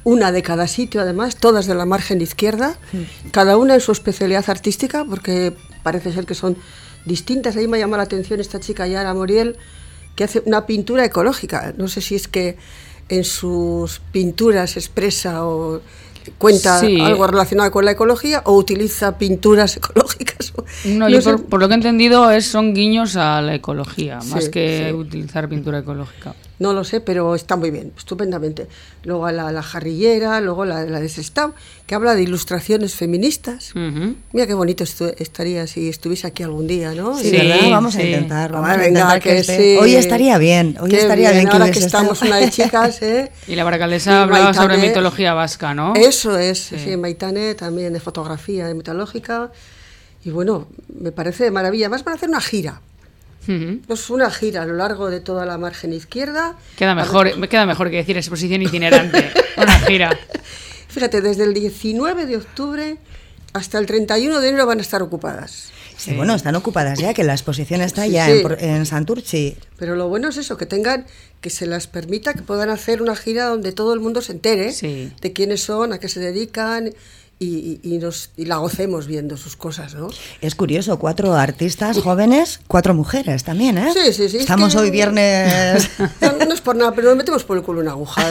Una 0.04 0.32
de 0.32 0.42
cada 0.42 0.66
sitio, 0.66 1.00
además, 1.00 1.36
todas 1.36 1.66
de 1.66 1.76
la 1.76 1.86
margen 1.86 2.20
izquierda, 2.20 2.76
mm. 2.92 3.28
cada 3.30 3.56
una 3.56 3.74
en 3.74 3.80
su 3.80 3.92
especialidad 3.92 4.44
artística, 4.48 5.04
porque 5.04 5.54
parece 5.84 6.12
ser 6.12 6.26
que 6.26 6.34
son 6.34 6.56
distintas. 7.04 7.56
Ahí 7.56 7.68
me 7.68 7.78
llama 7.78 7.98
la 7.98 8.02
atención 8.02 8.40
esta 8.40 8.58
chica 8.58 8.88
Yara 8.88 9.14
Moriel, 9.14 9.56
que 10.16 10.24
hace 10.24 10.42
una 10.44 10.66
pintura 10.66 11.04
ecológica. 11.04 11.72
No 11.76 11.86
sé 11.86 12.00
si 12.00 12.16
es 12.16 12.26
que 12.26 12.56
en 13.12 13.24
sus 13.24 14.00
pinturas 14.10 14.76
expresa 14.78 15.44
o 15.44 15.82
cuenta 16.38 16.80
sí. 16.80 16.98
algo 17.00 17.26
relacionado 17.26 17.70
con 17.70 17.84
la 17.84 17.90
ecología 17.90 18.42
o 18.46 18.56
utiliza 18.56 19.18
pinturas 19.18 19.76
ecológicas. 19.76 20.54
No, 20.84 20.98
no 21.00 21.08
yo 21.08 21.22
por, 21.22 21.44
por, 21.44 21.60
lo 21.60 21.68
que 21.68 21.74
he 21.74 21.76
entendido 21.76 22.30
es, 22.30 22.46
son 22.46 22.72
guiños 22.72 23.16
a 23.16 23.42
la 23.42 23.54
ecología, 23.54 24.20
sí, 24.22 24.30
más 24.30 24.48
que 24.48 24.86
sí. 24.88 24.94
utilizar 24.94 25.48
pintura 25.48 25.80
ecológica. 25.80 26.34
No 26.62 26.72
lo 26.72 26.84
sé, 26.84 27.00
pero 27.00 27.34
está 27.34 27.56
muy 27.56 27.72
bien, 27.72 27.92
estupendamente. 27.98 28.68
Luego 29.02 29.28
la, 29.32 29.50
la 29.50 29.64
jarrillera, 29.64 30.40
luego 30.40 30.64
la, 30.64 30.84
la 30.84 31.00
de 31.00 31.08
Sestao, 31.08 31.54
que 31.88 31.96
habla 31.96 32.14
de 32.14 32.22
ilustraciones 32.22 32.94
feministas. 32.94 33.74
Uh 33.74 33.80
-huh. 33.80 34.14
Mira 34.32 34.46
qué 34.46 34.54
bonito 34.54 34.84
estaría 35.18 35.66
si 35.66 35.88
estuviese 35.88 36.28
aquí 36.28 36.44
algún 36.44 36.68
día, 36.68 36.94
¿no? 36.94 37.18
Sí, 37.18 37.32
¿verdad? 37.32 37.68
Vamos 37.68 37.96
a 37.96 38.02
intentar. 38.04 38.52
Vamos 38.52 38.70
a 38.70 38.76
venga, 38.76 39.18
que, 39.18 39.30
que 39.36 39.42
sí. 39.42 39.76
Hoy 39.80 39.96
estaría 39.96 40.38
bien, 40.38 40.76
hoy 40.80 40.90
qué 40.90 40.98
estaría 40.98 41.32
bien. 41.32 41.46
bien 41.46 41.52
ahora 41.52 41.72
que 41.72 41.80
estamos 41.80 42.22
una 42.22 42.36
de 42.36 42.48
chicas, 42.48 43.02
¿eh? 43.02 43.32
Y 43.48 43.56
la 43.56 43.64
baracalesa 43.64 44.22
hablaba 44.22 44.44
Maitane, 44.44 44.62
sobre 44.62 44.88
mitología 44.88 45.34
vasca, 45.34 45.74
¿no? 45.74 45.94
Eso 45.96 46.38
es, 46.38 46.58
sí. 46.58 46.76
sí, 46.78 46.96
Maitane 46.96 47.56
también 47.56 47.92
de 47.92 47.98
fotografía 47.98 48.68
de 48.68 48.74
mitológica. 48.74 49.50
Y 50.24 50.30
bueno, 50.30 50.68
me 51.00 51.10
parece 51.10 51.42
de 51.42 51.50
maravilla. 51.50 51.86
Además 51.86 52.04
van 52.04 52.12
a 52.12 52.16
hacer 52.18 52.28
una 52.28 52.40
gira 52.40 52.80
Es 53.46 54.10
una 54.10 54.30
gira 54.30 54.62
a 54.62 54.66
lo 54.66 54.74
largo 54.74 55.10
de 55.10 55.20
toda 55.20 55.46
la 55.46 55.58
margen 55.58 55.92
izquierda. 55.92 56.56
Queda 56.76 56.94
mejor, 56.94 57.36
me 57.36 57.48
queda 57.48 57.66
mejor 57.66 57.90
que 57.90 57.96
decir 57.96 58.16
exposición 58.16 58.62
itinerante. 58.62 59.30
una 59.56 59.78
gira. 59.80 60.18
Fíjate, 60.88 61.20
desde 61.22 61.44
el 61.44 61.54
19 61.54 62.26
de 62.26 62.36
octubre 62.36 62.98
hasta 63.52 63.78
el 63.78 63.86
31 63.86 64.40
de 64.40 64.48
enero 64.48 64.66
van 64.66 64.78
a 64.78 64.82
estar 64.82 65.02
ocupadas. 65.02 65.72
Sí, 65.96 66.14
bueno, 66.14 66.34
están 66.34 66.56
ocupadas 66.56 66.98
ya, 66.98 67.14
que 67.14 67.22
la 67.22 67.32
exposición 67.32 67.80
está 67.80 68.06
ya 68.06 68.28
En, 68.28 68.58
en, 68.58 68.86
Santurchi. 68.86 69.56
Pero 69.78 69.94
lo 69.94 70.08
bueno 70.08 70.28
es 70.28 70.36
eso, 70.36 70.56
que 70.56 70.66
tengan, 70.66 71.06
que 71.40 71.50
se 71.50 71.66
las 71.66 71.86
permita, 71.86 72.34
que 72.34 72.42
puedan 72.42 72.70
hacer 72.70 73.02
una 73.02 73.14
gira 73.14 73.44
donde 73.44 73.72
todo 73.72 73.94
el 73.94 74.00
mundo 74.00 74.20
se 74.20 74.32
entere 74.32 74.72
de 74.72 75.32
quiénes 75.32 75.62
son, 75.62 75.92
a 75.92 75.98
qué 75.98 76.08
se 76.08 76.18
dedican 76.18 76.92
y, 77.42 77.98
nos, 77.98 78.30
y 78.36 78.44
la 78.44 78.56
gocemos 78.56 79.06
viendo 79.06 79.36
sus 79.36 79.56
cosas, 79.56 79.94
¿no? 79.94 80.08
Es 80.40 80.54
curioso, 80.54 80.98
cuatro 80.98 81.34
artistas 81.34 81.98
jóvenes, 81.98 82.60
cuatro 82.68 82.94
mujeres 82.94 83.44
también, 83.44 83.78
¿eh? 83.78 83.92
Sí, 83.92 84.12
sí, 84.12 84.28
sí. 84.28 84.38
Estamos 84.38 84.74
hoy 84.74 84.90
viernes... 84.90 85.90
No, 86.20 86.54
es 86.54 86.60
por 86.60 86.76
nada, 86.76 86.92
pero 86.94 87.08
nos 87.08 87.16
metemos 87.16 87.44
por 87.44 87.56
el 87.56 87.62
culo 87.62 87.80
una 87.80 87.92
aguja. 87.92 88.22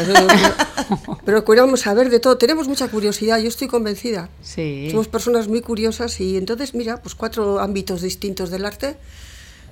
pero 1.26 1.44
queremos 1.44 1.82
saber 1.82 2.10
de 2.10 2.20
todo. 2.20 2.38
Tenemos 2.38 2.68
mucha 2.68 2.88
curiosidad, 2.88 3.40
yo 3.40 3.48
estoy 3.48 3.68
convencida. 3.68 4.30
Sí. 4.42 4.88
Somos 4.92 5.08
personas 5.08 5.48
muy 5.48 5.62
curiosas 5.62 6.20
y 6.22 6.38
entonces, 6.38 6.74
mira, 6.74 7.02
pues 7.02 7.16
cuatro 7.16 7.60
ámbitos 7.60 8.02
distintos 8.02 8.50
del 8.50 8.66
arte 8.66 8.96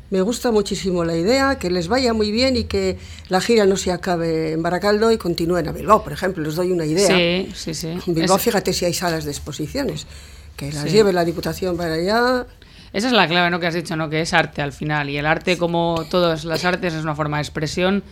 me 0.10 0.22
gusta 0.22 0.52
muchísimo 0.52 1.06
la 1.06 1.16
idea, 1.16 1.60
que 1.60 1.70
les 1.70 1.88
vaya 1.88 2.14
muy 2.14 2.32
bien 2.32 2.58
y 2.58 2.64
que 2.64 2.98
la 3.28 3.42
gira 3.42 3.66
no 3.66 3.78
se 3.78 3.92
acabe 3.92 4.54
en 4.54 4.64
Baracaldo 4.64 5.12
y 5.12 5.18
continúen 5.18 5.68
a 5.68 5.72
Bilbao, 5.72 6.04
por 6.04 6.14
ejemplo. 6.14 6.44
Les 6.44 6.56
doy 6.56 6.72
una 6.72 6.86
idea. 6.86 7.08
Sí, 7.08 7.52
sí, 7.54 7.74
sí. 7.74 7.88
En 8.08 8.14
Bilbao, 8.14 8.38
fíjate 8.38 8.74
si 8.74 8.86
hay 8.86 8.94
salas 8.94 9.26
de 9.26 9.32
exposiciones, 9.32 10.08
que 10.56 10.72
las 10.72 10.92
lleve 10.92 11.14
la 11.14 11.26
Diputación 11.26 11.78
para 11.78 11.94
allá. 11.94 12.48
Esa 12.92 13.08
es 13.08 13.14
la 13.14 13.28
clave, 13.28 13.52
¿no? 13.52 13.60
Que 13.60 13.68
has 13.68 13.76
dicho, 13.76 13.96
¿no? 13.96 14.10
Que 14.10 14.22
es 14.22 14.34
arte 14.34 14.64
al 14.64 14.74
final. 14.74 15.10
Y 15.10 15.18
el 15.18 15.28
arte, 15.28 15.58
como 15.58 16.06
todas 16.10 16.44
las 16.44 16.66
artes, 16.66 16.96
es 16.96 17.04
una 17.04 17.16
forma 17.16 17.38
de 17.38 17.44
expresión. 17.44 18.04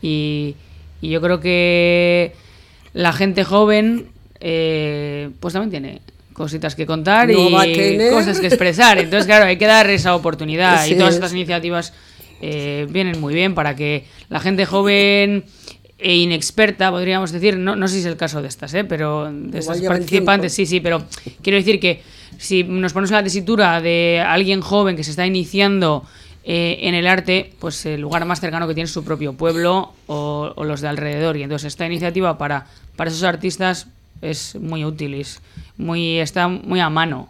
Y, 0.00 0.56
y 1.02 1.10
yo 1.10 1.20
creo 1.20 1.40
que 1.40 2.32
la 2.94 3.12
gente 3.12 3.44
joven, 3.44 4.08
eh, 4.40 5.30
pues 5.40 5.52
también 5.52 5.70
tiene 5.70 6.00
cositas 6.34 6.74
que 6.74 6.84
contar 6.84 7.30
y 7.30 7.36
cosas 8.10 8.40
que 8.40 8.48
expresar. 8.48 8.98
Entonces, 8.98 9.24
claro, 9.24 9.46
hay 9.46 9.56
que 9.56 9.66
dar 9.66 9.88
esa 9.88 10.14
oportunidad 10.14 10.84
y 10.88 10.96
todas 10.96 11.14
estas 11.14 11.32
iniciativas 11.32 11.94
eh, 12.42 12.86
vienen 12.90 13.20
muy 13.20 13.32
bien 13.32 13.54
para 13.54 13.74
que 13.74 14.04
la 14.28 14.40
gente 14.40 14.66
joven 14.66 15.44
e 15.96 16.16
inexperta, 16.16 16.90
podríamos 16.90 17.32
decir, 17.32 17.56
no, 17.56 17.76
no 17.76 17.88
sé 17.88 17.94
si 17.94 18.00
es 18.00 18.06
el 18.06 18.16
caso 18.16 18.42
de 18.42 18.48
estas, 18.48 18.74
¿eh? 18.74 18.84
pero 18.84 19.32
de 19.32 19.58
estas 19.60 19.80
participantes, 19.80 20.52
sí, 20.52 20.66
sí, 20.66 20.80
pero 20.80 21.04
quiero 21.40 21.56
decir 21.56 21.80
que 21.80 22.02
si 22.36 22.64
nos 22.64 22.92
ponemos 22.92 23.10
en 23.12 23.16
la 23.16 23.22
tesitura 23.22 23.80
de 23.80 24.22
alguien 24.26 24.60
joven 24.60 24.96
que 24.96 25.04
se 25.04 25.12
está 25.12 25.24
iniciando 25.24 26.04
eh, 26.42 26.80
en 26.82 26.94
el 26.94 27.06
arte, 27.06 27.52
pues 27.60 27.86
el 27.86 28.00
lugar 28.00 28.24
más 28.26 28.40
cercano 28.40 28.66
que 28.66 28.74
tiene 28.74 28.86
es 28.86 28.92
su 28.92 29.04
propio 29.04 29.34
pueblo 29.34 29.94
o, 30.08 30.52
o, 30.54 30.64
los 30.64 30.80
de 30.80 30.88
alrededor. 30.88 31.36
Y 31.36 31.44
entonces 31.44 31.68
esta 31.68 31.86
iniciativa 31.86 32.36
para, 32.36 32.66
para 32.96 33.08
esos 33.08 33.22
artistas 33.22 33.86
es 34.24 34.54
muy 34.56 34.84
útil, 34.84 35.14
es 35.14 35.40
muy, 35.76 36.18
está 36.18 36.48
muy 36.48 36.80
a 36.80 36.90
mano. 36.90 37.28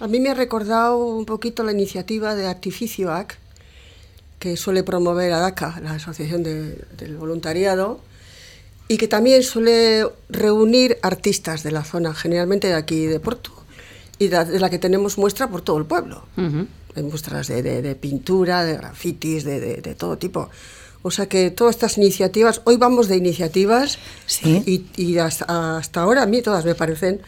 A 0.00 0.06
mí 0.06 0.18
me 0.18 0.30
ha 0.30 0.34
recordado 0.34 0.96
un 0.98 1.26
poquito 1.26 1.62
la 1.62 1.72
iniciativa 1.72 2.34
de 2.34 2.46
Artificio 2.46 3.12
AC, 3.12 3.36
que 4.38 4.56
suele 4.56 4.82
promover 4.82 5.32
ADACA, 5.32 5.80
la 5.82 5.92
Asociación 5.92 6.42
del 6.42 7.16
Voluntariado, 7.18 8.00
y 8.88 8.96
que 8.96 9.06
también 9.06 9.42
suele 9.42 10.06
reunir 10.28 10.98
artistas 11.02 11.62
de 11.62 11.70
la 11.70 11.84
zona, 11.84 12.14
generalmente 12.14 12.68
de 12.68 12.74
aquí 12.74 13.06
de 13.06 13.20
Porto, 13.20 13.52
y 14.18 14.28
de 14.28 14.58
la 14.58 14.70
que 14.70 14.78
tenemos 14.78 15.18
muestra 15.18 15.48
por 15.48 15.62
todo 15.62 15.78
el 15.78 15.84
pueblo. 15.84 16.24
Hay 16.96 17.02
muestras 17.02 17.48
de, 17.48 17.94
pintura, 18.00 18.64
de 18.64 18.74
grafitis, 18.74 19.44
de, 19.44 19.94
todo 19.96 20.18
tipo. 20.18 20.50
O 21.02 21.10
sea 21.10 21.26
que 21.26 21.50
todas 21.50 21.76
estas 21.76 21.96
iniciativas, 21.96 22.60
hoy 22.64 22.76
vamos 22.76 23.08
de 23.08 23.16
iniciativas 23.16 23.98
y, 24.44 24.84
y 24.96 25.18
hasta, 25.18 25.78
hasta, 25.78 26.00
ahora 26.02 26.22
a 26.22 26.26
mí 26.26 26.42
todas 26.42 26.64
me 26.64 26.74
parecen 26.74 27.22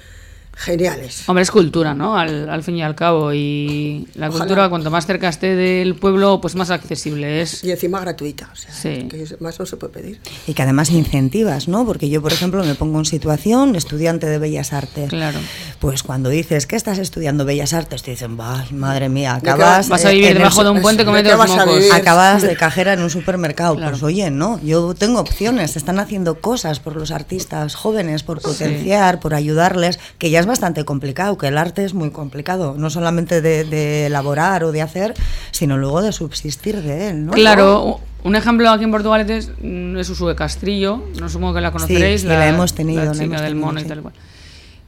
geniales. 0.55 1.29
Hombre, 1.29 1.43
es 1.43 1.51
cultura, 1.51 1.95
¿no? 1.95 2.17
Al, 2.17 2.63
fin 2.63 2.77
y 2.77 2.83
al 2.83 2.95
cabo. 2.95 3.33
Y 3.33 4.07
la 4.15 4.31
cultura, 4.31 4.69
cuanto 4.69 4.91
más 4.91 5.07
cerca 5.07 5.29
esté 5.29 5.55
del 5.57 5.95
pueblo, 5.95 6.41
pues 6.41 6.55
más 6.55 6.71
accesible 6.71 7.41
es. 7.41 7.65
Y 7.65 7.71
encima 7.71 8.01
gratuita. 8.01 8.51
O 8.53 8.57
sea, 8.57 8.73
sí. 8.73 9.09
que 9.09 9.37
más 9.41 9.59
no 9.59 9.67
se 9.67 9.77
puede 9.77 9.93
pedir. 9.93 10.21
Y 10.47 10.55
que 10.55 10.63
además 10.63 10.91
incentivas, 10.91 11.69
¿no? 11.69 11.87
Porque 11.87 12.09
yo, 12.09 12.23
por 12.23 12.33
ejemplo, 12.33 12.63
me 12.65 12.75
pongo 12.75 12.99
en 12.99 13.05
situación 13.05 13.75
estudiante 13.77 14.27
de 14.27 14.39
Bellas 14.39 14.73
Artes. 14.73 15.09
Claro. 15.09 15.39
Pues 15.81 16.03
cuando 16.03 16.29
dices 16.29 16.67
que 16.67 16.77
estás 16.77 16.99
estudiando 16.99 17.45
Bellas 17.45 17.73
Artes, 17.73 18.03
te 18.03 18.13
dicen, 18.13 18.37
madre 18.37 19.09
mía, 19.09 19.35
acabas. 19.35 19.89
Vas 19.89 20.05
a 20.05 20.11
vivir 20.11 20.35
debajo 20.35 20.63
de 20.65 20.71
un 20.71 20.83
puente 20.83 21.05
con 21.05 21.15
los 21.15 21.49
mocos. 21.49 21.91
Acabas 21.93 22.43
de 22.43 22.57
cajera 22.63 22.93
en 22.93 23.03
un 23.03 23.11
supermercado. 23.11 23.77
Pues 23.77 24.03
oye, 24.03 24.31
no, 24.31 24.61
yo 24.63 24.95
tengo 24.95 25.21
opciones. 25.21 25.77
Están 25.77 25.99
haciendo 25.99 26.41
cosas 26.41 26.81
por 26.81 26.97
los 26.97 27.11
artistas 27.11 27.75
jóvenes, 27.75 28.23
por 28.23 28.41
potenciar, 28.41 29.19
por 29.21 29.35
ayudarles, 29.35 29.99
que 30.19 30.31
ya 30.31 30.42
es 30.43 30.47
bastante 30.47 30.85
complicado, 30.85 31.39
que 31.39 31.49
el 31.49 31.57
arte 31.57 31.85
es 31.85 31.95
muy 31.95 32.11
complicado, 32.11 32.75
no 32.77 32.91
solamente 32.91 33.41
de, 33.41 34.07
elaborar 34.07 34.65
o 34.65 34.73
de 34.73 34.83
hacer, 34.83 35.15
sino 35.51 35.79
luego 35.79 36.03
de 36.03 36.13
subsistir 36.13 36.83
de 36.83 37.09
él. 37.09 37.27
¿no? 37.27 37.33
Claro, 37.33 38.01
un 38.23 38.37
ejemplo 38.37 38.71
aquí 38.71 38.85
en 38.85 38.91
Portugal 38.91 39.29
es, 39.31 39.51
mm, 39.61 39.97
es 39.97 40.11
Usue 40.11 40.37
Castrillo, 40.37 41.03
no 41.19 41.29
supongo 41.29 41.55
que 41.55 41.61
la 41.61 41.73
conoceréis, 41.73 42.25
la, 42.25 42.49
hemos 42.49 42.75
tenido, 42.75 43.05
la 43.05 43.13
chica 43.13 43.41
del 43.41 43.55
mono 43.55 43.81
y 43.81 43.85
tal 43.85 44.03
cual. 44.03 44.15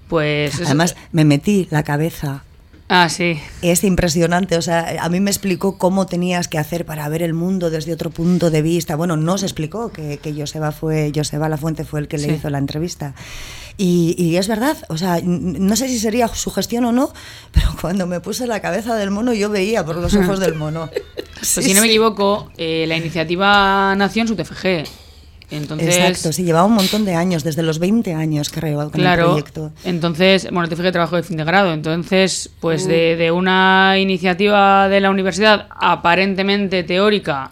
Pues 0.09 0.61
Además, 0.61 0.95
me 1.13 1.25
metí 1.25 1.67
la 1.71 1.83
cabeza 1.83 2.45
Ah, 2.89 3.09
sí. 3.09 3.41
Es 3.63 3.83
impresionante, 3.83 4.59
o 4.59 4.63
sea, 4.63 4.97
a 5.01 5.09
mí 5.09 5.19
me 5.19 5.31
explicó 5.31 5.79
cómo 5.79 6.07
tenías 6.07 6.49
que 6.49 6.59
hacer 6.59 6.85
para 6.85 7.09
ver 7.09 7.23
el 7.23 7.33
mundo 7.33 7.71
desde 7.71 7.95
otro 7.95 8.11
punto 8.11 8.51
de 8.51 8.61
vista. 8.61 8.95
Bueno, 8.95 9.17
no 9.17 9.39
se 9.39 9.47
explicó 9.47 9.91
que, 9.91 10.19
que 10.19 10.35
Joseba 10.35 10.71
fue, 10.71 11.11
Joseba 11.15 11.49
La 11.49 11.57
Fuente 11.57 11.85
fue 11.85 12.01
el 12.01 12.09
que 12.09 12.19
le 12.19 12.35
hizo 12.35 12.51
la 12.51 12.59
entrevista. 12.59 13.15
Y, 13.77 14.37
es 14.37 14.47
verdad, 14.47 14.77
o 14.89 14.97
sea, 14.97 15.21
no 15.25 15.75
sé 15.75 15.89
si 15.89 15.99
sería 15.99 16.29
su 16.29 16.51
gestión 16.51 16.85
o 16.85 16.93
no, 16.93 17.13
pero 17.53 17.69
cuando 17.81 18.07
me 18.07 18.21
puse 18.21 18.47
la 18.47 18.61
cabeza 18.61 18.95
del 18.95 19.11
mono 19.11 19.33
yo 19.33 19.51
veía 19.51 19.85
por 19.85 19.97
los 19.97 20.15
ojos 20.15 20.41
del 20.41 20.55
mono. 20.55 20.91
Pues 21.35 21.67
si 21.67 21.75
no 21.75 21.83
me 21.83 21.89
equivoco, 21.89 22.51
eh, 22.57 22.87
la 22.89 22.97
iniciativa 22.97 23.95
nació 23.97 24.23
en 24.23 24.29
su 24.29 24.35
TFG. 24.35 24.89
Entonces, 25.51 25.95
Exacto, 25.95 26.33
sí, 26.33 26.43
llevaba 26.43 26.65
un 26.65 26.73
montón 26.73 27.05
de 27.05 27.15
años, 27.15 27.45
desde 27.45 27.63
los 27.63 27.79
20 27.79 28.15
años 28.15 28.49
creo, 28.49 28.79
con 28.79 28.91
claro, 28.91 29.25
el 29.25 29.29
proyecto. 29.29 29.73
Entonces, 29.85 30.49
bueno, 30.51 30.71
TFG 30.71 30.91
trabajo 30.91 31.17
de 31.17 31.23
fin 31.23 31.37
de 31.37 31.45
grado, 31.45 31.75
entonces, 31.75 32.49
pues 32.61 32.87
de, 32.87 33.17
de, 33.17 33.31
una 33.31 33.99
iniciativa 33.99 34.89
de 34.89 35.01
la 35.01 35.11
universidad 35.11 35.69
aparentemente 35.71 36.83
teórica, 36.83 37.51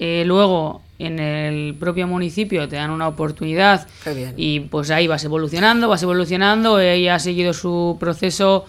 eh, 0.00 0.24
luego 0.26 0.82
en 1.00 1.18
el 1.18 1.74
propio 1.74 2.06
municipio 2.06 2.68
te 2.68 2.76
dan 2.76 2.90
una 2.90 3.08
oportunidad 3.08 3.88
y 4.36 4.60
pues 4.60 4.90
ahí 4.90 5.06
vas 5.06 5.24
evolucionando, 5.24 5.88
vas 5.88 6.02
evolucionando, 6.02 6.78
ella 6.78 7.14
ha 7.14 7.18
seguido 7.18 7.54
su 7.54 7.96
proceso 7.98 8.66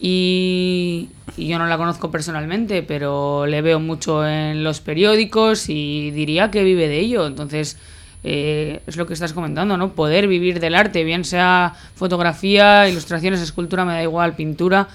y, 0.00 1.10
yo 1.36 1.58
no 1.58 1.66
la 1.66 1.76
conozco 1.76 2.10
personalmente, 2.10 2.82
pero 2.82 3.46
le 3.46 3.62
veo 3.62 3.80
mucho 3.80 4.26
en 4.26 4.64
los 4.64 4.80
periódicos 4.80 5.68
y 5.68 6.10
diría 6.10 6.50
que 6.50 6.64
vive 6.64 6.88
de 6.88 7.00
ello, 7.00 7.26
entonces 7.26 7.76
eh, 8.22 8.80
es 8.86 8.96
lo 8.96 9.06
que 9.06 9.14
estás 9.14 9.32
comentando, 9.32 9.76
¿no? 9.76 9.92
Poder 9.92 10.26
vivir 10.26 10.60
del 10.60 10.74
arte, 10.74 11.04
bien 11.04 11.24
sea 11.24 11.74
fotografía, 11.94 12.88
ilustraciones, 12.88 13.40
escultura, 13.40 13.84
me 13.84 13.92
da 13.92 14.02
igual, 14.02 14.34
pintura, 14.34 14.88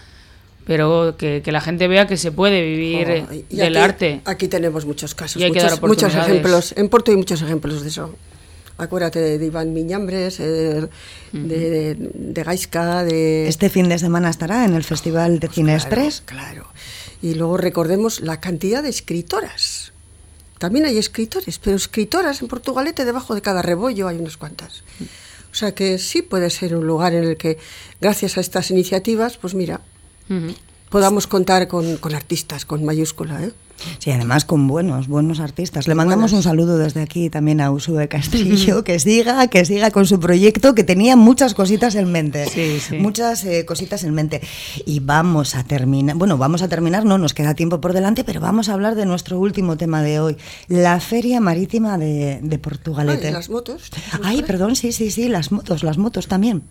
pero 0.69 1.15
que, 1.17 1.41
la 1.47 1.61
gente 1.61 1.87
vea 1.87 2.05
que 2.05 2.15
se 2.15 2.31
puede 2.31 2.61
vivir 2.61 3.25
oh, 3.27 3.55
del 3.55 3.75
arte. 3.75 4.21
Aquí 4.25 4.47
tenemos 4.47 4.85
muchos 4.85 5.15
casos, 5.15 5.41
muchos, 5.41 5.81
muchos, 5.81 6.13
ejemplos. 6.13 6.75
En 6.77 6.89
Porto 6.89 7.09
hay 7.09 7.17
muchos 7.17 7.41
ejemplos 7.41 7.81
de 7.81 7.87
eso. 7.87 8.13
Acuérdate 8.77 9.39
de 9.39 9.43
Iván 9.43 9.73
Miñambres, 9.73 10.39
eh, 10.39 10.87
de, 11.31 11.95
de, 11.95 12.43
Gaisca, 12.43 13.03
de... 13.03 13.47
Este 13.47 13.71
fin 13.71 13.89
de 13.89 13.97
semana 13.97 14.29
estará 14.29 14.63
en 14.63 14.75
el 14.75 14.83
Festival 14.83 15.39
de 15.39 15.47
pues 15.47 15.55
Cine 15.55 15.73
Express. 15.73 16.21
Claro. 16.23 16.67
Y 17.23 17.33
luego 17.33 17.57
recordemos 17.57 18.19
la 18.19 18.39
cantidad 18.39 18.83
de 18.83 18.89
escritoras. 18.89 19.91
También 20.59 20.85
hay 20.85 20.99
escritores, 20.99 21.57
pero 21.57 21.77
escritoras 21.77 22.43
en 22.43 22.47
Portugalete, 22.47 23.05
debajo 23.05 23.33
de 23.33 23.41
cada 23.41 23.63
rebollo 23.63 24.07
hay 24.07 24.19
unas 24.19 24.37
cuantas. 24.37 24.83
O 25.51 25.55
sea 25.55 25.73
que 25.73 25.97
sí 25.97 26.21
puede 26.21 26.51
ser 26.51 26.75
un 26.75 26.85
lugar 26.85 27.15
en 27.15 27.23
el 27.23 27.37
que, 27.37 27.57
gracias 27.99 28.37
a 28.37 28.41
estas 28.41 28.69
iniciativas, 28.69 29.37
pues 29.37 29.55
mira, 29.55 29.81
podamos 30.89 31.27
contar 31.27 31.67
con, 31.67 31.97
con, 31.97 32.15
artistas, 32.15 32.65
con 32.65 32.83
mayúscula. 32.83 33.43
¿eh? 33.43 33.51
Sí, 33.99 34.11
además 34.11 34.45
con 34.45 34.67
buenos, 34.67 35.07
buenos 35.07 35.39
artistas. 35.39 35.87
Le 35.87 35.95
mandamos 35.95 36.33
un 36.33 36.43
saludo 36.43 36.77
desde 36.77 37.01
aquí 37.01 37.29
también 37.29 37.61
a 37.61 37.71
Usue 37.71 38.07
Castillo, 38.07 38.83
que 38.83 38.99
siga, 38.99 39.47
que 39.47 39.65
siga 39.65 39.91
con 39.91 40.05
su 40.05 40.19
proyecto, 40.19 40.75
que 40.75 40.83
tenía 40.83 41.15
muchas 41.15 41.53
cositas 41.53 41.95
en 41.95 42.11
mente. 42.11 42.47
Sí, 42.47 42.79
sí. 42.79 42.97
Muchas 42.97 43.43
eh, 43.45 43.65
cositas 43.65 44.03
en 44.03 44.13
mente. 44.13 44.41
Y 44.85 44.99
vamos 44.99 45.55
a 45.55 45.63
terminar, 45.63 46.15
bueno, 46.15 46.37
vamos 46.37 46.61
a 46.61 46.67
terminar, 46.67 47.05
no 47.05 47.17
nos 47.17 47.33
queda 47.33 47.53
tiempo 47.53 47.79
por 47.79 47.93
delante, 47.93 48.23
pero 48.23 48.41
vamos 48.41 48.69
a 48.69 48.73
hablar 48.73 48.95
de 48.95 49.05
nuestro 49.05 49.39
último 49.39 49.77
tema 49.77 50.01
de 50.01 50.19
hoy, 50.19 50.37
la 50.67 50.99
Feria 50.99 51.39
Marítima 51.39 51.97
de, 51.97 52.39
de 52.41 52.59
Portugalete. 52.59 53.27
Ay, 53.27 53.33
las 53.33 53.49
motos. 53.49 53.89
Ay, 54.23 54.43
perdón, 54.43 54.75
sí, 54.75 54.91
sí, 54.91 55.11
sí, 55.11 55.29
las 55.29 55.51
motos, 55.51 55.83
las 55.83 55.97
motos 55.97 56.27
también. 56.27 56.63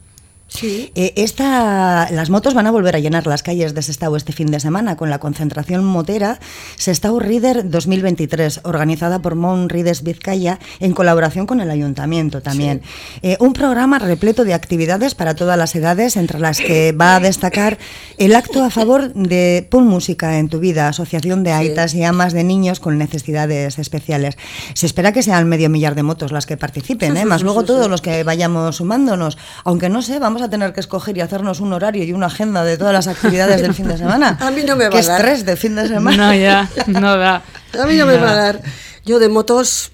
Sí. 0.48 0.90
Eh, 0.94 1.12
esta, 1.16 2.10
las 2.10 2.30
motos 2.30 2.54
van 2.54 2.66
a 2.66 2.70
volver 2.70 2.96
a 2.96 2.98
llenar 2.98 3.26
las 3.26 3.42
calles 3.42 3.74
de 3.74 3.82
Sestao 3.82 4.16
este 4.16 4.32
fin 4.32 4.50
de 4.50 4.60
semana 4.60 4.96
con 4.96 5.10
la 5.10 5.18
concentración 5.18 5.84
motera 5.84 6.40
Sestao 6.76 7.18
Rider 7.18 7.68
2023, 7.68 8.62
organizada 8.64 9.20
por 9.20 9.34
Mon 9.34 9.68
Riders 9.68 10.02
Vizcaya 10.02 10.58
en 10.80 10.92
colaboración 10.92 11.46
con 11.46 11.60
el 11.60 11.70
ayuntamiento 11.70 12.40
también. 12.40 12.82
Eh, 13.22 13.36
un 13.40 13.52
programa 13.52 13.98
repleto 13.98 14.44
de 14.44 14.54
actividades 14.54 15.14
para 15.14 15.34
todas 15.34 15.58
las 15.58 15.74
edades, 15.74 16.16
entre 16.16 16.40
las 16.40 16.58
que 16.58 16.92
va 16.92 17.16
a 17.16 17.20
destacar 17.20 17.78
el 18.16 18.34
acto 18.34 18.64
a 18.64 18.70
favor 18.70 19.12
de 19.12 19.66
Pon 19.70 19.86
Música 19.86 20.38
en 20.38 20.48
tu 20.48 20.60
vida, 20.60 20.88
Asociación 20.88 21.44
de 21.44 21.52
Aitas 21.52 21.94
y 21.94 22.04
Amas 22.04 22.32
de 22.32 22.44
Niños 22.44 22.80
con 22.80 22.96
Necesidades 22.98 23.78
Especiales. 23.78 24.36
Se 24.74 24.86
espera 24.86 25.12
que 25.12 25.22
sean 25.22 25.48
medio 25.48 25.68
millar 25.68 25.94
de 25.94 26.02
motos 26.02 26.32
las 26.32 26.46
que 26.46 26.56
participen, 26.56 27.12
Sí, 27.12 27.18
¿eh? 27.18 27.22
sí, 27.22 27.26
más 27.28 27.40
sí, 27.40 27.44
luego 27.44 27.60
sí, 27.60 27.66
todos 27.66 27.84
sí. 27.84 27.90
los 27.90 28.00
que 28.00 28.24
vayamos 28.24 28.76
sumándonos. 28.76 29.36
Aunque 29.64 29.88
no 29.88 30.02
sé, 30.02 30.18
vamos 30.18 30.37
a 30.42 30.50
tener 30.50 30.72
que 30.72 30.80
escoger 30.80 31.16
y 31.16 31.20
hacernos 31.20 31.60
un 31.60 31.72
horario 31.72 32.04
y 32.04 32.12
una 32.12 32.26
agenda 32.26 32.64
de 32.64 32.76
todas 32.76 32.92
las 32.92 33.06
actividades 33.06 33.60
del 33.62 33.74
fin 33.74 33.88
de 33.88 33.96
semana. 33.98 34.36
A 34.40 34.50
mí 34.50 34.62
no 34.66 34.76
me 34.76 34.88
va 34.88 34.98
a 34.98 35.02
dar. 35.02 35.20
estrés 35.20 35.44
de 35.44 35.56
fin 35.56 35.74
de 35.74 35.88
semana. 35.88 36.28
No, 36.28 36.34
ya, 36.34 36.68
no 36.86 37.16
da. 37.16 37.42
A 37.82 37.86
mí 37.86 37.96
no 37.96 38.06
me 38.06 38.16
va 38.16 38.30
a 38.30 38.34
dar. 38.34 38.62
Yo 39.04 39.18
de 39.18 39.28
motos, 39.28 39.92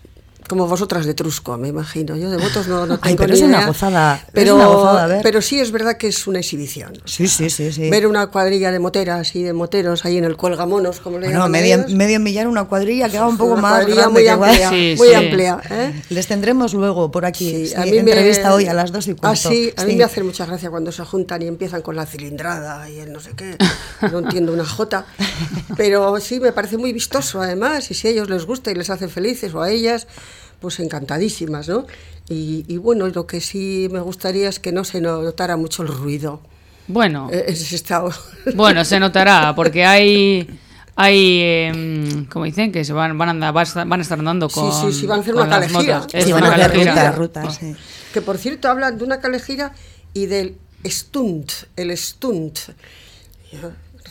como 0.48 0.66
vosotras 0.66 1.06
de 1.06 1.14
Trusco, 1.14 1.56
me 1.58 1.68
imagino. 1.68 2.16
Yo 2.16 2.30
de 2.30 2.38
motos 2.38 2.68
no, 2.68 2.86
no 2.86 2.98
tengo 2.98 3.00
Ay, 3.02 3.16
pero 3.16 3.28
ni 3.32 3.38
es 3.38 3.42
una 3.44 3.56
idea. 3.58 3.66
gozada, 3.66 4.14
es 4.26 4.30
Pero, 4.32 4.54
una 4.56 4.66
gozada 4.66 5.06
ver. 5.06 5.20
pero 5.22 5.40
sí 5.42 5.60
es 5.60 5.70
verdad 5.72 5.96
que 5.96 6.08
es 6.08 6.26
una 6.26 6.38
exhibición. 6.40 6.92
Sí, 7.04 7.26
sí, 7.28 7.50
sí, 7.50 7.72
sí. 7.72 7.90
Ver 7.90 8.06
una 8.06 8.26
cuadrilla 8.28 8.70
de 8.70 8.78
moteras 8.78 9.34
y 9.36 9.42
de 9.42 9.52
moteros 9.52 10.04
ahí 10.04 10.18
en 10.18 10.24
el 10.24 10.36
cuelgamonos, 10.36 11.00
como 11.00 11.18
le 11.18 11.30
llaman 11.30 11.50
medio, 11.50 11.74
ellos. 11.76 11.92
medio 11.92 12.20
millar 12.20 12.46
una 12.48 12.64
cuadrilla 12.64 13.08
que 13.08 13.18
va 13.18 13.26
un 13.28 13.36
poco 13.36 13.52
Una 13.52 13.62
más 13.62 13.72
cuadrilla 13.84 14.02
grande 14.02 14.20
muy 14.20 14.28
amplia, 14.28 14.68
Sí, 14.70 14.94
muy 14.98 15.08
sí. 15.08 15.14
amplia. 15.14 15.60
¿eh? 15.70 16.02
Les 16.10 16.26
tendremos 16.26 16.74
luego 16.74 17.10
por 17.10 17.24
aquí. 17.26 17.50
Sí, 17.50 17.66
sí, 17.68 17.74
a 17.74 17.80
mí 17.84 17.92
me- 17.92 17.98
entrevista 18.12 18.54
hoy 18.54 18.66
a 18.66 18.74
las 18.74 18.92
dos 18.92 19.06
y 19.08 19.14
cuarto. 19.14 19.48
Ah, 19.48 19.50
sí, 19.52 19.72
a 19.76 19.84
mí 19.84 19.92
Sí. 19.92 19.96
me 19.98 20.04
hace 20.04 20.22
mucha 20.22 20.46
gracia 20.46 20.70
cuando 20.70 20.92
se 20.92 21.04
juntan 21.04 21.42
y 21.42 21.46
empiezan 21.46 21.82
con 21.82 21.96
la 21.96 22.06
cilindrada 22.06 22.88
y 22.90 22.98
el 23.00 23.12
no 23.12 23.20
sé 23.20 23.30
qué. 23.36 23.56
No 24.12 24.18
entiendo 24.20 24.52
una 24.52 24.64
jota. 24.64 25.06
Pero 25.76 26.18
sí, 26.20 26.40
me 26.40 26.52
parece 26.52 26.76
muy 26.76 26.92
vistoso 26.92 27.40
además. 27.40 27.90
Y 27.90 27.94
si 27.94 28.08
a 28.08 28.10
ellos 28.10 28.28
les 28.30 28.44
gusta 28.46 28.70
y 28.70 28.74
les 28.74 28.90
hace 28.90 29.08
felices 29.08 29.54
o 29.54 29.62
a 29.62 29.70
ellas, 29.70 30.06
pues 30.64 30.80
encantadísimas, 30.80 31.68
¿no? 31.68 31.84
Y, 32.26 32.64
y 32.68 32.78
bueno, 32.78 33.06
lo 33.08 33.26
que 33.26 33.42
sí 33.42 33.86
me 33.92 34.00
gustaría 34.00 34.48
es 34.48 34.58
que 34.58 34.72
no 34.72 34.82
se 34.82 35.02
notara 35.02 35.58
mucho 35.58 35.82
el 35.82 35.88
ruido. 35.88 36.40
Bueno, 36.88 37.28
Eh, 37.30 37.44
ese 37.48 37.76
estado. 37.76 38.10
bueno, 38.54 38.82
se 38.86 38.98
notará, 38.98 39.52
porque 39.54 39.84
hay, 39.84 40.48
hay 40.96 41.40
em, 41.42 42.24
como 42.24 42.46
dicen, 42.46 42.72
que 42.72 42.82
se 42.82 42.94
van, 42.94 43.18
van, 43.18 43.28
a 43.28 43.30
andar, 43.32 43.52
van 43.52 43.66
a 44.00 44.02
estar- 44.02 44.18
andando 44.18 44.48
Sí, 44.48 44.54
con 44.58 44.72
sí, 44.72 45.00
sí, 45.00 45.06
van 45.06 45.18
a 45.18 45.20
hacer 45.22 45.34
una 45.34 45.48
calejira. 45.50 46.00
Sí, 46.10 46.16
Es 46.16 46.24
Sí, 46.24 46.32
van 46.32 46.44
una 46.44 46.52
a 46.52 46.66
hacer 46.66 47.14
rutas, 47.14 47.56
sí. 47.56 47.76
Que 48.14 48.22
por 48.22 48.38
cierto 48.38 48.70
hablan 48.70 48.96
de 48.96 49.04
una 49.04 49.20
calejira 49.20 49.74
y 50.14 50.24
del 50.24 50.56
stunt, 50.86 51.52
el 51.76 51.94
stunt. 51.94 52.58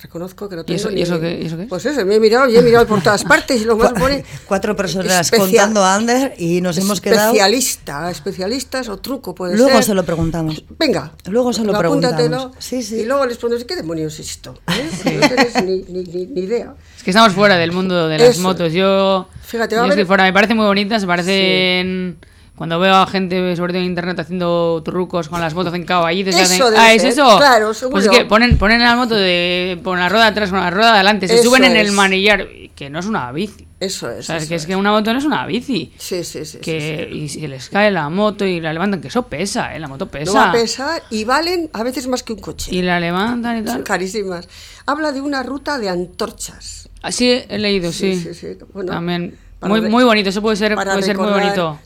Reconozco 0.04 0.50
que 0.50 0.56
no 0.58 0.64
¿Y 0.64 0.66
tengo 0.66 0.78
eso- 0.78 0.92
y 0.92 0.96
ni- 0.96 1.02
eso 1.02 1.20
qué- 1.20 1.40
y 1.42 1.46
eso 1.46 1.56
qué 1.56 1.64
es? 1.64 1.70
Pues 1.70 1.86
eso, 1.86 2.06
me 2.06 2.16
he 2.16 2.20
mirado 2.20 2.50
y 2.50 2.58
he 2.58 2.62
mirado 2.62 2.86
por 2.86 3.02
todas 3.02 3.24
partes 3.24 3.62
y 3.62 3.64
lo 3.64 3.78
más 3.78 3.94
pone 3.94 4.26
Cuatro 4.46 4.76
personas 4.76 5.32
contando 5.32 5.82
a 5.82 5.96
Ander 5.96 6.34
y 6.38 6.60
nos 6.60 6.78
hemos 6.78 7.00
quedado. 7.00 7.28
especialista, 7.32 8.12
especialistas 8.12 8.90
o 8.90 8.98
truco 8.98 9.34
puede 9.34 9.56
Luego 9.56 9.72
ser. 9.76 9.84
se 9.86 9.94
lo 9.94 10.04
preguntamos. 10.04 10.62
Venga, 10.78 11.14
Luego 11.30 11.54
se 11.54 11.64
lo 11.64 11.72
preguntamos. 11.78 12.52
Sí, 12.60 12.84
sí. 12.84 13.00
Y 13.00 13.06
luego 13.06 13.26
les 13.26 13.38
preguntas, 13.38 13.64
¿qué 13.66 13.78
demonios 13.78 14.20
es 14.20 14.30
esto? 14.32 14.60
¿Eh? 14.68 14.90
No 15.22 15.28
tienes 15.30 15.64
ni, 15.64 15.84
ni- 15.84 16.04
ni- 16.04 16.26
ni 16.28 16.42
idea. 16.42 16.74
Es 16.98 17.04
que 17.04 17.12
estamos 17.12 17.32
fuera 17.32 17.56
del 17.56 17.72
mundo 17.72 18.10
de 18.10 18.18
las 18.18 18.30
Eso. 18.32 18.42
motos. 18.42 18.74
Yo, 18.74 19.30
Fíjate, 19.46 19.76
yo 19.76 19.82
va 19.82 19.88
a 19.88 19.90
estoy 19.90 20.04
fuera. 20.06 20.26
Me 20.26 20.34
parece 20.34 20.54
muy 20.54 20.66
bonita. 20.66 21.00
Se 21.00 21.08
parecen. 21.08 22.18
Cuando 22.56 22.80
veo 22.80 22.94
a 22.94 23.08
gente, 23.08 23.56
sobre 23.56 23.74
todo 23.74 23.82
en 23.82 23.88
internet, 23.88 24.20
haciendo 24.20 24.82
trucos 24.86 25.28
con 25.28 25.42
las 25.42 25.56
motos 25.56 25.74
en 25.74 25.86
caballitos. 25.86 26.36
Eso 26.36 26.68
hacen, 26.68 26.80
ah, 26.80 26.94
¿es 26.94 27.02
ser, 27.02 27.12
eso? 27.12 27.38
claro, 27.38 27.74
seguro. 27.74 27.94
Pues 27.96 28.06
es 28.06 28.12
que 28.12 28.26
ponen, 28.26 28.60
ponen 28.60 28.80
la 28.80 28.96
moto 28.96 29.16
de, 29.16 29.80
con 29.84 30.00
la 30.00 30.08
rueda 30.08 30.28
atrás, 30.28 30.52
con 30.52 30.60
la 30.60 30.70
rueda 30.70 30.94
adelante. 30.94 31.28
Se 31.28 31.36
Eso 31.36 31.46
suben 31.46 31.64
en 31.64 31.76
el 31.76 31.92
manillar. 31.92 32.48
Que 32.76 32.90
no 32.90 33.00
es 33.00 33.06
una 33.06 33.32
bici. 33.32 33.68
Eso 33.80 34.10
es. 34.10 34.20
O 34.20 34.24
sea, 34.24 34.38
es 34.38 34.48
que 34.48 34.56
es 34.56 34.66
que 34.66 34.76
una 34.76 34.92
moto 34.92 35.12
no 35.14 35.20
es 35.20 35.26
una 35.26 35.46
bici. 35.46 35.94
Sí, 35.98 36.24
sí, 36.24 36.46
sí. 36.46 36.60
que 36.60 37.10
y 37.12 37.28
se 37.28 37.48
les 37.48 37.70
cae 37.70 37.92
la 37.92 38.10
moto 38.10 38.46
y 38.46 38.62
la 38.62 38.72
levantan, 38.72 39.02
que 39.02 39.10
eso 39.10 39.24
pesa, 39.24 39.76
¿eh? 39.76 39.80
La 39.80 39.88
moto 39.88 40.08
pesa. 40.08 40.32
No 40.32 40.40
va 40.40 40.50
a 40.50 40.52
pesar 40.52 41.04
y 41.10 41.24
valen 41.24 41.70
a 41.74 41.84
veces 41.84 42.08
más 42.08 42.24
que 42.24 42.34
un 42.34 42.40
coche. 42.40 42.74
Y 42.74 42.82
la 42.82 43.00
levantan 43.00 43.58
y 43.58 43.66
Son 43.66 43.78
tal. 43.78 43.84
carísimas. 43.84 44.48
Habla 44.86 45.12
de 45.12 45.22
una 45.22 45.44
ruta 45.44 45.78
de 45.80 45.90
antorchas. 45.90 46.90
Así 47.02 47.44
he 47.48 47.60
leído, 47.60 47.92
sí. 47.92 48.16
Sí, 48.16 48.34
sí, 48.34 48.54
sí. 48.54 48.58
Bueno, 48.74 48.92
también. 48.92 49.38
Muy, 49.62 49.82
muy 49.82 50.04
bonito, 50.04 50.30
eso 50.30 50.42
puede 50.42 50.56
ser, 50.56 50.76
puede 50.76 51.02
ser 51.04 51.18
muy 51.18 51.32
bonito. 51.32 51.80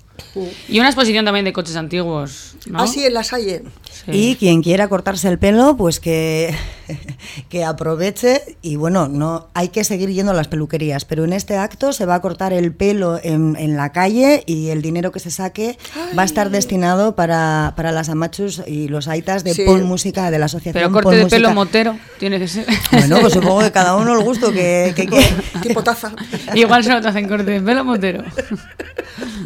Y 0.68 0.80
una 0.80 0.90
exposición 0.90 1.26
también 1.26 1.46
de 1.46 1.54
coches 1.54 1.76
antiguos, 1.76 2.56
¿no? 2.68 2.80
Así 2.80 3.06
en 3.06 3.14
la 3.14 3.24
Salle. 3.24 3.64
Sí. 3.92 4.12
Y 4.12 4.36
quien 4.36 4.62
quiera 4.62 4.88
cortarse 4.88 5.28
el 5.28 5.40
pelo, 5.40 5.76
pues 5.78 6.00
que, 6.00 6.56
que 7.50 7.64
aproveche. 7.66 8.58
Y 8.62 8.76
bueno, 8.76 9.08
no 9.08 9.48
hay 9.54 9.70
que 9.70 9.84
seguir 9.84 10.10
yendo 10.10 10.32
a 10.32 10.36
las 10.36 10.48
peluquerías, 10.48 11.06
pero 11.06 11.24
en 11.26 11.34
este 11.34 11.58
acto 11.58 11.94
se 11.94 12.06
va 12.06 12.16
a 12.16 12.22
cortar 12.22 12.54
el 12.54 12.72
pelo 12.74 13.20
en, 13.22 13.56
en 13.58 13.78
la 13.78 13.92
calle 13.92 14.44
y 14.46 14.70
el 14.70 14.82
dinero 14.82 15.12
que 15.12 15.20
se 15.20 15.32
saque 15.32 15.78
va 16.18 16.22
a 16.24 16.26
estar 16.26 16.50
destinado 16.50 17.16
para, 17.16 17.74
para 17.76 17.92
las 17.92 18.10
amachus 18.10 18.62
y 18.68 18.88
los 18.88 19.08
aitas 19.08 19.44
de 19.44 19.54
Sí. 19.54 19.64
Pon 19.66 19.84
Música 19.84 20.30
de 20.32 20.38
la 20.40 20.46
asociación. 20.46 20.74
Pero 20.74 20.92
corte 20.92 21.16
de 21.16 21.26
pelo 21.28 21.52
motero 21.54 21.98
tiene 22.20 22.38
que 22.40 22.48
ser. 22.48 22.66
Bueno, 22.92 23.20
pues 23.22 23.34
supongo 23.34 23.60
que 23.62 23.72
cada 23.72 23.96
uno 23.96 24.14
el 24.18 24.24
gusto 24.24 24.52
que, 24.52 24.94
que. 24.96 25.08
Tipo 25.62 25.84
taza. 25.88 26.12
Igual 26.54 26.84
se 26.84 26.90
te 27.02 27.08
hacen 27.08 27.28
corte 27.28 27.52
de 27.52 27.62
pelo 27.62 27.84
motero. 27.86 28.24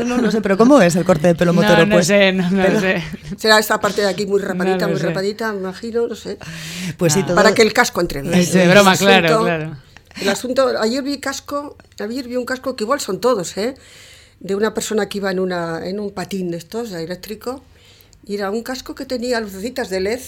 No, 0.05 0.17
no 0.17 0.31
sé, 0.31 0.41
pero 0.41 0.57
¿cómo 0.57 0.81
es 0.81 0.95
el 0.95 1.05
corte 1.05 1.27
de 1.27 1.35
pelo 1.35 1.53
motero? 1.53 1.77
no, 1.79 1.85
no 1.85 1.95
pues, 1.95 2.07
sé, 2.07 2.31
no, 2.33 2.49
no 2.49 2.61
pero- 2.63 2.79
sé. 2.81 3.03
Será 3.37 3.59
esta 3.59 3.79
parte 3.79 4.01
de 4.01 4.09
aquí 4.09 4.25
muy 4.25 4.41
rapadita, 4.41 4.75
No 4.77 4.87
lo 4.87 4.91
muy 4.93 4.99
sé. 4.99 5.07
rapadita, 5.07 5.53
me 5.53 5.59
imagino, 5.59 6.07
no 6.07 6.15
sé. 6.15 6.37
pues 6.97 7.13
sí. 7.13 7.23
Todo- 7.33 7.43
Para 7.43 7.53
que 7.55 7.61
el 7.61 7.73
casco 7.73 8.01
entre 8.01 8.21
bien. 8.21 8.33
Es 8.33 8.53
de 8.53 8.63
El 8.63 8.69
broma, 8.69 8.95
claro, 8.95 9.27
asunto- 9.27 9.43
claro. 9.45 9.77
El 10.21 10.29
asunto, 10.29 10.67
ayer 10.79 11.03
vi 11.03 11.19
casco, 11.19 11.77
ayer 11.99 12.27
vi 12.27 12.35
un 12.35 12.45
casco 12.45 12.75
que 12.75 12.83
igual 12.83 12.99
son 12.99 13.19
todos, 13.21 13.57
¿eh? 13.57 13.75
De 14.39 14.55
una 14.55 14.73
persona 14.73 15.07
que 15.07 15.19
iba 15.19 15.31
en, 15.31 15.39
una, 15.39 15.87
en 15.87 15.99
un 15.99 16.11
patín 16.11 16.51
de 16.51 16.57
estos, 16.57 16.91
eléctrico, 16.91 17.63
y 18.25 18.35
era 18.35 18.49
un 18.51 18.61
casco 18.63 18.93
que 18.95 19.05
tenía 19.05 19.39
lucecitas 19.39 19.89
de 19.89 19.99
LED 20.01 20.19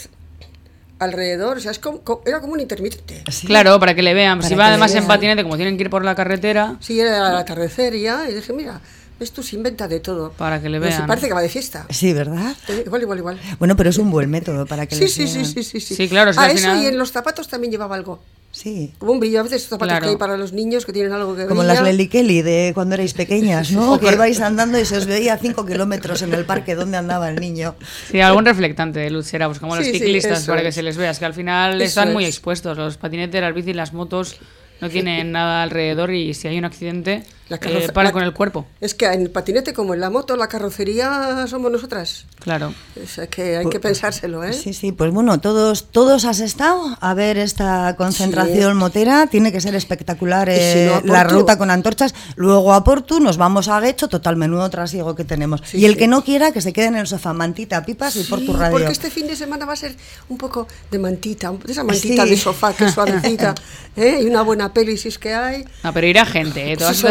alrededor, 1.00 1.58
o 1.58 1.60
sea, 1.60 1.72
es 1.72 1.80
como, 1.80 2.02
co- 2.02 2.22
era 2.26 2.40
como 2.40 2.54
un 2.54 2.60
intermitente. 2.60 3.24
Sí. 3.32 3.46
Claro, 3.48 3.78
para 3.80 3.94
que 3.94 4.02
le 4.04 4.14
vean. 4.14 4.38
Para 4.40 4.48
si 4.50 4.56
va 4.56 4.68
además 4.68 4.92
en 4.92 5.00
vean. 5.00 5.08
patinete, 5.08 5.44
como 5.44 5.58
tienen 5.58 5.76
que 5.78 5.84
ir 5.84 5.90
por 5.90 6.06
la 6.06 6.16
carretera, 6.16 6.78
Sí, 6.80 7.00
era 7.00 7.28
al 7.28 7.38
atardecer 7.38 7.98
ya, 7.98 8.30
y 8.30 8.34
dije, 8.36 8.54
mira, 8.54 8.80
esto 9.24 9.42
se 9.44 9.56
inventa 9.56 9.88
de 9.88 10.00
todo. 10.00 10.32
Para 10.34 10.62
que 10.62 10.70
le 10.70 10.78
sí, 10.80 10.86
vean. 10.88 11.08
parece 11.08 11.28
que 11.28 11.34
va 11.34 11.42
de 11.42 11.50
fiesta. 11.50 11.86
Sí, 11.90 12.14
¿verdad? 12.14 12.56
Eh, 12.68 12.84
Igual, 12.86 13.02
igual, 13.02 13.18
igual. 13.20 13.40
Bueno, 13.60 13.76
pero 13.76 13.90
es 13.90 13.98
un 13.98 14.12
buen 14.12 14.30
método 14.30 14.66
para 14.66 14.86
que 14.86 14.96
Sí, 14.96 15.02
les 15.02 15.14
sí, 15.14 15.28
sí, 15.28 15.34
vean. 15.40 15.46
sí, 15.46 15.64
sí, 15.64 15.80
sí. 15.80 15.96
Sí, 15.96 16.08
claro, 16.10 16.32
es 16.32 16.38
que 16.38 16.44
Ah, 16.44 16.48
eso 16.52 16.58
final- 16.60 16.84
y 16.84 16.88
en 16.88 16.98
los 16.98 17.12
zapatos 17.12 17.48
también 17.48 17.72
llevaba 17.72 17.96
algo. 17.96 18.20
Sí. 18.52 18.94
Como 19.00 19.14
un 19.14 19.20
brillo, 19.20 19.40
a 19.40 19.44
veces 19.44 19.64
zapatos 19.68 19.88
Claro. 19.94 20.04
que 20.06 20.10
hay 20.12 20.18
para 20.18 20.38
los 20.38 20.54
niños 20.54 20.86
que 20.86 20.94
tienen 20.94 21.12
algo 21.12 21.36
que 21.36 21.48
Como 21.48 21.62
brilla. 21.62 21.74
las 21.74 21.84
Lely 21.84 22.08
Kelly 22.08 22.42
de 22.44 22.72
cuando 22.76 22.94
erais 22.94 23.14
pequeñas, 23.16 23.72
¿no? 23.72 24.00
Que 24.00 24.12
ibais 24.14 24.40
andando 24.42 24.80
y 24.80 24.86
se 24.86 24.96
os 24.98 25.08
veía 25.08 25.34
a 25.34 25.38
5 25.40 25.66
kilómetros 25.66 26.22
en 26.22 26.32
el 26.36 26.46
parque 26.46 26.76
donde 26.76 26.98
andaba 26.98 27.30
el 27.30 27.38
niño. 27.40 27.76
sí, 28.12 28.22
algún 28.22 28.46
reflectante 28.46 29.00
de 29.00 29.10
luz 29.10 29.26
será, 29.26 29.48
pues 29.48 29.58
como 29.58 29.76
los 29.76 29.84
Sí, 29.84 29.94
sí, 29.94 29.98
ciclistas, 30.00 30.44
eso 30.44 30.52
para 30.52 30.62
que 30.62 30.68
es. 30.68 30.76
se 30.76 30.84
les 30.84 30.98
vea. 30.98 31.10
Es 31.10 31.18
que 31.18 31.26
al 31.26 31.34
final 31.34 31.82
Eso 31.82 31.86
están 32.02 32.14
muy 32.14 32.26
es. 32.26 32.30
expuestos. 32.30 32.78
Los 32.78 32.98
patinetes, 32.98 33.42
las 33.42 33.56
bicis, 33.56 33.76
las 33.76 33.92
motos 33.92 34.36
no 34.82 34.90
tienen 34.90 35.32
nada 35.32 35.64
alrededor 35.64 36.12
y 36.14 36.36
si 36.36 36.48
hay 36.48 36.60
un 36.60 36.66
accidente, 36.66 37.24
La 37.62 37.70
eh, 37.72 37.92
la- 37.94 38.12
con 38.12 38.24
el 38.24 38.34
cuerpo. 38.34 38.66
Es 38.82 38.94
que 38.94 39.06
en 39.06 39.22
el 39.22 39.30
patinete, 39.32 39.74
como 39.74 39.94
en 39.94 40.00
la 40.00 40.10
moto, 40.10 40.36
la 40.38 40.48
carrocería 40.48 41.46
somos 41.48 41.72
nosotras. 41.72 42.26
Claro. 42.40 42.74
O 43.02 43.08
sea, 43.08 43.28
que 43.28 43.58
hay 43.58 43.66
que 43.70 43.80
pensárselo, 43.80 44.44
¿eh? 44.44 44.54
Sí, 44.54 44.74
sí, 44.74 44.92
pues 44.92 45.12
bueno, 45.12 45.40
todos, 45.40 45.86
todos 45.92 46.26
has 46.26 46.40
estado 46.40 46.98
a 47.00 47.14
ver 47.14 47.38
esta 47.38 47.96
concentración 47.98 48.74
Sí. 48.74 48.78
motera, 48.78 49.28
tiene 49.28 49.52
que 49.52 49.62
ser 49.62 49.76
espectacular 49.76 50.50
si 50.50 50.56
eh, 50.60 50.92
no, 51.04 51.14
la 51.14 51.24
ruta 51.24 51.58
con 51.58 51.72
antorchas, 51.72 52.14
luego 52.36 52.74
a 52.74 52.84
Portu, 52.84 53.20
nos 53.20 53.38
vamos 53.38 53.68
a 53.68 53.80
Guecho, 53.80 54.08
total 54.10 54.36
menudo 54.36 54.70
trasiego 54.70 55.16
que 55.16 55.24
tenemos. 55.24 55.62
Sí, 55.66 55.78
y 55.80 55.86
el 55.86 55.94
sí. 55.94 56.00
que 56.00 56.08
no 56.08 56.24
quiera, 56.24 56.52
que 56.52 56.62
se 56.62 56.74
quede 56.74 56.88
en 56.88 56.96
el 56.98 57.08
sofá, 57.08 57.34
mantita, 57.34 57.84
pipas 57.86 58.16
y 58.16 58.24
Sí, 58.24 58.30
Portu 58.30 58.54
Radio. 58.54 58.72
porque 58.74 58.92
este 58.92 59.10
fin 59.10 59.28
de 59.28 59.36
semana 59.36 59.66
va 59.66 59.74
a 59.74 59.78
ser 59.78 59.96
un 60.30 60.38
poco 60.38 60.68
de 60.92 61.00
mantita, 61.00 61.52
de 61.52 61.72
esa 61.72 61.84
mantita 61.84 62.24
Sí. 62.24 62.30
de 62.32 62.38
sofá 62.38 62.74
que 62.74 62.86
es 62.86 62.94
suavecita, 62.94 63.56
¿eh? 63.96 64.20
y 64.22 64.26
una 64.26 64.42
buena 64.42 64.74
peli 64.74 64.98
si 64.98 65.08
es 65.08 65.18
que 65.18 65.34
hay. 65.34 65.66
No, 65.84 65.94
pero 65.94 66.08
irá 66.08 66.26
gente, 66.26 66.72
¿eh? 66.72 66.78
Todas 66.78 66.96
Sí, 66.98 67.02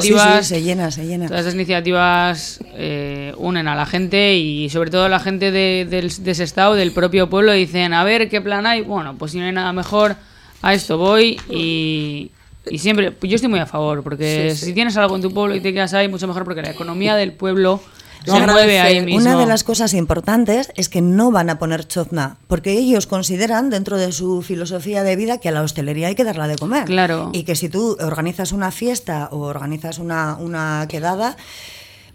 Sí, 0.00 0.08
sí, 0.42 0.44
se 0.44 0.62
llena, 0.62 0.90
se 0.90 1.06
llena. 1.06 1.26
Todas 1.26 1.40
estas 1.40 1.54
iniciativas 1.54 2.60
eh, 2.74 3.32
unen 3.36 3.68
a 3.68 3.74
la 3.74 3.86
gente 3.86 4.36
y 4.36 4.68
sobre 4.70 4.90
todo 4.90 5.08
la 5.08 5.20
gente 5.20 5.50
de, 5.50 5.86
del, 5.88 6.10
de 6.24 6.30
ese 6.30 6.44
estado, 6.44 6.74
del 6.74 6.92
propio 6.92 7.28
pueblo, 7.30 7.52
dicen, 7.52 7.92
a 7.94 8.04
ver, 8.04 8.28
¿qué 8.28 8.40
plan 8.40 8.66
hay? 8.66 8.82
Bueno, 8.82 9.16
pues 9.18 9.32
si 9.32 9.38
no 9.38 9.46
hay 9.46 9.52
nada 9.52 9.72
mejor, 9.72 10.16
a 10.62 10.74
esto 10.74 10.98
voy 10.98 11.40
y, 11.50 12.30
y 12.70 12.78
siempre, 12.78 13.12
yo 13.22 13.34
estoy 13.36 13.48
muy 13.50 13.60
a 13.60 13.66
favor, 13.66 14.02
porque 14.02 14.50
Sí, 14.50 14.56
sí. 14.56 14.66
si 14.66 14.72
tienes 14.74 14.96
algo 14.96 15.16
en 15.16 15.22
tu 15.22 15.32
pueblo 15.32 15.54
y 15.54 15.60
te 15.60 15.72
quedas 15.72 15.94
ahí, 15.94 16.08
mucho 16.08 16.26
mejor, 16.26 16.44
porque 16.44 16.62
la 16.62 16.70
economía 16.70 17.14
del 17.16 17.32
pueblo 17.32 17.80
Lo 18.26 18.34
se 18.34 18.40
mueve 18.40 18.78
agradece. 18.78 18.80
ahí 18.80 19.00
mismo. 19.04 19.20
Una 19.20 19.38
de 19.38 19.46
las 19.46 19.64
cosas 19.64 19.94
importantes 19.94 20.70
es 20.76 20.88
que 20.88 21.00
no 21.00 21.30
van 21.30 21.50
a 21.50 21.58
poner 21.58 21.86
chozna, 21.86 22.36
porque 22.46 22.72
ellos 22.72 23.06
consideran 23.06 23.70
dentro 23.70 23.96
de 23.96 24.12
su 24.12 24.42
filosofía 24.42 25.02
de 25.02 25.16
vida 25.16 25.38
que 25.38 25.48
a 25.48 25.52
la 25.52 25.62
hostelería 25.62 26.08
hay 26.08 26.14
que 26.14 26.24
darla 26.24 26.48
de 26.48 26.56
comer. 26.56 26.84
Claro. 26.84 27.30
Y 27.32 27.44
que 27.44 27.54
si 27.56 27.68
tú 27.68 27.96
organizas 28.00 28.52
una 28.52 28.70
fiesta 28.70 29.28
o 29.32 29.40
organizas 29.40 29.98
una, 29.98 30.36
una 30.38 30.86
quedada, 30.88 31.36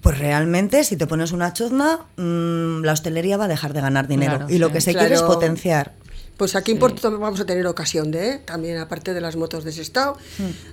Pues 0.01 0.17
realmente, 0.19 0.83
si 0.83 0.97
te 0.97 1.07
pones 1.07 1.31
una 1.31 1.53
chozna, 1.53 1.99
mmm, 2.17 2.83
la 2.83 2.91
hostelería 2.91 3.37
va 3.37 3.45
a 3.45 3.47
dejar 3.47 3.71
de 3.71 3.79
ganar 3.79 4.09
dinero. 4.09 4.35
Claro, 4.35 4.53
y 4.53 4.57
lo 4.57 4.67
sí. 4.67 4.73
que 4.73 4.81
se 4.81 4.91
Claro. 4.91 5.07
quiere 5.07 5.15
es 5.15 5.21
potenciar. 5.21 5.93
Pues 6.37 6.55
aquí 6.55 6.71
en 6.71 6.79
Porto 6.79 7.17
vamos 7.19 7.39
a 7.39 7.45
tener 7.45 7.65
ocasión 7.67 8.09
de, 8.11 8.29
¿eh? 8.31 8.41
también 8.43 8.77
aparte 8.79 9.13
de 9.13 9.21
las 9.21 9.35
motos 9.35 9.63
de 9.63 9.71
Sestao, 9.71 10.17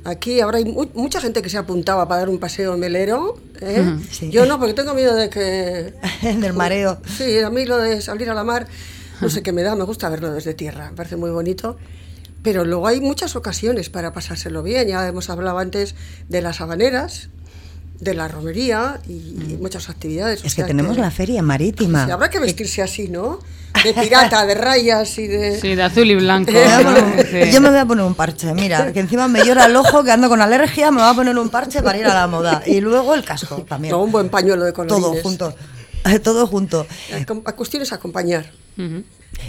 aquí 0.05 0.41
ahora 0.41 0.57
hay 0.59 0.65
mu- 0.65 0.89
mucha 0.95 1.21
gente 1.21 1.43
que 1.43 1.51
se 1.51 1.59
apuntaba 1.59 2.09
para 2.09 2.21
dar 2.21 2.29
un 2.31 2.39
paseo 2.39 2.75
en 2.75 2.81
velero. 2.81 3.39
¿eh? 3.61 3.83
Mm, 3.83 4.03
sí. 4.11 4.31
Yo 4.31 4.47
no, 4.47 4.59
porque 4.59 4.73
tengo 4.75 4.95
miedo 4.95 5.15
de 5.15 5.29
que... 5.29 5.93
Del 6.23 6.55
mareo. 6.55 6.99
Sí, 7.19 7.39
a 7.41 7.51
mí 7.51 7.67
lo 7.67 7.77
de 7.77 8.01
salir 8.01 8.31
a 8.31 8.35
la 8.35 8.43
mar, 8.43 8.67
no 9.21 9.29
sé 9.29 9.43
qué 9.43 9.53
me 9.53 9.63
da, 9.63 9.77
me 9.77 9.85
gusta 9.85 10.09
verlo 10.09 10.33
desde 10.33 10.55
tierra, 10.55 10.91
me 10.91 10.97
parece 10.97 11.17
muy 11.17 11.31
bonito. 11.31 11.77
Pero 12.43 12.65
luego 12.65 12.87
hay 12.87 13.01
muchas 13.03 13.37
ocasiones 13.37 13.91
para 13.91 14.15
pasárselo 14.15 14.63
bien, 14.63 14.89
ya 14.89 15.07
hemos 15.07 15.29
hablado 15.29 15.59
antes 15.59 15.95
de 16.31 16.41
las 16.41 16.63
habaneras, 16.63 17.29
de 18.01 18.15
la 18.15 18.29
romería 18.29 18.99
y, 19.07 19.13
y 19.13 19.59
muchas 19.61 19.91
actividades. 19.91 20.41
o 20.41 20.45
Mm. 20.45 20.47
Es 20.47 20.55
que 20.55 20.63
sea 20.63 20.67
tenemos 20.67 20.97
la 20.97 21.11
feria 21.11 21.43
marítima. 21.43 22.07
Sí, 22.07 22.11
habrá 22.13 22.31
que 22.31 22.41
vestirse 22.41 22.81
así, 22.81 23.09
¿no? 23.09 23.41
De 23.85 23.95
pirata, 23.95 24.45
de 24.47 24.55
rayas 24.55 25.17
y 25.19 25.27
de... 25.27 25.59
Sí, 25.61 25.75
de 25.75 25.83
azul 25.83 26.11
y 26.11 26.15
blanco. 26.17 26.53
A 26.53 27.25
Sí. 27.25 27.51
Yo 27.53 27.61
me 27.61 27.71
voy 27.71 27.79
a 27.79 27.87
poner 27.87 28.05
un 28.05 28.15
parche, 28.15 28.53
mira, 28.53 28.93
que 28.93 29.01
encima 29.01 29.29
me 29.29 29.45
llora 29.45 29.67
el 29.67 29.77
ojo, 29.77 30.05
que 30.05 30.11
ando 30.11 30.29
con 30.29 30.43
alergia, 30.43 30.91
me 30.91 31.01
voy 31.01 31.11
a 31.11 31.15
poner 31.15 31.39
un 31.39 31.49
parche 31.49 31.83
para 31.83 31.97
ir 31.99 32.07
a 32.07 32.15
la 32.15 32.27
moda. 32.27 32.63
Y 32.67 32.81
luego 32.81 33.15
el 33.15 33.25
casco 33.25 33.63
también. 33.69 33.93
No, 33.93 34.03
un 34.03 34.13
buen 34.13 34.29
pañuelo 34.29 34.65
de 34.65 34.73
colorines. 34.73 35.01
Todo 35.13 35.23
junto. 35.23 35.55
Eh, 36.05 36.19
Todo 36.19 36.47
junto. 36.47 36.87
La 37.11 37.19
la 37.19 37.57
cuestión 37.57 37.83
es 37.83 37.93
acompañar. 37.93 38.51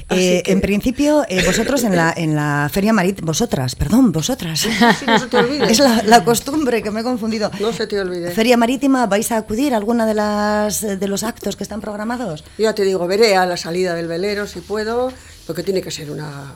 Eh, 0.09 0.41
que- 0.45 0.51
En 0.53 0.61
principio, 0.61 1.25
eh, 1.27 1.43
vosotros 1.45 1.83
en 1.83 1.95
la, 1.95 2.13
en 2.15 2.33
la 2.35 2.69
feria 2.71 2.93
marítima, 2.93 3.25
vosotras, 3.25 3.75
perdón, 3.75 4.11
vosotras. 4.11 4.59
Sí, 4.61 4.69
no 5.05 5.19
se 5.19 5.27
te 5.27 5.37
olvide. 5.37 5.69
Es 5.71 5.79
la, 5.79 6.01
la 6.03 6.23
costumbre 6.23 6.81
que 6.81 6.91
me 6.91 7.01
he 7.01 7.03
confundido. 7.03 7.51
No 7.59 7.73
se 7.73 7.87
te 7.87 7.99
olvide. 7.99 8.31
Feria 8.31 8.55
marítima, 8.57 9.05
¿vais 9.07 9.31
a 9.31 9.37
acudir 9.37 9.73
a 9.73 9.77
alguna 9.77 10.05
de 10.05 10.13
las 10.13 10.81
de 10.81 11.07
los 11.07 11.23
actos 11.23 11.55
que 11.57 11.63
están 11.63 11.81
programados? 11.81 12.43
Ya 12.57 12.73
te 12.73 12.83
digo, 12.83 13.05
veré 13.07 13.35
a 13.35 13.45
la 13.45 13.57
salida 13.57 13.93
del 13.93 14.07
velero 14.07 14.47
si 14.47 14.61
puedo, 14.61 15.11
porque 15.45 15.63
tiene 15.63 15.81
que 15.81 15.91
ser 15.91 16.09
una, 16.09 16.55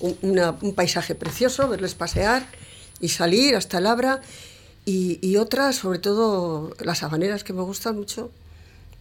un, 0.00 0.16
una- 0.22 0.54
un 0.60 0.74
paisaje 0.74 1.14
precioso, 1.14 1.68
verles 1.68 1.94
pasear 1.94 2.46
y 3.00 3.10
salir 3.10 3.54
hasta 3.54 3.78
el 3.78 3.86
Abra. 3.86 4.20
Y, 4.84 5.18
y 5.20 5.36
otras, 5.36 5.76
sobre 5.76 5.98
todo 5.98 6.72
las 6.80 7.02
habaneras 7.02 7.44
que 7.44 7.52
me 7.52 7.62
gustan 7.62 7.96
mucho. 7.96 8.30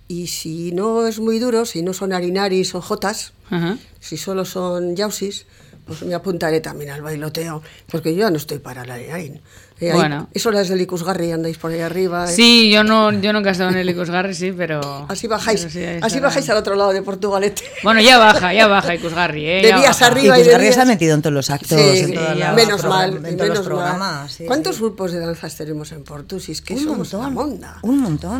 Y 0.08 0.28
si 0.28 0.72
no 0.72 1.08
es 1.08 1.20
muy 1.20 1.40
duro, 1.40 1.66
si 1.66 1.82
no 1.82 1.94
son 1.94 2.14
harinaris 2.14 2.76
o 2.76 2.82
jotas, 2.82 3.34
Ajá. 3.50 3.78
si 4.00 4.18
solo 4.18 4.46
son 4.46 4.96
yausis, 4.96 5.48
pues 5.86 6.04
me 6.04 6.14
apuntaré 6.14 6.62
también 6.62 6.92
al 6.92 7.02
bailoteo, 7.02 7.62
porque 7.88 8.14
yo 8.14 8.22
ya 8.22 8.30
no 8.32 8.38
estoy 8.38 8.60
para 8.60 8.84
el 8.84 8.92
harinarín. 8.92 9.42
Eh, 9.80 9.92
Bueno. 9.94 10.30
Eso 10.34 10.52
las 10.52 10.70
del 10.70 10.80
Icusgarri 10.82 11.32
andáis 11.32 11.58
por 11.58 11.70
ahí 11.72 11.82
arriba. 11.82 12.26
eh. 12.26 12.34
Sí, 12.34 12.70
yo 12.72 12.84
no, 12.84 13.12
yo 13.12 13.34
nunca 13.34 13.50
he 13.50 13.52
estado 13.52 13.72
en 13.72 13.78
el 13.78 13.90
Icosgarri, 13.90 14.34
sí, 14.34 14.52
pero... 14.56 15.06
Así 15.10 15.28
bajáis, 15.28 15.60
pero 15.62 15.72
sí, 15.74 15.80
ahí 15.84 16.00
así 16.02 16.20
bajáis 16.22 16.50
al 16.50 16.58
otro 16.58 16.76
lado 16.76 16.94
de 16.94 17.02
Portugalete. 17.02 17.64
Bueno, 17.84 18.00
ya 18.00 18.18
baja, 18.18 18.54
ya 18.54 18.68
baja 18.68 18.96
Icosgarri, 18.96 19.46
¿eh? 19.46 19.62
De 19.64 19.74
vías 19.74 20.02
arriba 20.02 20.38
y 20.40 20.44
de 20.44 20.46
Guzgarri 20.50 20.72
se 20.72 20.82
ha 20.82 20.86
metido 20.86 21.14
en 21.16 21.22
todos 21.22 21.34
los 21.34 21.50
actos, 21.50 21.78
Sí, 21.80 22.00
en 22.00 22.14
todas 22.14 22.38
las 22.38 22.56
menos 22.56 22.84
mal, 22.86 23.16
en 23.18 23.22
todos 23.24 23.36
menos 23.38 23.58
los 23.58 23.66
programas. 23.68 24.32
sí, 24.32 24.46
¿Cuántos 24.46 24.76
sí. 24.78 24.82
grupos 24.82 25.12
de 25.12 25.20
danzas 25.20 25.56
tenemos 25.58 25.92
en? 25.92 26.04
Si 26.40 26.52
es 26.54 26.62
que 26.62 26.76
Un 26.76 26.80
somos 26.84 27.14
montón, 27.14 27.34
monda. 27.34 27.80
un 27.82 28.00
montón. 28.00 28.40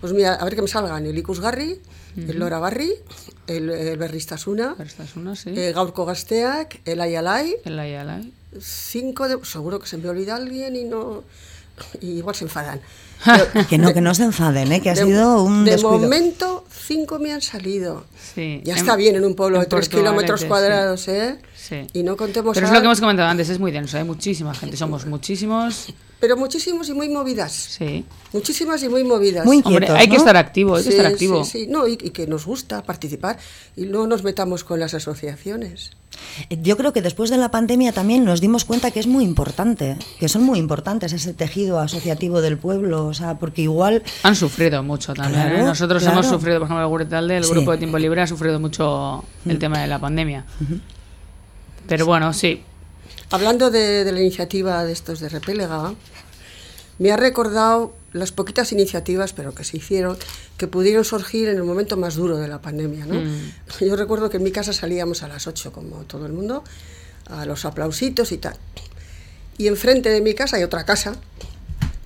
Pues 0.00 0.12
mira, 0.12 0.34
a 0.34 0.44
ver 0.44 0.54
que 0.54 0.62
me 0.62 0.68
salgan 0.68 1.06
el 1.06 1.16
Ikusgarri, 1.18 1.80
el 2.16 2.38
Lora 2.38 2.58
Barri, 2.58 2.92
el, 3.46 3.70
el 3.70 3.98
Berristasuna, 3.98 4.74
Pero 4.76 4.88
esta 4.88 5.04
es 5.04 5.16
una, 5.16 5.34
sí. 5.36 5.50
el 5.54 5.72
Gaurko 5.74 6.04
Gasteak, 6.06 6.80
el 6.84 7.00
Ayalai, 7.00 7.56
El 7.64 7.78
Ayala. 7.78 8.20
cinco 8.60 9.28
de... 9.28 9.38
Seguro 9.44 9.78
que 9.80 9.86
se 9.86 9.96
me 9.96 10.08
olvida 10.08 10.36
alguien 10.36 10.76
y 10.76 10.84
no... 10.84 11.24
y 12.00 12.18
igual 12.18 12.34
se 12.34 12.44
enfadan. 12.44 12.80
Que 13.70 13.78
no, 13.78 13.92
que 13.94 14.00
no 14.02 14.14
se 14.14 14.24
enfaden, 14.24 14.70
¿eh? 14.72 14.80
que 14.82 14.90
ha 14.90 14.94
De- 14.94 15.04
sido 15.04 15.42
un 15.42 15.64
De 15.64 15.72
descuido. 15.72 15.98
momento, 16.00 16.64
cinco 16.70 17.18
me 17.18 17.32
han 17.32 17.40
salido. 17.40 18.04
Sí. 18.34 18.60
Ya 18.64 18.74
En- 18.74 18.78
está 18.78 18.94
bien 18.96 19.16
en 19.16 19.24
un 19.24 19.34
pueblo 19.34 19.56
en 19.56 19.62
de 19.62 19.68
tres 19.68 19.88
kilómetros 19.88 20.42
sí. 20.42 20.46
cuadrados, 20.46 21.08
¿eh? 21.08 21.38
Sí. 21.56 21.86
Y 21.94 22.02
no 22.02 22.16
contemos 22.16 22.54
Pero 22.54 22.66
es 22.66 22.70
a- 22.70 22.74
lo 22.74 22.80
que 22.80 22.86
hemos 22.86 23.00
comentado 23.00 23.28
antes, 23.28 23.48
es 23.48 23.58
muy 23.58 23.72
denso, 23.72 23.96
hay 23.96 24.04
muchísima 24.04 24.54
gente, 24.54 24.76
somos 24.76 25.06
muchísimos. 25.06 25.86
Pero 26.18 26.36
muchísimos 26.36 26.88
y 26.88 26.94
muy 26.94 27.08
movidas. 27.10 27.52
Sí. 27.52 28.04
Muchísimas 28.32 28.82
y 28.82 28.88
muy 28.88 29.04
movidas. 29.04 29.44
Muy 29.44 29.58
Hombre, 29.58 29.72
Inquietos, 29.74 29.96
hay 29.98 30.08
que 30.08 30.16
estar 30.16 30.36
activo, 30.36 30.76
hay 30.76 30.82
que 30.84 30.88
estar 30.90 31.06
activo. 31.06 31.44
Sí, 31.44 31.60
sí. 31.60 31.66
No, 31.66 31.86
y, 31.86 31.92
y 31.92 32.10
que 32.10 32.26
nos 32.26 32.46
gusta 32.46 32.82
participar 32.82 33.38
y 33.76 33.82
no 33.84 34.06
nos 34.06 34.24
metamos 34.24 34.64
con 34.64 34.80
las 34.80 34.94
asociaciones. 34.94 35.90
Yo 36.62 36.76
creo 36.78 36.92
que 36.94 37.02
después 37.02 37.28
de 37.30 37.36
la 37.36 37.50
pandemia 37.50 37.92
también 37.92 38.24
nos 38.24 38.40
dimos 38.40 38.64
cuenta 38.64 38.90
que 38.90 39.00
es 39.00 39.06
muy 39.06 39.24
importante, 39.24 39.96
que 40.18 40.28
son 40.28 40.42
muy 40.42 40.58
importantes 40.58 41.12
ese 41.12 41.34
tejido 41.34 41.80
asociativo 41.80 42.40
del 42.40 42.56
pueblo, 42.56 43.06
o 43.06 43.14
sea, 43.14 43.38
porque 43.38 43.62
igual 43.62 44.02
Han 44.22 44.36
sufrido 44.36 44.82
mucho 44.82 45.12
también. 45.14 45.48
¿eh? 45.48 45.62
Nosotros 45.62 46.02
claro. 46.02 46.20
hemos 46.20 46.30
sufrido, 46.30 46.58
por 46.60 46.68
ejemplo, 46.70 47.18
el 47.18 47.30
el 47.30 47.44
Sí. 47.44 47.50
grupo 47.50 47.72
de 47.72 47.78
tiempo 47.78 47.98
libre 47.98 48.22
ha 48.22 48.26
sufrido 48.26 48.58
mucho 48.58 49.24
el 49.44 49.58
tema 49.58 49.80
de 49.80 49.86
la 49.88 49.98
pandemia. 49.98 50.46
Pero 51.86 52.06
bueno, 52.06 52.32
sí. 52.32 52.62
Hablando 53.30 53.70
de, 53.70 54.04
de 54.04 54.12
la 54.12 54.20
iniciativa 54.20 54.84
de 54.84 54.92
estos 54.92 55.20
de 55.20 55.28
Repélega, 55.28 55.94
me 56.98 57.10
ha 57.12 57.16
recordado 57.16 57.94
las 58.12 58.32
poquitas 58.32 58.72
iniciativas, 58.72 59.32
pero 59.32 59.54
que 59.54 59.64
se 59.64 59.76
hicieron, 59.76 60.16
que 60.56 60.66
pudieron 60.68 61.04
surgir 61.04 61.48
en 61.48 61.56
el 61.56 61.64
momento 61.64 61.96
más 61.96 62.14
duro 62.14 62.38
de 62.38 62.48
la 62.48 62.62
pandemia. 62.62 63.04
¿no? 63.04 63.20
Yo 63.80 63.96
recuerdo 63.96 64.30
que 64.30 64.38
en 64.38 64.42
mi 64.44 64.52
casa 64.52 64.72
salíamos 64.72 65.22
a 65.22 65.28
las 65.28 65.46
8, 65.46 65.72
como 65.72 66.04
todo 66.04 66.24
el 66.26 66.32
mundo, 66.32 66.64
a 67.26 67.44
los 67.44 67.64
aplausitos 67.64 68.32
y 68.32 68.38
tal. 68.38 68.56
Y 69.58 69.66
enfrente 69.66 70.08
de 70.08 70.20
mi 70.20 70.34
casa 70.34 70.56
hay 70.56 70.62
otra 70.62 70.84
casa, 70.84 71.16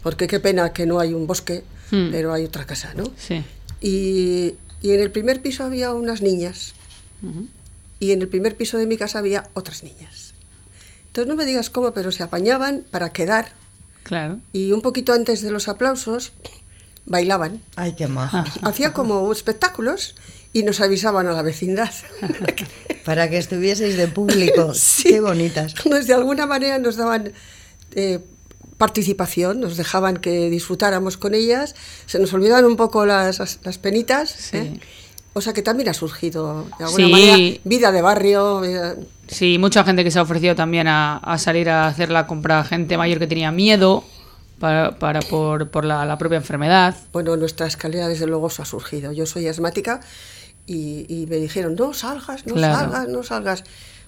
porque 0.03 0.27
qué 0.27 0.41
pena 0.41 0.73
que 0.73 0.87
no 0.87 0.99
hay 1.01 1.13
un 1.15 1.27
bosque, 1.27 1.63
Mm. 1.93 2.13
pero 2.13 2.33
hay 2.33 2.45
otra 2.45 2.65
casa, 2.67 2.95
¿no? 2.95 3.03
Sí. 3.19 3.43
Y, 3.81 4.55
y 4.81 4.93
en 4.93 5.01
el 5.01 5.11
primer 5.11 5.43
piso 5.43 5.65
había 5.65 5.93
unas 5.93 6.23
niñas 6.23 6.75
y 7.99 8.13
en 8.13 8.23
el 8.23 8.29
primer 8.29 8.57
piso 8.57 8.79
de 8.79 8.87
mi 8.87 8.97
casa 8.97 9.19
había 9.19 9.49
otras 9.55 9.83
niñas. 9.83 10.30
Entonces 11.11 11.29
no 11.29 11.35
me 11.37 11.45
digas 11.45 11.71
cómo, 11.71 11.93
pero 11.93 12.13
se 12.13 12.23
apañaban 12.23 12.85
para 12.91 13.13
quedar 13.13 13.53
Claro. 14.05 14.39
y 14.53 14.73
un 14.73 14.81
poquito 14.81 15.13
antes 15.13 15.43
de 15.43 15.51
los 15.51 15.67
aplausos 15.69 16.33
bailaban. 17.07 17.61
ay 17.77 17.95
qué 17.97 18.07
maja. 18.07 18.45
Hacía 18.63 18.93
como 18.93 19.31
espectáculos 19.33 20.15
y 20.53 20.63
nos 20.63 20.81
avisaban 20.81 21.27
a 21.27 21.33
la 21.33 21.43
vecindad. 21.43 21.91
Para 23.05 23.29
que 23.31 23.39
estuvieseis 23.39 23.97
de 23.97 24.07
público, 24.09 24.73
Sí. 24.75 25.05
qué 25.11 25.21
bonitas. 25.21 25.75
Nos, 25.87 26.07
de 26.07 26.15
alguna 26.15 26.47
manera 26.47 26.79
nos 26.79 26.97
daban 26.97 27.33
eh, 27.93 28.21
participación, 28.79 29.61
nos 29.61 29.77
dejaban 29.77 30.17
que 30.19 30.49
disfrutáramos 30.51 31.17
con 31.17 31.35
ellas, 31.35 31.75
se 32.07 32.19
nos 32.19 32.33
olvidaban 32.33 32.65
un 32.65 32.77
poco 32.77 33.05
las, 33.07 33.59
las 33.65 33.79
penitas. 33.79 34.31
Sí. 34.31 34.57
¿eh? 34.57 34.81
O 35.33 35.41
sea 35.41 35.53
que 35.53 35.63
también 35.63 35.89
ha 35.89 35.95
surgido 35.95 36.65
de 36.79 36.85
alguna 36.85 37.07
Sí. 37.07 37.11
manera 37.13 37.61
vida 37.65 37.93
de 37.93 38.03
barrio. 38.03 38.61
vida- 38.61 38.97
Sí, 39.29 39.59
mucha 39.59 39.85
gente 39.85 40.03
que 40.03 40.11
se 40.11 40.19
ha 40.19 40.23
ofrecido 40.23 40.57
también 40.57 40.89
a, 40.89 41.19
a 41.19 41.39
salir 41.39 41.71
a 41.71 41.87
hacer 41.87 42.11
la 42.11 42.27
compra, 42.27 42.65
gente 42.65 42.97
mayor 42.99 43.21
que 43.21 43.29
tenía 43.29 43.53
miedo 43.53 44.03
para, 44.59 44.99
para 44.99 45.21
por, 45.21 45.69
por 45.71 45.85
la, 45.85 46.05
la 46.05 46.19
propia 46.19 46.37
enfermedad. 46.39 46.97
Bueno, 47.13 47.37
nuestra 47.37 47.67
escalera 47.67 48.09
desde 48.09 48.27
luego 48.27 48.49
eso 48.49 48.63
ha 48.63 48.67
surgido. 48.67 49.13
Yo 49.13 49.25
soy 49.25 49.47
asmática 49.47 50.01
y, 50.67 51.07
y 51.09 51.27
me 51.29 51.37
dijeron, 51.37 51.77
no 51.79 51.95
salgas, 51.95 52.45
no 52.47 52.55
Claro. 52.55 52.75
salgas, 52.91 53.09
no 53.09 53.23
salgas. 53.23 53.65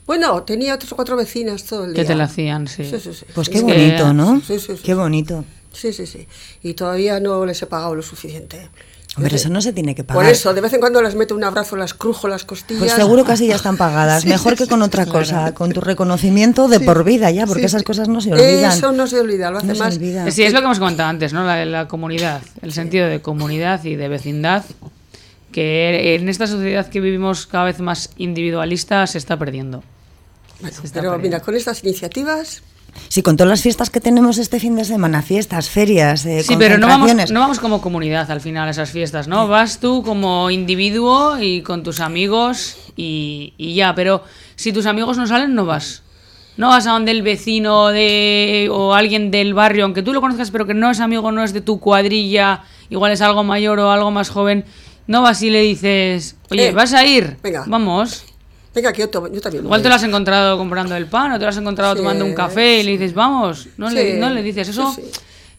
Bueno, 0.06 0.42
tenía 0.42 0.74
otras 0.74 0.92
cuatro 0.94 1.16
vecinas 1.16 1.62
todo 1.64 1.84
el 1.84 1.92
Que 1.94 2.00
día. 2.00 2.08
te 2.08 2.14
la 2.16 2.24
hacían, 2.24 2.66
sí. 2.66 2.84
Sí, 2.84 2.98
sí, 2.98 3.14
sí. 3.14 3.24
Pues 3.32 3.48
qué 3.48 3.60
bonito, 3.60 4.08
que- 4.08 4.12
¿no? 4.14 4.40
Sí, 4.40 4.58
sí, 4.58 4.76
sí. 4.76 4.82
Qué 4.82 4.94
bonito. 4.94 5.44
Sí, 5.72 5.92
sí, 5.92 6.06
sí. 6.06 6.26
Y 6.64 6.74
todavía 6.74 7.20
no 7.20 7.46
les 7.46 7.62
he 7.62 7.66
pagado 7.66 7.94
lo 7.94 8.02
suficiente. 8.02 8.68
Hombre, 9.16 9.36
eso 9.36 9.50
no 9.50 9.60
se 9.60 9.74
tiene 9.74 9.94
que 9.94 10.04
Por 10.04 10.16
pagar. 10.16 10.32
eso, 10.32 10.54
de 10.54 10.62
vez 10.62 10.72
en 10.72 10.80
cuando 10.80 11.02
les 11.02 11.14
meto 11.14 11.34
un 11.34 11.44
abrazo, 11.44 11.76
las 11.76 11.92
crujo 11.92 12.28
las 12.28 12.44
costillas. 12.44 12.80
Pues 12.80 12.92
seguro 12.92 13.24
que 13.24 13.32
así 13.32 13.46
ya 13.46 13.56
están 13.56 13.76
pagadas. 13.76 14.22
Sí, 14.22 14.28
Mejor 14.28 14.56
que 14.56 14.66
con 14.66 14.80
otra 14.80 15.04
sí. 15.04 15.10
cosa, 15.10 15.52
con 15.52 15.70
tu 15.72 15.80
reconocimiento 15.82 16.66
de 16.68 16.78
Sí. 16.78 16.84
por 16.84 17.04
vida 17.04 17.30
ya, 17.30 17.46
porque 17.46 17.62
Sí, 17.62 17.66
esas 17.66 17.82
cosas 17.82 18.08
no 18.08 18.20
se 18.22 18.32
olvidan. 18.32 18.72
Eso 18.72 18.90
no 18.92 19.06
se 19.06 19.20
olvida, 19.20 19.50
lo 19.50 19.58
hace 19.58 19.66
No 19.66 19.74
se 19.74 19.80
más. 19.80 19.96
olvida. 19.96 20.30
Sí, 20.30 20.42
es 20.44 20.52
lo 20.54 20.60
que 20.60 20.64
hemos 20.64 20.78
comentado 20.78 21.10
antes, 21.10 21.32
¿no? 21.34 21.44
La, 21.44 21.64
la 21.66 21.88
comunidad, 21.88 22.40
el 22.62 22.72
sentido 22.72 23.06
de 23.06 23.20
comunidad 23.20 23.84
y 23.84 23.96
de 23.96 24.08
vecindad, 24.08 24.64
que 25.52 26.14
en 26.14 26.28
esta 26.28 26.46
sociedad 26.46 26.88
que 26.88 27.00
vivimos 27.00 27.46
cada 27.46 27.64
vez 27.64 27.80
más 27.80 28.10
individualista 28.16 29.06
se 29.06 29.18
está 29.18 29.38
perdiendo. 29.38 29.82
Bueno, 30.60 30.74
Se 30.80 30.86
está 30.86 31.00
pero 31.00 31.12
perdiendo. 31.12 31.36
mira, 31.36 31.44
con 31.44 31.54
estas 31.54 31.82
iniciativas, 31.84 32.62
Sí, 33.08 33.22
con 33.22 33.36
todas 33.36 33.50
las 33.50 33.62
fiestas 33.62 33.90
que 33.90 34.00
tenemos 34.00 34.38
este 34.38 34.58
fin 34.60 34.76
de 34.76 34.84
semana, 34.84 35.22
fiestas, 35.22 35.68
ferias, 35.68 36.24
eh, 36.26 36.42
Sí, 36.42 36.54
pero 36.58 36.78
no 36.78 36.86
vamos, 36.86 37.30
no 37.30 37.40
vamos 37.40 37.58
como 37.58 37.80
comunidad 37.80 38.30
al 38.30 38.40
final 38.40 38.68
a 38.68 38.70
esas 38.70 38.90
fiestas, 38.90 39.28
¿no? 39.28 39.48
Vas 39.48 39.80
tú 39.80 40.02
como 40.02 40.50
individuo 40.50 41.38
y 41.40 41.62
con 41.62 41.82
tus 41.82 42.00
amigos 42.00 42.76
y, 42.96 43.52
y 43.58 43.74
ya, 43.74 43.94
pero 43.94 44.24
si 44.56 44.72
tus 44.72 44.86
amigos 44.86 45.16
no 45.18 45.26
salen, 45.26 45.54
no 45.54 45.64
vas. 45.66 46.02
No 46.56 46.68
vas 46.68 46.86
a 46.86 46.92
donde 46.92 47.12
el 47.12 47.22
vecino 47.22 47.88
de, 47.88 48.68
o 48.70 48.94
alguien 48.94 49.30
del 49.30 49.54
barrio, 49.54 49.84
aunque 49.84 50.02
tú 50.02 50.12
lo 50.12 50.20
conozcas, 50.20 50.50
pero 50.50 50.66
que 50.66 50.74
no 50.74 50.90
es 50.90 51.00
amigo, 51.00 51.32
no 51.32 51.42
es 51.42 51.52
de 51.54 51.62
tu 51.62 51.80
cuadrilla, 51.80 52.62
igual 52.90 53.12
es 53.12 53.22
algo 53.22 53.42
mayor 53.42 53.78
o 53.78 53.90
algo 53.90 54.10
más 54.10 54.28
joven, 54.28 54.66
no 55.06 55.22
vas 55.22 55.42
y 55.42 55.48
le 55.50 55.62
dices, 55.62 56.36
oye, 56.50 56.68
Eh, 56.68 56.72
¿vas 56.72 56.92
a 56.92 57.04
ir? 57.06 57.38
venga. 57.42 57.64
Vamos. 57.66 58.24
Venga, 58.74 58.92
que 58.92 59.02
yo, 59.02 59.10
yo 59.30 59.40
también. 59.40 59.64
Igual 59.64 59.82
te 59.82 59.88
lo 59.88 59.94
has 59.94 60.02
encontrado 60.02 60.56
comprando 60.58 60.96
el 60.96 61.06
pan 61.06 61.32
o 61.32 61.38
te 61.38 61.44
lo 61.44 61.48
has 61.48 61.56
encontrado 61.56 61.94
Sí, 61.94 61.98
tomando 61.98 62.24
un 62.24 62.34
café 62.34 62.80
y 62.80 62.82
le 62.82 62.92
dices, 62.92 63.14
vamos. 63.14 63.68
No, 63.76 63.90
le, 63.90 64.18
no 64.18 64.30
le 64.30 64.42
dices 64.42 64.68
eso. 64.68 64.92
sí. 64.94 65.02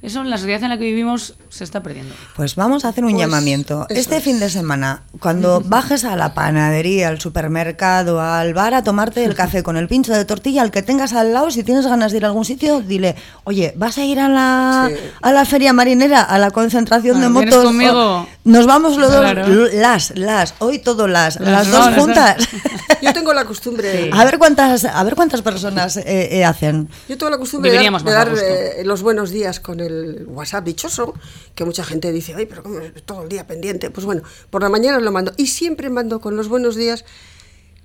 Eso 0.04 0.22
en 0.22 0.30
la 0.30 0.38
sociedad 0.38 0.62
en 0.64 0.70
la 0.70 0.78
que 0.78 0.84
vivimos 0.84 1.34
se 1.50 1.64
está 1.64 1.82
perdiendo. 1.82 2.14
Pues 2.36 2.56
vamos 2.56 2.86
a 2.86 2.90
hacer 2.90 3.04
un 3.06 3.14
Pues, 3.14 3.22
llamamiento. 3.22 3.88
Este 3.90 4.18
es. 4.18 4.24
fin 4.24 4.40
de 4.40 4.50
semana, 4.50 5.04
cuando 5.20 5.62
bajes 5.66 6.04
a 6.04 6.16
la 6.16 6.34
panadería, 6.36 7.08
al 7.08 7.20
supermercado, 7.20 8.22
al 8.22 8.54
bar 8.54 8.74
a 8.74 8.84
tomarte 8.84 9.24
el 9.24 9.34
café 9.34 9.64
con 9.64 9.78
el 9.78 9.88
pincho 9.88 10.14
de 10.14 10.26
tortilla, 10.26 10.62
al 10.62 10.72
que 10.72 10.82
tengas 10.82 11.14
al 11.14 11.34
lado, 11.34 11.50
si 11.52 11.64
tienes 11.64 11.88
ganas 11.88 12.12
de 12.12 12.18
ir 12.20 12.26
a 12.26 12.28
algún 12.28 12.46
sitio, 12.46 12.82
dile, 12.82 13.16
oye, 13.46 13.74
¿vas 13.78 13.98
a 13.98 14.04
ir 14.04 14.20
a 14.20 14.28
la, 14.30 14.90
Sí. 14.90 14.96
a 15.22 15.32
la 15.32 15.46
feria 15.46 15.74
marinera, 15.74 16.22
a 16.22 16.38
la 16.38 16.52
concentración 16.52 17.22
de 17.22 17.28
Claro, 17.28 17.34
¿vienes 17.40 17.56
motos? 17.56 17.66
conmigo? 17.70 17.94
O- 18.22 18.28
Nos 18.44 18.66
vamos 18.66 18.98
los 18.98 19.10
dos, 19.12 19.22
Claro. 19.22 19.48
las, 19.74 20.12
las, 20.18 20.56
hoy 20.60 20.80
todo 20.80 21.08
las, 21.08 21.40
las, 21.40 21.68
Las, 21.68 21.72
dos 21.72 21.80
no, 21.86 21.90
las 21.92 22.00
juntas. 22.00 22.50
Yo 23.02 23.14
tengo 23.14 23.34
la 23.34 23.44
costumbre, 23.46 24.10
a 24.14 24.24
ver 24.24 24.38
cuántas, 24.38 24.86
a 24.86 25.04
ver 25.04 25.16
cuántas 25.16 25.42
personas 25.42 25.98
eh, 25.98 26.04
eh, 26.32 26.46
hacen. 26.46 26.88
yo 27.10 27.18
tengo 27.18 27.30
la 27.30 27.38
costumbre 27.38 27.70
de 27.72 27.90
dar, 28.06 28.34
de 28.34 28.82
eh, 28.82 28.86
los 28.86 29.02
buenos 29.02 29.30
días 29.30 29.60
con 29.60 29.82
el 29.82 29.93
WhatsApp 30.28 30.66
dichoso, 30.66 31.14
que 31.56 31.66
mucha 31.66 31.84
gente 31.84 32.12
dice, 32.12 32.34
ay, 32.36 32.46
pero 32.46 32.64
¿cómo 32.64 32.80
todo 33.06 33.24
el 33.24 33.30
día 33.30 33.48
pendiente? 33.48 33.90
Pues 33.90 34.06
bueno, 34.06 34.24
por 34.50 34.62
la 34.62 34.70
mañana 34.70 35.00
lo 35.00 35.12
mando 35.12 35.34
y 35.38 35.48
siempre 35.48 35.90
mando 35.90 36.20
con 36.20 36.36
los 36.36 36.48
buenos 36.48 36.76
días 36.76 37.06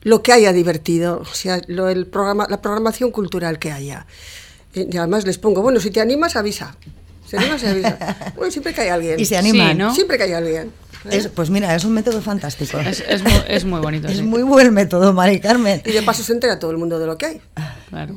lo 0.03 0.23
que 0.23 0.33
haya 0.33 0.53
divertido, 0.53 1.21
o 1.21 1.35
sea, 1.35 1.61
lo, 1.67 1.89
el 1.89 2.07
programa, 2.07 2.47
la 2.49 2.63
programación 2.63 3.11
cultural 3.11 3.59
que 3.59 3.73
haya. 3.73 4.07
Y 4.75 4.97
además 4.97 5.27
les 5.27 5.39
pongo, 5.39 5.63
bueno, 5.63 5.81
si 5.81 5.91
te 5.91 6.01
animas, 6.01 6.37
avisa. 6.37 6.77
Si 7.29 7.37
te 7.37 7.39
animas, 7.39 7.65
avisa. 7.65 7.99
Bueno, 8.37 8.51
siempre 8.51 8.73
que 8.75 8.81
hay 8.81 8.89
alguien. 8.89 9.21
Y 9.21 9.25
se 9.25 9.37
animan. 9.37 9.73
Sí, 9.73 9.75
¿no? 9.79 9.95
Siempre 9.95 10.17
que 10.17 10.25
hay 10.25 10.33
alguien. 10.33 10.63
¿eh? 10.69 10.71
Es- 11.11 11.29
pues 11.29 11.49
mira, 11.49 11.75
es 11.77 11.85
un 11.85 11.93
método 11.93 12.21
fantástico. 12.21 12.79
Es, 12.81 13.05
es 13.09 13.23
muy, 13.23 13.33
es 13.49 13.65
muy 13.65 13.81
bonito. 13.81 14.09
Es 14.09 14.17
sí. 14.17 14.23
muy 14.23 14.43
buen 14.43 14.73
método, 14.75 15.13
Mari 15.13 15.39
Carmen. 15.41 15.81
Y 15.85 15.93
de 15.93 16.03
paso 16.03 16.23
se 16.25 16.33
entera 16.33 16.59
todo 16.59 16.71
el 16.73 16.77
mundo 16.79 16.99
de 16.99 17.07
lo 17.07 17.17
que 17.17 17.27
hay. 17.27 17.41
Claro. 17.89 18.15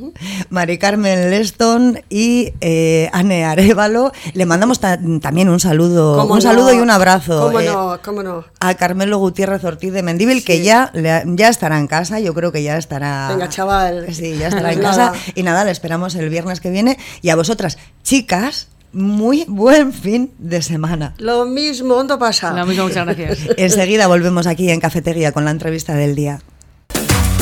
Mari 0.50 0.78
Carmen 0.80 1.30
Leston 1.30 2.02
y 2.10 2.54
eh, 2.60 3.10
Anne 3.14 3.46
Arevalo. 3.46 4.12
Le 4.34 4.46
mandamos 4.46 4.80
ta- 4.80 5.00
también 5.22 5.48
un 5.50 5.60
saludo, 5.60 6.18
¿Cómo 6.18 6.34
un 6.34 6.38
no? 6.38 6.42
saludo 6.42 6.74
y 6.74 6.78
un 6.80 6.90
abrazo. 6.90 7.46
¿Cómo 7.48 7.60
eh, 7.60 7.66
no? 7.68 8.00
¿Cómo 8.04 8.24
no? 8.24 8.46
A 8.60 8.74
Carmelo 8.74 9.18
Gutiérrez 9.20 9.64
Ortiz 9.64 9.94
de 9.94 10.02
Mendíbil, 10.04 10.44
que 10.44 10.62
ya, 10.64 10.90
le- 10.94 11.24
ya 11.36 11.50
estará 11.50 11.78
en 11.78 11.88
casa, 11.88 12.20
yo 12.20 12.34
creo 12.34 12.52
que 12.52 12.64
ya 12.64 12.78
estará... 12.78 13.30
Venga, 13.30 13.48
chaval. 13.48 14.08
Sí, 14.14 14.38
ya 14.38 14.48
estará 14.48 14.74
en 14.74 14.80
casa. 14.82 15.14
Y 15.36 15.44
nada, 15.44 15.64
le 15.66 15.72
esperamos 15.72 16.16
el 16.16 16.30
viernes 16.30 16.60
que 16.60 16.70
viene. 16.72 16.98
Y 17.22 17.30
a 17.30 17.36
vosotras, 17.36 17.78
chicas, 18.04 18.68
muy 18.94 19.46
buen 19.48 19.94
fin 19.94 20.32
de 20.38 20.62
semana. 20.62 21.14
Lo 21.18 21.46
mismo, 21.46 21.96
¿dónde 21.96 22.18
pasa? 22.18 22.54
Lo 22.54 22.66
mismo, 22.66 22.86
muchas 22.86 23.06
gracias. 23.06 23.40
Enseguida 23.58 24.08
volvemos 24.08 24.48
aquí 24.48 24.70
en 24.70 24.80
Cafetería 24.80 25.32
con 25.32 25.46
la 25.46 25.52
entrevista 25.52 25.94
del 25.96 26.16
día. 26.16 26.42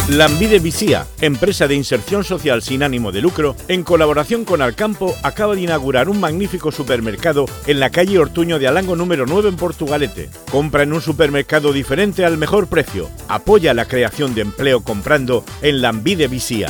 Lambide 0.10 0.58
Visía, 0.58 1.06
empresa 1.22 1.68
de 1.68 1.76
inserción 1.76 2.24
social 2.24 2.64
sin 2.64 2.82
ánimo 2.82 3.12
de 3.12 3.22
lucro, 3.22 3.56
en 3.68 3.84
colaboración 3.84 4.44
con 4.44 4.60
Alcampo, 4.64 5.14
acaba 5.22 5.54
de 5.54 5.62
inaugurar 5.62 6.10
un 6.10 6.20
magnífico 6.20 6.72
supermercado 6.72 7.46
en 7.68 7.80
la 7.80 7.92
calle 7.92 8.18
Ortuño 8.18 8.58
de 8.58 8.68
Alango 8.68 8.96
número 8.96 9.28
9 9.28 9.50
en 9.50 9.56
Portugalete. 9.56 10.32
Compra 10.50 10.82
en 10.82 10.94
un 10.94 11.02
supermercado 11.02 11.72
diferente 11.74 12.26
al 12.26 12.38
mejor 12.40 12.66
precio. 12.66 13.08
Apoya 13.28 13.76
la 13.76 13.86
creación 13.86 14.34
de 14.34 14.42
empleo 14.42 14.82
comprando 14.82 15.46
en 15.62 15.84
Lambide 15.84 16.28
Visía. 16.28 16.70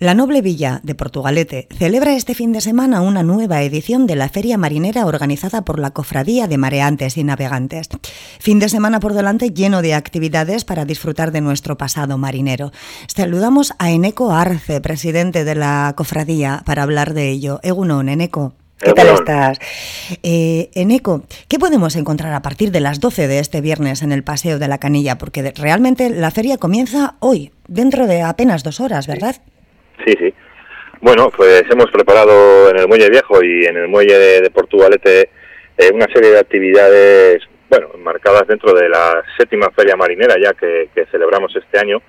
La 0.00 0.14
noble 0.14 0.40
villa 0.40 0.80
de 0.82 0.94
Portugalete 0.94 1.68
celebra 1.76 2.14
este 2.14 2.34
fin 2.34 2.52
de 2.52 2.62
semana 2.62 3.02
una 3.02 3.22
nueva 3.22 3.60
edición 3.60 4.06
de 4.06 4.16
la 4.16 4.30
Feria 4.30 4.56
Marinera 4.56 5.04
organizada 5.04 5.60
por 5.60 5.78
la 5.78 5.90
Cofradía 5.90 6.48
de 6.48 6.56
Mareantes 6.56 7.18
y 7.18 7.22
Navegantes. 7.22 7.90
Fin 8.38 8.60
de 8.60 8.70
semana 8.70 8.98
por 8.98 9.12
delante 9.12 9.50
lleno 9.50 9.82
de 9.82 9.92
actividades 9.92 10.64
para 10.64 10.86
disfrutar 10.86 11.32
de 11.32 11.42
nuestro 11.42 11.76
pasado 11.76 12.16
marinero. 12.16 12.72
Saludamos 13.14 13.74
a 13.78 13.90
Eneco 13.90 14.32
Arce, 14.32 14.80
presidente 14.80 15.44
de 15.44 15.54
la 15.54 15.92
Cofradía, 15.94 16.62
para 16.64 16.82
hablar 16.82 17.12
de 17.12 17.28
ello. 17.28 17.60
Egunon, 17.62 18.08
Eneco. 18.08 18.54
¿Qué 18.78 18.94
tal 18.94 19.08
estás? 19.08 19.58
Eh, 20.22 20.70
Eneco, 20.72 21.24
¿qué 21.46 21.58
podemos 21.58 21.94
encontrar 21.96 22.32
a 22.32 22.40
partir 22.40 22.70
de 22.70 22.80
las 22.80 23.00
12 23.00 23.28
de 23.28 23.38
este 23.38 23.60
viernes 23.60 24.00
en 24.00 24.12
el 24.12 24.24
Paseo 24.24 24.58
de 24.58 24.66
la 24.66 24.78
Canilla? 24.78 25.18
Porque 25.18 25.52
realmente 25.54 26.08
la 26.08 26.30
feria 26.30 26.56
comienza 26.56 27.16
hoy, 27.20 27.52
dentro 27.68 28.06
de 28.06 28.22
apenas 28.22 28.62
dos 28.62 28.80
horas, 28.80 29.06
¿verdad? 29.06 29.36
Sí, 30.04 30.14
sí. 30.18 30.34
Bueno, 31.00 31.30
pues 31.34 31.64
hemos 31.70 31.90
preparado 31.90 32.68
en 32.70 32.78
el 32.78 32.88
Muelle 32.88 33.08
Viejo 33.10 33.42
y 33.42 33.64
en 33.64 33.76
el 33.76 33.88
Muelle 33.88 34.18
de, 34.42 34.50
Portugalete 34.50 35.30
eh, 35.78 35.90
una 35.94 36.06
serie 36.12 36.30
de 36.30 36.38
actividades, 36.38 37.42
bueno, 37.70 37.88
marcadas 37.98 38.46
dentro 38.46 38.74
de 38.74 38.88
la 38.88 39.22
séptima 39.38 39.70
Feria 39.70 39.96
Marinera 39.96 40.34
ya 40.38 40.52
que, 40.52 40.90
que 40.94 41.06
celebramos 41.06 41.54
este 41.56 41.78
año 41.78 42.02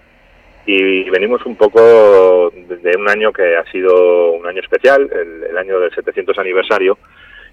y 0.65 1.09
venimos 1.09 1.45
un 1.45 1.55
poco 1.55 2.51
de, 2.53 2.97
un 2.97 3.09
año 3.09 3.31
que 3.31 3.55
ha 3.55 3.63
sido 3.71 4.33
un 4.33 4.45
año 4.45 4.59
especial, 4.61 5.09
el, 5.49 5.57
año 5.57 5.79
del 5.79 5.93
700 5.95 6.37
aniversario 6.37 6.97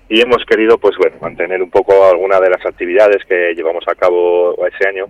y 0.08 0.20
hemos 0.20 0.44
querido, 0.44 0.78
pues 0.78 0.96
bueno, 0.96 1.16
mantener 1.20 1.62
un 1.62 1.70
poco 1.70 2.04
alguna 2.08 2.40
de 2.40 2.50
las 2.50 2.64
actividades 2.66 3.24
que 3.26 3.54
llevamos 3.54 3.84
a 3.86 3.94
cabo 3.94 4.56
ese 4.66 4.88
año 4.88 5.06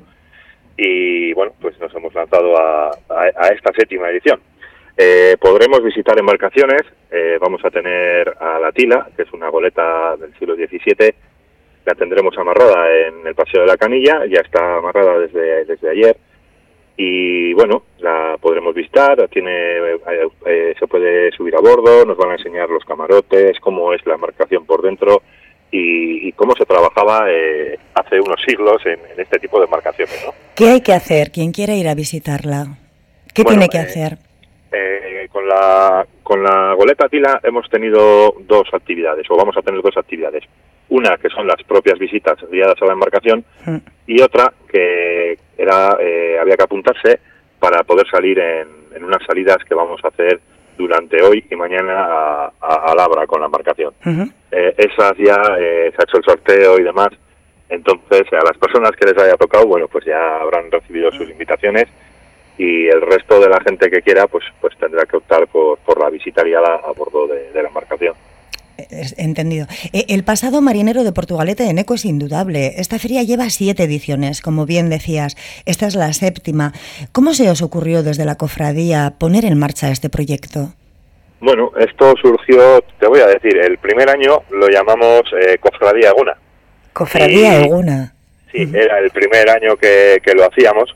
y 0.76 1.33
bueno, 1.33 1.53
pues 1.61 1.79
nos 1.81 1.93
hemos 1.95 2.14
lanzado 2.14 2.57
a- 2.59 2.91
a 3.09 3.49
esta 3.49 3.72
séptima 3.72 4.11
edición. 4.11 4.41
Eh, 5.01 5.36
podremos 5.40 5.80
visitar 5.84 6.18
embarcaciones, 6.18 6.82
eh, 7.12 7.38
vamos 7.40 7.64
a 7.64 7.70
tener 7.70 8.34
a 8.40 8.59
la 8.59 8.72
Tila, 8.72 9.09
que 9.14 9.22
es 9.22 9.32
una 9.32 9.49
goleta 9.49 10.16
del 10.16 10.36
siglo 10.36 10.57
XVII, 10.57 11.14
la 11.84 11.94
tendremos 11.94 12.36
amarrada 12.36 12.90
en 13.07 13.24
el 13.24 13.34
Paseo 13.36 13.61
de 13.61 13.68
la 13.68 13.76
Canilla, 13.76 14.26
ya 14.26 14.40
está 14.40 14.78
amarrada 14.78 15.20
desde, 15.20 15.64
desde 15.66 15.90
ayer, 15.90 16.16
y 16.96 17.55
bueno, 17.55 17.84
la 18.01 18.36
podremos 18.40 18.74
visitar, 18.74 19.28
tiene, 19.28 19.53
eh, 19.53 20.28
eh, 20.46 20.74
se 20.76 20.86
puede 20.88 21.30
subir 21.30 21.55
a 21.55 21.61
bordo, 21.61 22.05
nos 22.05 22.16
van 22.16 22.30
a 22.30 22.34
enseñar 22.34 22.68
los 22.68 22.84
camarotes, 22.84 23.61
cómo 23.61 23.92
es 23.92 24.05
la 24.05 24.14
embarcación 24.14 24.66
por 24.66 24.82
dentro 24.82 25.22
y, 25.70 26.26
y 26.26 26.32
cómo 26.32 26.57
se 26.57 26.64
trabajaba 26.66 27.26
eh, 27.30 27.78
hace 27.94 28.20
unos 28.20 28.42
siglos 28.44 28.84
en, 28.84 28.99
en 29.12 29.20
este 29.20 29.38
tipo 29.38 29.61
de 29.61 29.66
embarcaciones. 29.66 30.20
¿no? 30.26 30.34
¿Qué 30.57 30.70
hay 30.70 30.80
que 30.80 30.92
hacer? 30.92 31.30
Quien 31.30 31.53
quiera 31.53 31.74
ir 31.76 31.86
a 31.86 31.94
visitarla, 31.94 32.78
¿qué 33.32 33.44
Bueno, 33.44 33.61
tiene 33.61 33.68
que 33.68 33.78
eh, 33.78 33.88
hacer? 33.88 34.18
Eh, 34.71 35.29
con 35.33 35.49
la 35.49 36.07
con 36.23 36.43
la 36.43 36.75
goleta 36.75 37.09
Tila 37.09 37.41
hemos 37.43 37.69
tenido 37.71 38.35
dos 38.41 38.69
actividades 38.73 39.27
o 39.31 39.37
vamos 39.37 39.57
a 39.57 39.62
tener 39.62 39.81
dos 39.81 39.97
actividades. 39.97 40.45
Una 40.91 41.16
que 41.16 41.31
son 41.31 41.47
las 41.47 41.62
propias 41.64 41.99
visitas 41.99 42.37
guiadas 42.51 42.81
a 42.81 42.87
la 42.87 42.93
embarcación 42.93 43.45
y 44.07 44.21
otra 44.21 44.53
que 44.71 45.39
era 45.57 45.97
eh, 46.01 46.37
había 46.41 46.57
que 46.57 46.64
apuntarse 46.64 47.21
para 47.59 47.83
poder 47.83 48.07
salir 48.11 48.39
en, 48.39 48.69
en 48.95 49.05
unas 49.05 49.25
salidas 49.27 49.59
que 49.66 49.75
vamos 49.75 50.01
a 50.05 50.09
hacer 50.09 50.41
durante 50.77 51.23
hoy 51.23 51.45
y 51.51 51.57
mañana 51.57 52.05
a, 52.05 52.53
a, 52.61 52.93
a 52.93 52.95
Labra 52.95 53.27
con 53.27 53.41
la 53.41 53.47
embarcación. 53.47 53.93
Eh, 54.51 54.75
esas 54.79 55.12
ya 55.19 55.37
eh, 55.59 55.91
se 55.91 55.97
ha 55.99 56.05
hecho 56.05 56.19
el 56.19 56.25
sorteo 56.25 56.79
y 56.79 56.85
demás. 56.85 57.09
Entonces, 57.69 58.23
a 58.33 58.45
las 58.45 58.57
personas 58.57 58.93
que 58.93 59.07
les 59.07 59.19
haya 59.19 59.37
tocado, 59.37 59.66
bueno, 59.66 59.89
pues 59.89 60.05
ya 60.05 60.37
habrán 60.37 60.71
recibido 60.71 61.11
sus 61.12 61.29
invitaciones 61.29 61.87
y 62.59 62.89
el 62.89 63.01
resto 63.01 63.41
de 63.41 63.49
la 63.49 63.61
gente 63.61 63.89
que 63.89 64.03
quiera 64.03 64.27
pues 64.27 64.45
pues 64.61 64.77
tendrá 64.79 65.07
que 65.07 65.17
optar 65.17 65.47
por, 65.47 65.79
por 65.79 66.01
la 66.03 66.11
visita 66.11 66.43
guiada 66.43 66.81
a 66.85 66.93
bordo 66.93 67.29
de, 67.29 67.51
la 67.55 67.69
embarcación. 67.69 68.15
Entendido. 69.17 69.67
Eh, 69.93 70.05
el 70.09 70.23
pasado 70.23 70.61
marinero 70.61 71.03
de 71.03 71.13
Portugalete 71.13 71.69
en 71.69 71.79
Eco 71.79 71.95
es 71.95 72.05
indudable. 72.05 72.75
Esta 72.77 72.99
feria 72.99 73.25
lleva 73.25 73.51
siete 73.51 73.85
ediciones, 73.85 74.41
como 74.41 74.67
bien 74.67 74.89
decías. 74.89 75.37
Esta 75.67 75.87
es 75.87 75.97
la 75.97 76.13
séptima. 76.13 76.73
¿Cómo 77.11 77.35
se 77.35 77.51
os 77.51 77.61
ocurrió 77.61 78.05
desde 78.05 78.25
la 78.25 78.37
cofradía 78.37 79.15
poner 79.19 79.45
en 79.45 79.59
marcha 79.59 79.91
este 79.91 80.11
proyecto? 80.11 80.75
Bueno, 81.41 81.73
esto 81.79 82.15
surgió, 82.21 82.81
te 82.99 83.07
voy 83.07 83.21
a 83.21 83.27
decir, 83.27 83.57
el 83.59 83.79
primer 83.79 84.09
año 84.11 84.43
lo 84.51 84.69
llamamos 84.69 85.23
eh, 85.41 85.59
Cofradía 85.59 86.11
Eguna. 86.11 86.37
Cofradía 86.93 87.61
Eguna. 87.61 88.15
Sí, 88.53 88.69
era 88.73 88.99
el 88.99 89.11
primer 89.11 89.49
año 89.51 89.77
que, 89.77 90.21
que 90.25 90.35
lo 90.35 90.45
hacíamos 90.45 90.95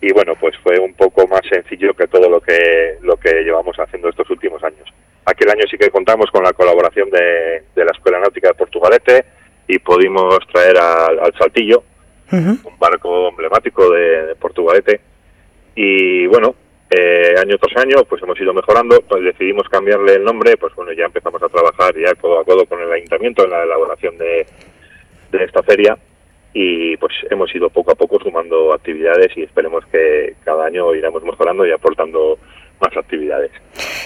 y 0.00 0.12
bueno, 0.12 0.34
pues 0.40 0.56
fue 0.62 0.78
un 0.78 0.94
poco 0.94 1.26
más 1.26 1.42
sencillo 1.48 1.92
que 1.94 2.06
todo 2.06 2.28
lo 2.28 2.40
que, 2.40 2.98
lo 3.02 3.16
que 3.16 3.42
llevamos 3.42 3.76
haciendo 3.78 4.08
estos 4.08 4.30
últimos 4.30 4.62
años. 4.62 4.88
Aquel 5.24 5.50
año 5.50 5.64
sí 5.68 5.76
que 5.76 5.90
contamos 5.90 6.30
con 6.30 6.44
la 6.44 6.52
colaboración 6.52 7.10
de, 7.10 7.64
la 7.74 7.90
Escuela 7.90 8.20
Náutica 8.20 8.48
de 8.48 8.54
Portugalete 8.54 9.24
y 9.66 9.78
pudimos 9.80 10.38
traer 10.52 10.78
al, 10.78 11.34
Saltillo, 11.36 11.82
un 12.30 12.78
barco 12.78 13.28
emblemático 13.28 13.90
de, 13.90 14.36
Portugalete. 14.36 15.00
Y 15.74 16.26
bueno, 16.28 16.54
eh, 16.90 17.34
año 17.38 17.58
tras 17.58 17.84
año 17.84 18.04
pues 18.08 18.22
hemos 18.22 18.40
ido 18.40 18.54
mejorando, 18.54 19.00
pues 19.02 19.22
decidimos 19.24 19.68
cambiarle 19.68 20.14
el 20.14 20.24
nombre, 20.24 20.56
pues 20.56 20.74
bueno, 20.76 20.92
ya 20.92 21.06
empezamos 21.06 21.42
a 21.42 21.48
trabajar 21.48 21.94
ya 21.98 22.14
codo 22.14 22.40
a 22.40 22.44
codo 22.44 22.64
con 22.66 22.80
el 22.80 22.90
ayuntamiento 22.90 23.44
en 23.44 23.50
la 23.50 23.64
elaboración 23.64 24.16
de, 24.16 24.46
de 25.32 25.44
esta 25.44 25.62
feria 25.62 25.98
y 26.52 26.96
pues 26.96 27.12
hemos 27.30 27.54
ido 27.54 27.68
poco 27.70 27.92
a 27.92 27.94
poco 27.94 28.18
sumando 28.20 28.72
actividades 28.72 29.36
y 29.36 29.42
esperemos 29.42 29.84
que 29.92 30.34
cada 30.44 30.66
año 30.66 30.94
iremos 30.94 31.22
mejorando 31.22 31.66
y 31.66 31.72
aportando 31.72 32.38
más 32.80 32.96
actividades. 32.96 33.50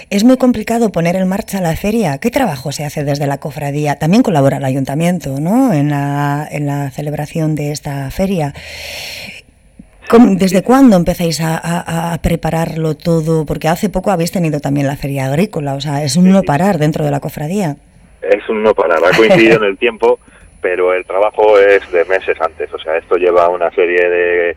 Es 0.09 0.23
muy 0.23 0.37
complicado 0.37 0.91
poner 0.91 1.15
en 1.15 1.27
marcha 1.27 1.61
la 1.61 1.75
feria. 1.75 2.17
¿Qué 2.17 2.31
trabajo 2.31 2.71
se 2.71 2.85
hace 2.85 3.03
desde 3.03 3.27
la 3.27 3.39
cofradía? 3.39 3.97
También 3.97 4.23
colabora 4.23 4.57
el 4.57 4.65
ayuntamiento 4.65 5.39
¿no? 5.39 5.73
en, 5.73 5.89
la, 5.89 6.47
en 6.51 6.65
la 6.65 6.89
celebración 6.91 7.55
de 7.55 7.71
esta 7.71 8.09
feria. 8.11 8.53
¿Desde 10.37 10.61
cuándo 10.61 10.95
empezáis 10.95 11.39
a, 11.41 12.19
prepararlo 12.21 12.95
todo? 12.95 13.45
Porque 13.45 13.67
hace 13.67 13.89
poco 13.89 14.11
habéis 14.11 14.31
tenido 14.31 14.59
también 14.59 14.85
la 14.85 14.95
feria 14.95 15.25
agrícola, 15.25 15.73
o 15.73 15.81
sea, 15.81 16.03
es 16.03 16.17
un 16.17 16.29
no 16.29 16.43
parar 16.43 16.77
dentro 16.77 17.03
de 17.03 17.09
la 17.09 17.19
cofradía. 17.19 17.77
Es 18.21 18.47
un 18.47 18.61
no 18.61 18.75
parar, 18.75 18.99
ha 19.03 19.15
coincidido 19.17 19.57
en 19.57 19.63
el 19.63 19.77
tiempo 19.77 20.19
pero 20.63 20.93
el 20.93 21.05
trabajo 21.05 21.59
es 21.59 21.91
de 21.91 22.05
meses 22.05 22.39
antes. 22.39 22.73
O 22.73 22.79
sea, 22.79 22.97
esto 22.97 23.17
lleva 23.17 23.49
una 23.49 23.69
serie 23.71 24.09
de, 24.09 24.55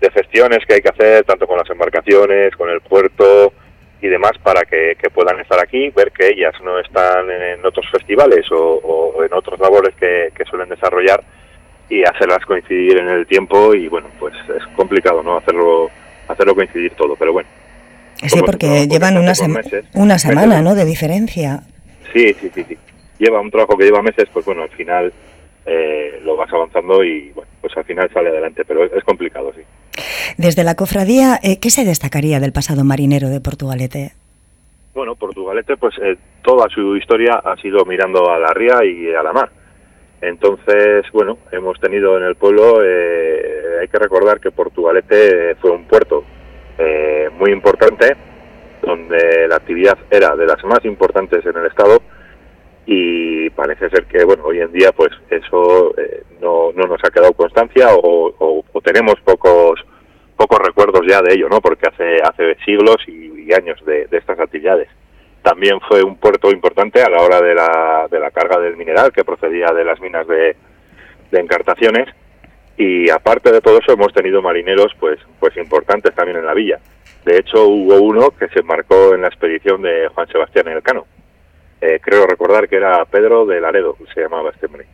de 0.00 0.10
gestiones 0.12 0.64
que 0.64 0.74
hay 0.74 0.80
que 0.80 0.90
hacer, 0.90 1.24
tanto 1.24 1.46
con 1.48 1.58
las 1.58 1.68
embarcaciones, 1.68 2.54
con 2.56 2.70
el 2.70 2.80
puerto 2.80 3.52
y 4.00 4.06
demás, 4.06 4.32
para 4.40 4.62
que, 4.62 4.96
puedan 5.12 5.40
estar 5.40 5.58
aquí, 5.58 5.90
ver 5.90 6.12
que 6.12 6.28
ellas 6.28 6.54
no 6.62 6.78
están 6.78 7.28
en 7.28 7.66
otros 7.66 7.84
festivales 7.90 8.46
o, 8.52 9.24
en 9.24 9.32
otras 9.34 9.58
labores 9.58 9.92
que, 9.96 10.30
suelen 10.48 10.68
desarrollar 10.68 11.20
y 11.90 12.04
hacerlas 12.04 12.46
coincidir 12.46 12.98
en 12.98 13.08
el 13.08 13.26
tiempo. 13.26 13.74
Y 13.74 13.88
bueno, 13.88 14.06
pues 14.20 14.34
es 14.56 14.64
complicado, 14.76 15.24
¿no? 15.24 15.38
Hacerlo, 15.38 15.90
hacerlo 16.28 16.54
coincidir 16.54 16.92
todo, 16.92 17.16
pero 17.16 17.32
bueno. 17.32 17.48
Sí, 18.24 18.40
porque 18.46 18.86
llevan 18.86 19.18
una, 19.18 19.32
una 19.94 20.18
semana, 20.18 20.62
¿no? 20.62 20.76
De 20.76 20.84
diferencia. 20.84 21.62
Sí, 22.12 22.32
sí, 22.34 22.52
sí, 22.54 22.64
sí 22.68 22.78
lleva 23.18 23.40
un 23.40 23.50
trabajo 23.50 23.76
que 23.76 23.84
lleva 23.84 24.02
meses, 24.02 24.28
pues 24.32 24.44
bueno, 24.44 24.62
al 24.62 24.70
final 24.70 25.12
eh, 25.66 26.20
lo 26.24 26.36
vas 26.36 26.50
avanzando 26.52 27.04
y 27.04 27.30
bueno, 27.32 27.50
pues 27.60 27.76
al 27.76 27.84
final 27.84 28.10
sale 28.12 28.30
adelante, 28.30 28.64
pero 28.64 28.84
es, 28.84 29.04
complicado, 29.04 29.52
sí. 29.54 29.62
Desde 30.36 30.64
la 30.64 30.76
cofradía, 30.76 31.38
eh, 31.42 31.58
¿qué 31.60 31.70
se 31.70 31.84
destacaría 31.84 32.40
del 32.40 32.52
pasado 32.52 32.84
marinero 32.84 33.28
de 33.28 33.40
Portugalete? 33.40 34.12
Bueno, 34.94 35.14
Portugalete, 35.14 35.76
pues 35.76 35.94
eh, 36.02 36.16
toda 36.42 36.68
su 36.70 36.96
historia 36.96 37.34
ha 37.44 37.56
sido 37.56 37.84
mirando 37.84 38.30
a 38.30 38.38
la 38.38 38.54
ría 38.54 38.84
y 38.84 39.14
a 39.14 39.22
la 39.22 39.32
mar. 39.32 39.50
Entonces, 40.20 41.04
bueno, 41.12 41.38
hemos 41.52 41.78
tenido 41.80 42.16
en 42.16 42.24
el 42.24 42.34
pueblo, 42.34 42.80
hay 42.80 43.86
que 43.86 43.98
recordar 43.98 44.40
que 44.40 44.50
Portugalete 44.50 45.54
fue 45.60 45.70
un 45.70 45.84
puerto 45.84 46.24
muy 47.38 47.52
importante, 47.52 48.16
donde 48.82 49.46
la 49.48 49.56
actividad 49.56 49.96
era 50.10 50.34
de 50.34 50.44
las 50.44 50.64
más 50.64 50.84
importantes 50.84 51.46
en 51.46 51.56
el 51.56 51.66
estado 51.66 52.02
y 52.90 53.50
parece 53.50 53.90
ser 53.90 54.06
que 54.06 54.24
bueno 54.24 54.44
hoy 54.44 54.60
en 54.60 54.72
día 54.72 54.92
pues 54.92 55.10
eso 55.28 55.94
eh, 55.98 56.22
no, 56.40 56.72
no 56.72 56.86
nos 56.86 56.98
ha 57.04 57.10
quedado 57.10 57.34
constancia 57.34 57.88
o, 57.92 58.64
tenemos 58.82 59.16
pocos 59.22 59.78
pocos 60.34 60.58
recuerdos 60.60 61.02
ya 61.06 61.20
de 61.20 61.34
ello 61.34 61.50
no 61.50 61.60
porque 61.60 61.86
hace 61.86 62.16
hace 62.22 62.56
siglos 62.64 62.96
y, 63.06 63.28
años 63.52 63.82
de, 63.86 64.06
estas 64.10 64.38
actividades. 64.38 64.88
También 65.42 65.80
fue 65.88 66.02
un 66.02 66.16
puerto 66.16 66.50
importante 66.50 67.00
a 67.00 67.08
la 67.08 67.22
hora 67.22 67.40
de 67.40 67.54
la, 67.54 68.06
de 68.10 68.20
la 68.20 68.30
carga 68.30 68.60
del 68.60 68.76
mineral 68.76 69.10
que 69.10 69.24
procedía 69.24 69.68
de 69.68 69.84
las 69.84 69.98
minas 70.00 70.26
de, 70.28 70.54
encartaciones. 71.32 72.14
Y 72.76 73.08
aparte 73.08 73.50
de 73.50 73.62
todo 73.62 73.78
eso 73.78 73.92
hemos 73.92 74.12
tenido 74.12 74.42
marineros 74.42 74.92
pues 75.00 75.18
pues 75.40 75.56
importantes 75.56 76.14
también 76.14 76.38
en 76.38 76.46
la 76.46 76.52
villa. 76.52 76.78
De 77.24 77.38
hecho 77.38 77.66
hubo 77.66 78.00
uno 78.02 78.32
que 78.38 78.48
se 78.48 78.60
embarcó 78.60 79.14
en 79.14 79.22
la 79.22 79.28
expedición 79.28 79.80
de 79.80 80.08
Juan 80.08 80.28
Sebastián 80.28 80.68
en 80.68 80.74
el 80.74 80.82
Cano 80.82 81.06
eh, 81.06 81.17
creo 82.02 82.26
recordar 82.26 82.68
que 82.68 82.76
era 82.76 83.04
Pedro 83.04 83.46
de 83.46 83.60
Laredo, 83.60 83.96
se 84.14 84.20
llamaba 84.20 84.50
este 84.50 84.66
hombre. 84.66 84.86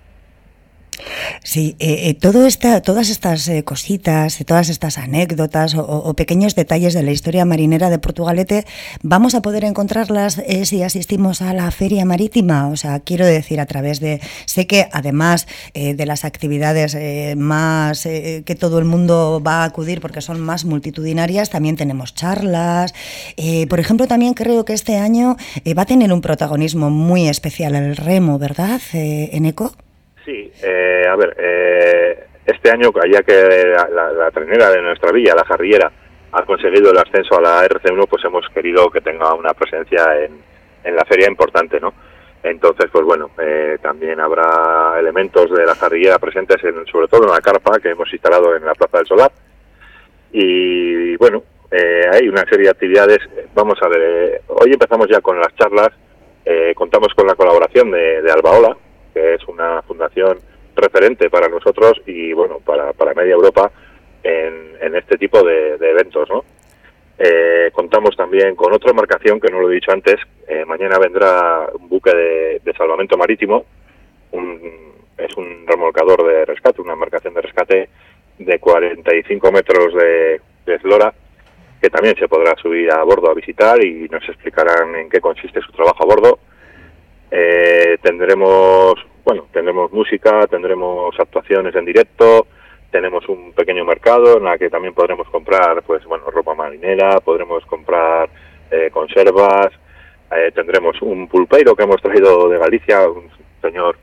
Sí, 1.42 1.76
eh, 1.78 2.08
eh, 2.08 2.14
todo 2.14 2.46
esta, 2.46 2.80
todas 2.80 3.10
estas 3.10 3.48
eh, 3.48 3.64
cositas, 3.64 4.38
todas 4.46 4.68
estas 4.68 4.98
anécdotas 4.98 5.74
o, 5.74 6.14
pequeños 6.14 6.54
detalles 6.54 6.94
de 6.94 7.02
la 7.02 7.10
historia 7.10 7.44
marinera 7.44 7.90
de 7.90 7.98
Portugalete, 7.98 8.64
vamos 9.02 9.34
a 9.34 9.42
poder 9.42 9.64
encontrarlas 9.64 10.40
si 10.64 10.82
asistimos 10.82 11.42
a 11.42 11.52
la 11.52 11.70
feria 11.70 12.04
marítima. 12.04 12.68
O 12.68 12.76
sea, 12.76 13.00
quiero 13.00 13.26
decir, 13.26 13.60
a 13.60 13.66
través 13.66 14.00
de. 14.00 14.20
Sé 14.46 14.66
que 14.66 14.88
además 14.92 15.46
de 15.74 16.06
las 16.06 16.24
actividades 16.24 16.96
más 17.36 18.02
que 18.04 18.56
todo 18.58 18.78
el 18.78 18.84
mundo 18.84 19.42
va 19.44 19.62
a 19.62 19.64
acudir 19.64 20.00
porque 20.00 20.20
son 20.20 20.40
más 20.40 20.64
multitudinarias, 20.64 21.50
también 21.50 21.76
tenemos 21.76 22.14
charlas. 22.14 22.94
por 23.68 23.80
ejemplo, 23.80 24.06
también 24.06 24.34
creo 24.34 24.64
que 24.64 24.72
este 24.72 24.96
año 24.96 25.36
va 25.76 25.82
a 25.82 25.86
tener 25.86 26.12
un 26.12 26.20
protagonismo 26.20 26.90
muy 26.90 27.28
especial 27.28 27.74
el 27.74 27.96
remo, 27.96 28.38
¿verdad, 28.38 28.80
en 28.92 29.46
ECO? 29.46 29.72
Sí, 30.24 30.50
eh, 30.62 31.04
a 31.06 31.16
ver, 31.16 31.36
eh, 31.38 32.24
este 32.46 32.70
año, 32.70 32.90
ya 33.10 33.22
que 33.22 33.74
la, 33.92 34.10
la, 34.12 34.30
de 34.70 34.82
nuestra 34.82 35.12
villa, 35.12 35.34
la 35.34 35.44
jarriera, 35.44 35.92
ha 36.32 36.42
conseguido 36.44 36.90
el 36.90 36.98
ascenso 36.98 37.38
a 37.38 37.42
la 37.42 37.66
RC1, 37.66 38.08
pues 38.08 38.24
hemos 38.24 38.48
querido 38.48 38.90
que 38.90 39.02
tenga 39.02 39.34
una 39.34 39.52
presencia 39.52 40.24
en, 40.24 40.40
en 40.82 40.96
la 40.96 41.04
feria 41.04 41.28
importante, 41.28 41.78
¿no? 41.78 41.92
Entonces, 42.42 42.86
pues 42.90 43.04
bueno, 43.04 43.30
eh, 43.38 43.78
también 43.82 44.18
habrá 44.20 44.98
elementos 44.98 45.50
de 45.50 45.64
la 45.64 45.74
jarrillera 45.74 46.18
presentes, 46.18 46.62
en, 46.64 46.86
sobre 46.86 47.08
todo 47.08 47.24
en 47.24 47.32
la 47.32 47.40
carpa 47.40 47.78
que 47.78 47.90
hemos 47.90 48.10
instalado 48.12 48.56
en 48.56 48.64
la 48.64 48.74
Plaza 48.74 48.98
del 48.98 49.06
Solar. 49.06 49.32
Y 50.32 51.16
bueno, 51.16 51.42
hay 52.12 52.28
una 52.28 52.44
serie 52.44 52.64
de 52.64 52.70
actividades. 52.70 53.18
Vamos 53.54 53.78
a 53.82 53.88
ver, 53.88 54.42
hoy 54.48 54.72
empezamos 54.72 55.08
ya 55.08 55.20
con 55.20 55.38
las 55.38 55.54
charlas. 55.54 55.90
contamos 56.74 57.14
con 57.14 57.26
la 57.26 57.34
colaboración 57.34 57.90
de, 57.90 58.20
de 58.20 58.32
Albaola, 58.32 58.76
que 59.14 59.34
es 59.34 59.44
una 59.46 59.80
fundación 59.82 60.38
referente 60.74 61.30
para 61.30 61.48
nosotros 61.48 62.02
y 62.06 62.32
bueno 62.32 62.58
para, 62.58 62.92
para 62.92 63.14
media 63.14 63.34
Europa 63.34 63.70
en, 64.22 64.76
en 64.80 64.96
este 64.96 65.16
tipo 65.16 65.42
de, 65.42 65.74
eventos 65.76 66.28
¿no? 66.28 66.44
Eh, 67.16 67.70
contamos 67.72 68.16
también 68.16 68.56
con 68.56 68.72
otra 68.72 68.90
embarcación 68.90 69.38
que 69.38 69.50
no 69.50 69.60
lo 69.60 69.70
he 69.70 69.74
dicho 69.74 69.92
antes 69.92 70.16
eh, 70.48 70.64
mañana 70.64 70.98
vendrá 70.98 71.68
un 71.78 71.88
buque 71.88 72.10
de, 72.12 72.72
salvamento 72.76 73.16
marítimo 73.16 73.64
es 75.16 75.36
un 75.36 75.64
remolcador 75.64 76.26
de 76.26 76.44
rescate 76.44 76.82
una 76.82 76.94
embarcación 76.94 77.34
de 77.34 77.40
rescate 77.40 77.88
de 78.38 78.58
45 78.58 79.52
metros 79.52 79.94
de, 79.94 80.40
de 80.66 80.74
eslora 80.74 81.14
que 81.80 81.88
también 81.88 82.16
se 82.18 82.26
podrá 82.26 82.56
subir 82.56 82.90
a 82.90 83.04
bordo 83.04 83.30
a 83.30 83.34
visitar 83.34 83.82
y 83.84 84.08
nos 84.08 84.28
explicarán 84.28 84.96
en 84.96 85.08
qué 85.08 85.20
consiste 85.20 85.60
su 85.60 85.70
trabajo 85.70 86.02
a 86.02 86.06
bordo 86.06 86.38
eh, 87.30 87.98
tendremos, 88.02 88.94
bueno, 89.24 89.46
tendremos 89.52 89.92
música, 89.92 90.46
tendremos 90.46 91.14
actuaciones 91.18 91.74
en 91.74 91.84
directo, 91.84 92.46
tenemos 92.90 93.28
un 93.28 93.52
pequeño 93.52 93.84
mercado 93.84 94.38
en 94.38 94.44
la 94.44 94.56
que 94.56 94.70
también 94.70 94.94
podremos 94.94 95.28
comprar, 95.28 95.82
pues 95.82 96.04
bueno, 96.04 96.30
ropa 96.30 96.54
marinera, 96.54 97.20
podremos 97.20 97.64
comprar 97.66 98.28
eh, 98.70 98.90
conservas, 98.92 99.72
eh, 100.30 100.52
tendremos 100.54 101.00
un 101.02 101.28
pulpeiro 101.28 101.74
que 101.74 101.82
hemos 101.82 102.00
traído 102.00 102.48
de 102.48 102.58
Galicia, 102.58 103.08
un 103.08 103.28
señor 103.60 103.96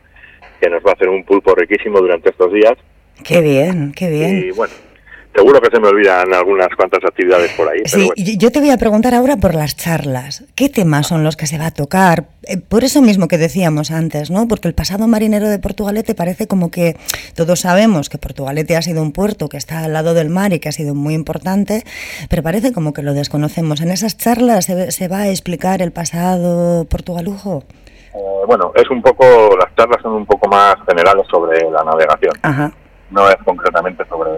que 0.59 0.69
nos 0.69 0.84
va 0.84 0.91
a 0.91 0.93
hacer 0.93 1.09
un 1.09 1.24
pulpo 1.24 1.55
riquísimo 1.55 1.99
durante 1.99 2.30
estos 2.30 2.51
días. 2.51 2.74
Qué 3.24 3.41
bien, 3.41 3.93
qué 3.95 4.09
bien. 4.09 4.45
Y 4.47 4.51
bueno, 4.51 4.74
seguro 5.34 5.61
que 5.61 5.69
se 5.73 5.79
me 5.79 5.88
olvidan 5.88 6.34
algunas 6.34 6.67
cuantas 6.75 7.03
actividades 7.03 7.51
por 7.53 7.67
ahí. 7.67 7.82
Sí, 7.86 8.38
yo 8.38 8.51
te 8.51 8.59
voy 8.59 8.69
a 8.69 8.77
preguntar 8.77 9.13
ahora 9.13 9.38
por 9.38 9.55
las 9.55 9.75
charlas. 9.75 10.43
¿Qué 10.55 10.69
temas 10.69 11.07
son 11.07 11.23
los 11.23 11.38
que 11.38 11.47
se 11.47 11.57
va 11.57 11.67
a 11.67 11.71
tocar? 11.71 12.25
Eh, 12.43 12.57
por 12.57 12.84
eso 12.84 13.01
mismo 13.01 13.27
que 13.27 13.38
decíamos 13.38 13.91
antes, 13.91 14.29
¿no? 14.29 14.47
Porque 14.47 14.67
el 14.67 14.73
pasado 14.73 15.07
marinero 15.07 15.47
de 15.47 15.59
Portugalete 15.59 16.15
parece 16.15 16.47
como 16.47 16.71
que 16.71 16.97
todos 17.36 17.61
sabemos 17.61 18.09
que 18.09 18.17
Portugalete 18.17 18.75
ha 18.75 18.82
sido 18.82 19.01
un 19.01 19.11
puerto 19.11 19.47
que 19.47 19.57
está 19.57 19.86
al 19.86 19.93
lado 19.93 20.13
del 20.13 20.29
mar 20.29 20.53
y 20.53 20.59
que 20.59 20.69
ha 20.69 20.73
sido 20.73 20.95
muy 20.95 21.13
importante, 21.13 21.84
pero 22.29 22.43
parece 22.43 22.73
como 22.73 22.93
que 22.93 23.01
lo 23.01 23.13
desconocemos. 23.13 23.82
¿En 23.82 23.91
esas 23.91 24.17
charlas 24.17 24.65
se, 24.65 25.07
va 25.07 25.19
a 25.19 25.29
explicar 25.29 25.82
el 25.82 25.91
pasado 25.91 26.86
portugalujo? 26.86 27.63
Eh, 28.13 28.19
bueno, 28.47 28.73
es 28.75 28.89
un 28.89 29.01
poco, 29.01 29.55
las 29.57 29.73
charlas 29.75 30.01
son 30.01 30.13
un 30.13 30.25
poco 30.25 30.49
más 30.49 30.75
generales 30.88 31.25
sobre 31.29 31.69
la 31.69 31.84
navegación. 31.84 32.34
No 33.11 33.29
es 33.29 33.36
concretamente 33.43 34.05
sobre 34.07 34.32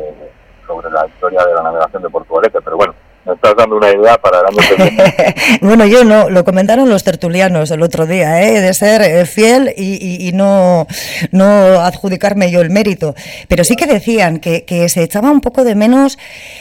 sobre 0.74 0.90
la 0.92 1.06
historia 1.06 1.46
de 1.46 1.54
la 1.54 1.64
navegación 1.64 2.02
de 2.02 2.10
Portugalete, 2.10 2.60
pero 2.62 2.78
bueno, 2.78 2.96
me 3.26 3.34
estás 3.34 3.56
dando 3.56 3.78
una 3.78 3.90
idea 3.92 4.18
para 4.18 4.42
Bueno, 5.62 5.86
yo 5.86 6.04
no, 6.04 6.30
lo 6.30 6.44
comentaron 6.44 6.90
los 6.90 7.04
tertulianos 7.04 7.72
el 7.72 7.82
otro 7.82 8.06
día, 8.06 8.44
¿eh? 8.44 8.60
de 8.60 8.74
ser 8.74 9.02
eh, 9.02 9.26
fiel 9.26 9.74
y, 9.78 10.32
no, 10.34 10.88
no 11.32 11.46
adjudicarme 11.82 12.52
yo 12.52 12.62
el 12.62 12.70
mérito. 12.70 13.16
Pero 13.48 13.64
sí 13.64 13.76
que 13.76 13.88
decían 13.88 14.40
que, 14.40 14.64
se 14.90 15.04
echaba 15.04 15.32
un 15.32 15.42
poco 15.42 15.64
de 15.64 15.76
menos 15.76 16.18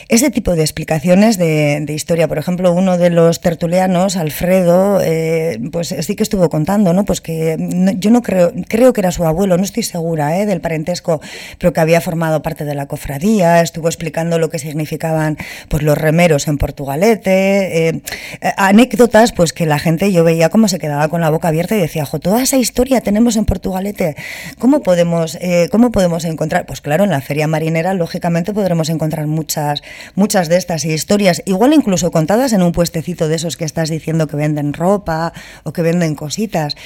ese 0.08 0.30
tipo 0.30 0.54
de 0.54 0.62
explicaciones 0.62 1.38
de, 1.38 1.84
historia. 1.88 2.28
Por 2.28 2.38
ejemplo, 2.38 2.72
uno 2.72 2.96
de 2.96 3.10
los 3.10 3.40
tertulianos, 3.40 4.16
Alfredo, 4.16 5.00
eh, 5.02 5.58
pues 5.72 5.94
sí 6.00 6.16
que 6.16 6.22
estuvo 6.22 6.48
contando, 6.48 6.92
¿no? 6.92 7.04
Pues 7.04 7.20
que 7.20 7.56
yo 7.98 8.10
no 8.10 8.22
creo, 8.22 8.52
creo 8.68 8.92
que 8.92 9.00
era 9.00 9.10
su 9.10 9.26
abuelo, 9.26 9.56
no 9.56 9.64
estoy 9.64 9.82
segura 9.82 10.38
¿eh? 10.38 10.46
del 10.46 10.60
parentesco, 10.60 11.20
pero 11.58 11.72
que 11.72 11.80
había 11.80 12.00
formado 12.00 12.40
parte 12.42 12.64
de 12.64 12.74
la 12.74 12.86
cofradía, 12.86 13.60
estuvo 13.60 13.88
explicando 13.88 14.38
lo 14.38 14.48
que 14.48 14.58
significaban 14.58 15.36
pues, 15.68 15.82
los 15.82 15.98
remeros 15.98 16.48
en 16.48 16.51
Portugalete, 16.58 17.88
eh, 17.88 18.02
eh, 18.40 18.52
anécdotas 18.56 19.32
pues 19.32 19.52
que 19.52 19.66
la 19.66 19.78
gente 19.78 20.12
yo 20.12 20.24
veía 20.24 20.48
cómo 20.48 20.68
se 20.68 20.78
quedaba 20.78 21.08
con 21.08 21.20
la 21.20 21.30
boca 21.30 21.48
abierta 21.48 21.76
y 21.76 21.80
decía, 21.80 22.04
jo, 22.04 22.18
toda 22.18 22.42
esa 22.42 22.56
historia 22.56 23.00
tenemos 23.00 23.36
en 23.36 23.44
Portugalete, 23.44 24.16
¿cómo 24.58 24.82
podemos, 24.82 25.36
eh, 25.40 25.68
cómo 25.70 25.90
podemos 25.92 26.24
encontrar? 26.24 26.66
Pues 26.66 26.80
claro, 26.80 27.04
en 27.04 27.10
la 27.10 27.20
feria 27.20 27.46
marinera 27.46 27.94
lógicamente 27.94 28.52
podremos 28.52 28.88
encontrar 28.88 29.26
muchas, 29.26 29.82
muchas 30.14 30.48
de 30.48 30.56
estas 30.56 30.84
historias, 30.84 31.42
igual 31.46 31.72
incluso 31.72 32.10
contadas 32.10 32.52
en 32.52 32.62
un 32.62 32.72
puestecito 32.72 33.28
de 33.28 33.36
esos 33.36 33.56
que 33.56 33.64
estás 33.64 33.90
diciendo 33.90 34.26
que 34.26 34.36
venden 34.36 34.72
ropa 34.72 35.32
o 35.64 35.72
que 35.72 35.82
venden 35.82 36.14
cositas. 36.14 36.76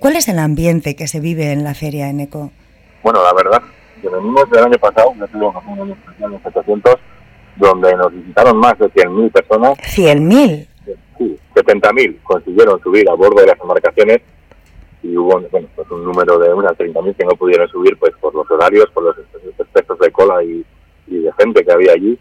¿Cuál 0.00 0.16
es 0.16 0.28
el 0.28 0.38
ambiente 0.38 0.96
que 0.96 1.08
se 1.08 1.20
vive 1.20 1.52
en 1.52 1.64
la 1.64 1.74
feria 1.74 2.08
en 2.08 2.20
ECO? 2.20 2.50
Bueno, 3.02 3.22
la 3.22 3.32
verdad, 3.32 3.62
que 4.00 4.08
venimos 4.08 4.48
del 4.50 4.64
año 4.64 4.78
pasado, 4.78 5.14
ya 5.18 5.26
tuvimos 5.26 5.64
un 5.66 5.80
año 5.80 5.94
especial 5.94 6.34
en 6.34 6.42
700 6.42 6.96
donde 7.56 7.94
nos 7.96 8.12
visitaron 8.12 8.56
más 8.58 8.78
de 8.78 8.86
100.000 8.86 9.32
personas. 9.32 9.78
¿100.000? 9.78 10.66
Sí, 11.18 11.38
70.000 11.54 12.22
consiguieron 12.22 12.80
subir 12.82 13.08
a 13.08 13.14
bordo 13.14 13.40
de 13.40 13.48
las 13.48 13.60
embarcaciones 13.60 14.22
y 15.02 15.16
hubo 15.16 15.40
bueno, 15.50 15.68
pues 15.74 15.90
un 15.90 16.04
número 16.04 16.38
de 16.38 16.54
unas 16.54 16.72
30.000 16.72 17.16
que 17.16 17.24
no 17.24 17.32
pudieron 17.32 17.68
subir 17.68 17.96
pues 17.98 18.12
por 18.20 18.34
los 18.34 18.48
horarios, 18.50 18.86
por 18.94 19.04
los 19.04 19.16
efectos 19.58 19.98
de 19.98 20.10
cola 20.12 20.42
y, 20.42 20.64
y, 21.08 21.18
de 21.18 21.32
gente 21.38 21.64
que 21.64 21.72
había 21.72 21.92
allí. 21.92 22.18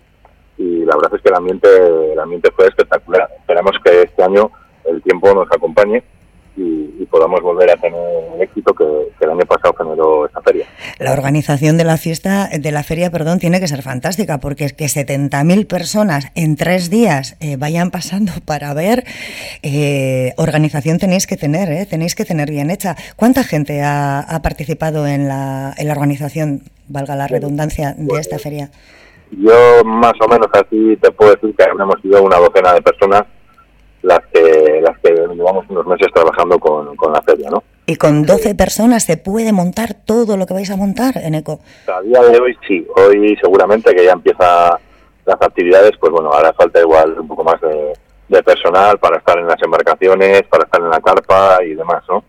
Y 0.57 0.85
la 0.85 0.95
verdad 0.95 1.15
es 1.15 1.21
que 1.21 1.29
el 1.29 1.35
ambiente, 1.35 1.67
el 2.13 2.19
ambiente 2.19 2.51
fue 2.51 2.67
espectacular. 2.67 3.29
Esperamos 3.39 3.75
que 3.83 4.01
este 4.01 4.23
año 4.23 4.51
el 4.85 5.01
tiempo 5.01 5.33
nos 5.33 5.51
acompañe 5.51 6.03
y, 6.57 7.00
podamos 7.11 7.41
volver 7.41 7.69
a 7.69 7.75
tener 7.75 7.99
el 8.35 8.41
éxito 8.41 8.73
que, 8.73 8.85
el 9.19 9.29
año 9.29 9.45
pasado 9.45 9.75
generó 9.77 10.25
esta 10.25 10.41
feria. 10.41 10.65
La 10.97 11.13
organización 11.13 11.77
de 11.77 11.83
la 11.83 11.97
fiesta, 11.97 12.49
de 12.51 12.71
la 12.71 12.81
feria, 12.81 13.11
perdón, 13.11 13.37
tiene 13.37 13.59
que 13.59 13.67
ser 13.67 13.83
fantástica, 13.83 14.39
porque 14.39 14.65
es 14.65 14.73
que 14.73 14.85
70.000 14.85 15.67
personas 15.67 16.31
en 16.33 16.55
tres 16.55 16.89
días 16.89 17.37
eh, 17.39 17.57
vayan 17.57 17.91
pasando 17.91 18.31
para 18.45 18.73
ver, 18.73 19.03
eh, 19.61 20.33
organización 20.37 20.97
tenéis 20.97 21.27
que 21.27 21.37
tener, 21.37 21.69
eh, 21.71 21.85
tenéis 21.85 22.15
que 22.15 22.25
tener 22.25 22.49
bien 22.49 22.71
hecha. 22.71 22.95
¿Cuánta 23.15 23.43
gente 23.43 23.83
ha, 23.83 24.39
participado 24.41 25.05
en 25.05 25.27
la, 25.27 25.73
en 25.77 25.87
la 25.87 25.93
organización, 25.93 26.63
valga 26.87 27.15
la 27.15 27.27
redundancia, 27.27 27.93
de 27.97 28.19
esta 28.19 28.39
feria? 28.39 28.71
Yo 29.31 29.83
más 29.85 30.13
o 30.19 30.27
menos 30.27 30.47
así 30.53 30.97
te 30.97 31.11
puedo 31.11 31.31
decir 31.31 31.55
que 31.55 31.63
hemos 31.63 32.01
sido 32.01 32.23
una 32.23 32.37
docena 32.37 32.73
de 32.73 32.81
personas 32.81 33.23
las 34.03 34.19
que, 34.33 34.81
las 34.81 34.97
que 34.99 35.11
llevamos 35.11 35.65
unos 35.69 35.85
meses 35.85 36.07
trabajando 36.13 36.59
con, 36.59 36.95
con 36.95 37.13
la 37.13 37.21
feria, 37.21 37.49
¿no? 37.49 37.63
¿Y 37.85 37.95
con 37.95 38.23
12 38.23 38.55
personas 38.55 39.03
se 39.03 39.17
puede 39.17 39.51
montar 39.51 39.93
todo 40.05 40.37
lo 40.37 40.45
que 40.45 40.53
vais 40.53 40.71
a 40.71 40.77
montar 40.77 41.17
en 41.17 41.35
ECO? 41.35 41.59
A 41.87 42.01
día 42.01 42.21
de 42.21 42.39
hoy 42.39 42.57
sí, 42.67 42.87
hoy 42.95 43.37
seguramente 43.41 43.93
que 43.93 44.05
ya 44.05 44.13
empieza 44.13 44.79
las 45.25 45.41
actividades, 45.41 45.91
pues 45.99 46.11
bueno, 46.11 46.31
ahora 46.31 46.53
falta 46.53 46.79
igual 46.79 47.19
un 47.19 47.27
poco 47.27 47.43
más 47.43 47.59
de, 47.61 47.93
de 48.29 48.43
personal 48.43 48.97
para 48.97 49.17
estar 49.17 49.37
en 49.37 49.47
las 49.47 49.61
embarcaciones, 49.61 50.43
para 50.43 50.63
estar 50.63 50.81
en 50.81 50.89
la 50.89 51.01
carpa 51.01 51.63
y 51.63 51.75
demás, 51.75 52.03
¿no? 52.07 52.23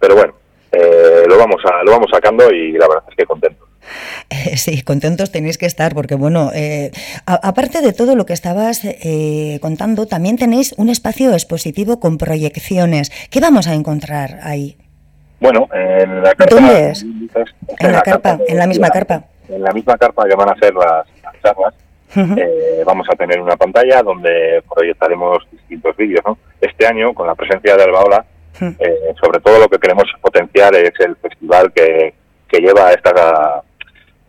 Pero 0.00 0.16
bueno, 0.16 0.34
eh, 0.72 1.24
lo 1.28 1.38
vamos 1.38 1.62
a, 1.64 1.84
lo 1.84 1.92
vamos 1.92 2.08
sacando 2.10 2.50
y 2.50 2.72
la 2.72 2.88
verdad 2.88 3.04
es 3.08 3.16
que 3.16 3.24
contento. 3.24 3.61
sí, 4.56 4.82
contentos 4.82 5.30
tenéis 5.30 5.58
que 5.58 5.66
estar 5.66 5.94
porque, 5.94 6.14
bueno, 6.14 6.50
eh, 6.54 6.90
aparte 7.26 7.80
de 7.80 7.92
todo 7.92 8.16
lo 8.16 8.26
que 8.26 8.32
estabas 8.32 8.84
eh, 8.84 9.58
contando, 9.60 10.06
también 10.06 10.36
tenéis 10.36 10.74
un 10.76 10.88
espacio 10.88 11.32
expositivo 11.32 12.00
con 12.00 12.18
proyecciones. 12.18 13.10
¿Qué 13.30 13.40
vamos 13.40 13.68
a 13.68 13.74
encontrar 13.74 14.38
ahí? 14.42 14.76
Bueno, 15.40 15.68
en 15.72 16.22
la 16.22 16.34
carpa. 16.34 16.54
¿Dónde 16.54 16.90
es? 16.90 17.02
En, 17.02 17.92
la, 17.92 18.02
carpa, 18.02 18.38
en 18.46 18.58
la 18.58 18.66
misma 18.66 18.90
carpa. 18.90 19.24
En 19.48 19.62
la 19.62 19.72
misma 19.72 19.96
carpa 19.96 20.24
que 20.28 20.36
van 20.36 20.50
a 20.50 20.54
ser 20.54 20.72
las, 20.74 21.06
charlas. 21.42 21.74
Eh, 22.14 22.82
vamos 22.84 23.06
a 23.10 23.16
tener 23.16 23.40
una 23.40 23.56
pantalla 23.56 24.02
donde 24.02 24.62
proyectaremos 24.72 25.38
distintos 25.50 25.96
vídeos. 25.96 26.22
¿no? 26.26 26.38
Este 26.60 26.86
año, 26.86 27.12
con 27.14 27.26
la 27.26 27.34
presencia 27.34 27.76
de 27.76 27.82
Albaola, 27.82 28.24
sobre 29.20 29.40
todo 29.40 29.58
lo 29.58 29.68
que 29.68 29.78
queremos 29.78 30.04
potenciar 30.20 30.74
es 30.76 30.92
el 31.00 31.16
festival 31.16 31.72
que, 31.72 32.14
que 32.46 32.60
lleva 32.60 32.92
esta 32.92 33.62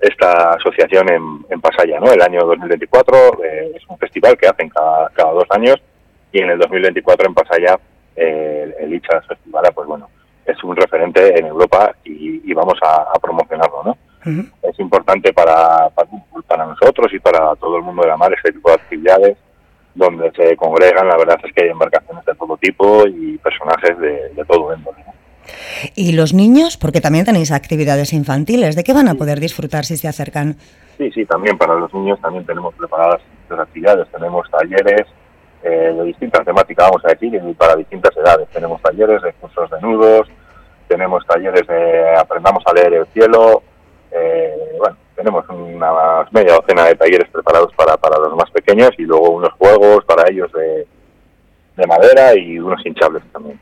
esta 0.04 0.52
asociación 0.52 1.10
en, 1.10 1.46
en 1.50 1.62
Pasaya, 1.62 2.00
¿no? 2.00 2.12
El 2.12 2.22
año 2.22 2.42
2024 2.46 3.44
eh, 3.44 3.72
es 3.76 3.84
un 3.88 3.98
festival 3.98 4.38
que 4.38 4.48
hacen 4.48 4.68
cada, 4.70 5.10
cada 5.10 5.32
dos 5.32 5.46
años 5.52 5.78
y 6.32 6.40
en 6.42 6.50
el 6.50 6.60
2024 6.60 7.28
en 7.28 7.34
Pasaya 7.34 7.80
eh, 8.16 8.76
el 8.80 8.94
ICHAS 8.96 9.26
Festival, 9.28 9.64
pues 9.74 9.88
bueno, 9.88 10.10
es 10.46 10.62
un 10.64 10.76
referente 10.76 11.40
en 11.40 11.46
Europa 11.46 11.96
y, 12.04 12.54
vamos 12.54 12.78
a, 12.84 13.14
promocionarlo, 13.20 13.84
¿no? 13.84 13.98
Es 14.62 14.80
importante 14.80 15.34
para, 15.34 15.90
para, 15.90 16.66
nosotros 16.66 17.12
y 17.14 17.20
para 17.20 17.56
todo 17.56 17.78
el 17.78 17.84
mundo 17.84 18.04
de 18.04 18.10
la 18.10 18.18
mar 18.18 18.32
este 18.34 18.52
tipo 18.52 18.70
de 18.70 18.76
actividades 18.76 19.38
donde 19.96 20.32
se 20.32 20.56
congregan, 20.56 21.08
la 21.08 21.18
verdad 21.18 21.40
es 21.44 21.54
que 21.54 21.64
hay 21.64 21.70
embarcaciones 21.70 22.24
de 22.26 22.36
todo 22.36 22.58
tipo 22.58 23.08
y 23.08 23.38
personajes 23.38 23.98
de, 23.98 24.30
de 24.30 24.46
todo 24.46 24.76
índole. 24.76 25.03
¿Y 25.96 26.14
los 26.14 26.34
niños? 26.34 26.78
Porque 26.78 27.02
también 27.02 27.26
tenéis 27.26 27.52
actividades 27.52 28.14
infantiles. 28.14 28.76
¿De 28.76 28.84
qué 28.84 28.94
van 28.94 29.08
a 29.08 29.16
poder 29.16 29.40
disfrutar 29.40 29.86
si 29.86 29.98
se 29.98 30.08
acercan? 30.08 30.58
Sí, 30.98 31.12
sí, 31.12 31.26
también 31.26 31.58
para 31.58 31.76
los 31.76 31.94
niños 31.94 32.20
también 32.22 32.46
tenemos 32.46 32.74
preparadas 32.76 33.22
las 33.50 33.60
actividades. 33.60 34.08
Tenemos 34.10 34.50
talleres 34.50 35.08
eh, 35.64 35.94
de 35.96 36.04
distintas 36.04 36.46
temáticas, 36.46 36.90
vamos 36.90 37.06
a 37.06 37.10
decir, 37.10 37.40
para 37.58 37.76
distintas 37.76 38.16
edades. 38.18 38.48
Tenemos 38.50 38.82
talleres 38.82 39.22
de 39.22 39.34
cursos 39.34 39.70
de 39.70 39.82
nudos, 39.82 40.28
tenemos 40.88 41.26
talleres 41.26 41.68
de 41.68 42.16
aprendamos 42.18 42.64
a 42.66 42.74
leer 42.74 42.94
el 42.94 43.08
cielo. 43.08 43.64
Eh, 44.12 44.76
bueno, 44.78 44.98
tenemos 45.16 45.48
una 45.50 45.92
media 46.32 46.54
docena 46.54 46.86
de 46.86 46.96
talleres 46.96 47.30
preparados 47.30 47.74
para, 47.76 47.98
para 47.98 48.20
los 48.20 48.36
más 48.36 48.50
pequeños 48.52 48.92
y 48.98 49.04
luego 49.04 49.32
unos 49.32 49.52
juegos 49.54 50.06
para 50.06 50.30
ellos 50.30 50.52
de, 50.52 50.88
de 51.76 51.88
madera 51.88 52.36
y 52.36 52.60
unos 52.60 52.86
hinchables 52.86 53.24
también. 53.32 53.60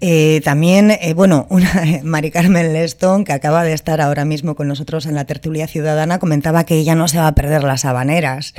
Eh, 0.00 0.40
también, 0.44 0.90
eh, 0.90 1.14
bueno, 1.14 1.46
una, 1.50 1.68
Mari 2.02 2.30
Carmen 2.30 2.72
Leston, 2.72 3.24
que 3.24 3.32
acaba 3.32 3.62
de 3.62 3.72
estar 3.72 4.00
ahora 4.00 4.24
mismo 4.24 4.54
con 4.54 4.68
nosotros 4.68 5.06
en 5.06 5.14
la 5.14 5.24
tertulia 5.24 5.66
ciudadana, 5.66 6.18
comentaba 6.18 6.64
que 6.64 6.74
ella 6.74 6.94
no 6.94 7.08
se 7.08 7.18
va 7.18 7.28
a 7.28 7.34
perder 7.34 7.62
las 7.64 7.84
habaneras. 7.84 8.54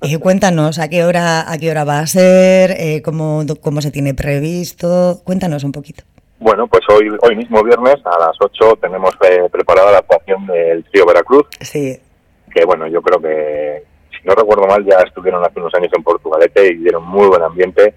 Eh, 0.00 0.18
cuéntanos 0.20 0.78
a 0.78 0.88
qué 0.88 1.04
hora 1.04 1.50
a 1.50 1.58
qué 1.58 1.70
hora 1.70 1.84
va 1.84 2.00
a 2.00 2.06
ser, 2.06 3.02
cómo, 3.02 3.44
cómo 3.60 3.80
se 3.80 3.90
tiene 3.90 4.14
previsto. 4.14 5.20
Cuéntanos 5.24 5.64
un 5.64 5.72
poquito. 5.72 6.04
Bueno, 6.40 6.66
pues 6.66 6.82
hoy 6.88 7.08
hoy 7.22 7.36
mismo 7.36 7.62
viernes 7.62 8.04
a 8.04 8.18
las 8.18 8.36
8 8.40 8.78
tenemos 8.80 9.16
preparada 9.52 9.92
la 9.92 9.98
actuación 9.98 10.44
del 10.48 10.84
trío 10.90 11.06
Veracruz. 11.06 11.46
Sí. 11.60 12.00
Que 12.52 12.64
bueno, 12.64 12.88
yo 12.88 13.00
creo 13.00 13.20
que, 13.20 13.84
si 14.10 14.26
no 14.26 14.34
recuerdo 14.34 14.66
mal, 14.66 14.84
ya 14.84 14.98
estuvieron 15.06 15.44
hace 15.44 15.60
unos 15.60 15.72
años 15.74 15.92
en 15.96 16.02
Portugalete 16.02 16.66
y 16.66 16.78
dieron 16.78 17.04
muy 17.04 17.28
buen 17.28 17.42
ambiente 17.42 17.94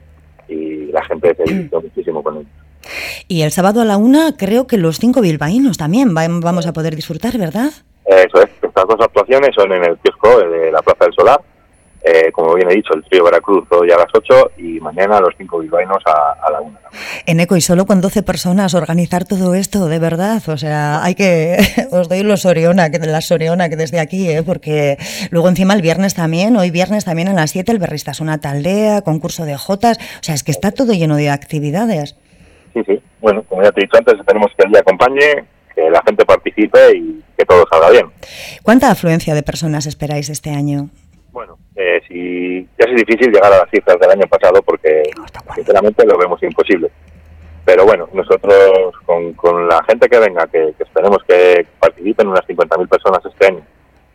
y 0.48 0.91
la 0.91 1.04
gente 1.06 1.36
se 1.36 1.43
divirtió 1.43 1.82
muchísimo 1.82 2.24
con 2.24 2.38
ellos. 2.38 2.52
Y 3.28 3.41
el 3.41 3.52
sábado 3.52 3.82
a 3.82 3.86
la 3.86 3.98
una 3.98 4.38
creo 4.38 4.68
que 4.68 4.78
los 4.78 5.00
cinco 5.00 5.22
bilbaínos 5.22 5.78
también 5.78 6.14
vamos 6.14 6.68
a 6.68 6.74
poder 6.74 6.96
disfrutar, 6.96 7.38
¿verdad? 7.38 7.72
Eso 8.06 8.41
es, 8.41 8.50
estas 8.62 8.88
dos 8.88 9.00
actuaciones 9.00 9.50
son 9.56 9.72
en 9.72 9.84
el 9.84 9.98
kiosco 9.98 10.39
de 10.39 10.72
la 10.72 10.82
Plaza 10.82 11.06
del 11.06 11.14
Solar, 11.14 11.41
eh, 12.08 12.32
como 12.32 12.53
bien 12.53 12.70
he 12.70 12.76
dicho, 12.76 12.93
el 12.93 13.03
trío 13.03 13.24
Veracruz 13.24 13.68
hoy 13.72 13.89
a 13.89 13.97
las 13.97 14.06
8 14.14 14.51
y 14.58 14.80
mañana 14.80 15.20
los 15.20 15.34
cinco 15.39 15.58
bilbaínos 15.58 16.03
a, 16.06 16.51
la 16.51 16.62
1. 16.62 16.80
En 17.26 17.39
ECO, 17.39 17.58
y 17.58 17.62
solo 17.62 17.88
con 17.88 17.99
12 17.99 18.22
personas 18.22 18.76
organizar 18.76 19.26
todo 19.26 19.56
esto, 19.56 19.88
de 19.88 19.97
verdad, 19.97 20.39
o 20.47 20.56
sea, 20.56 21.03
hay 21.03 21.16
que, 21.16 21.58
os 21.91 22.08
doy 22.08 22.22
los 22.22 22.45
Oriona, 22.45 22.91
que 22.91 22.99
la 22.99 23.22
Soriona, 23.22 23.70
que 23.70 23.76
desde 23.76 23.99
aquí, 23.99 24.30
¿eh? 24.30 24.43
porque 24.43 24.97
luego 25.32 25.49
encima 25.49 25.74
el 25.74 25.82
viernes 25.82 26.14
también, 26.14 26.56
hoy 26.58 26.70
viernes 26.70 27.06
también 27.06 27.28
a 27.28 27.34
las 27.34 27.49
7 27.49 27.72
el 27.72 27.80
Berristas 27.80 28.20
una 28.20 28.39
taldea, 28.39 29.01
concurso 29.01 29.45
de 29.45 29.58
Jotas, 29.58 29.97
o 29.97 30.24
sea, 30.24 30.36
es 30.36 30.43
que 30.43 30.51
está 30.51 30.72
todo 30.72 30.93
lleno 30.93 31.16
de 31.16 31.32
actividades. 31.32 32.16
Sí, 32.76 32.84
sí, 32.86 33.01
bueno, 33.20 33.41
como 33.49 33.64
ya 33.64 33.72
te 33.72 33.82
he 33.82 33.86
dicho 33.86 33.97
antes, 33.97 34.20
esperemos 34.20 34.51
que 34.56 34.64
el 34.64 34.72
día 34.72 34.82
acompañe, 34.82 35.45
que 35.76 35.89
la 35.89 36.03
gente 36.06 36.24
participe 36.24 36.95
y 36.95 37.24
que 37.36 37.45
todo 37.45 37.66
salga 37.72 37.89
bien. 37.89 38.06
¿Cuánta 38.62 38.91
afluencia 38.91 39.34
de 39.34 39.41
personas 39.41 39.88
esperáis 39.88 40.30
este 40.30 40.51
año? 40.51 40.89
Bueno, 41.36 41.58
eh, 41.76 42.00
si 42.08 42.66
ya 42.80 42.86
es 42.90 42.96
difícil 42.96 43.30
llegar 43.30 43.52
a 43.52 43.58
las 43.58 43.70
cifras 43.70 44.00
del 44.00 44.10
año 44.10 44.26
pasado 44.26 44.62
porque 44.62 45.04
sinceramente 45.54 46.06
lo 46.06 46.18
vemos 46.18 46.42
imposible. 46.42 46.90
Pero 47.66 47.84
bueno, 47.84 48.08
nosotros 48.14 48.94
con, 49.06 49.68
la 49.68 49.84
gente 49.84 50.08
que 50.08 50.18
venga, 50.18 50.48
que, 50.48 50.74
esperemos 50.80 51.22
que 51.28 51.68
participen 51.78 52.30
unas 52.30 52.48
50.000 52.48 52.88
personas 52.88 53.20
este 53.26 53.48
año, 53.48 53.62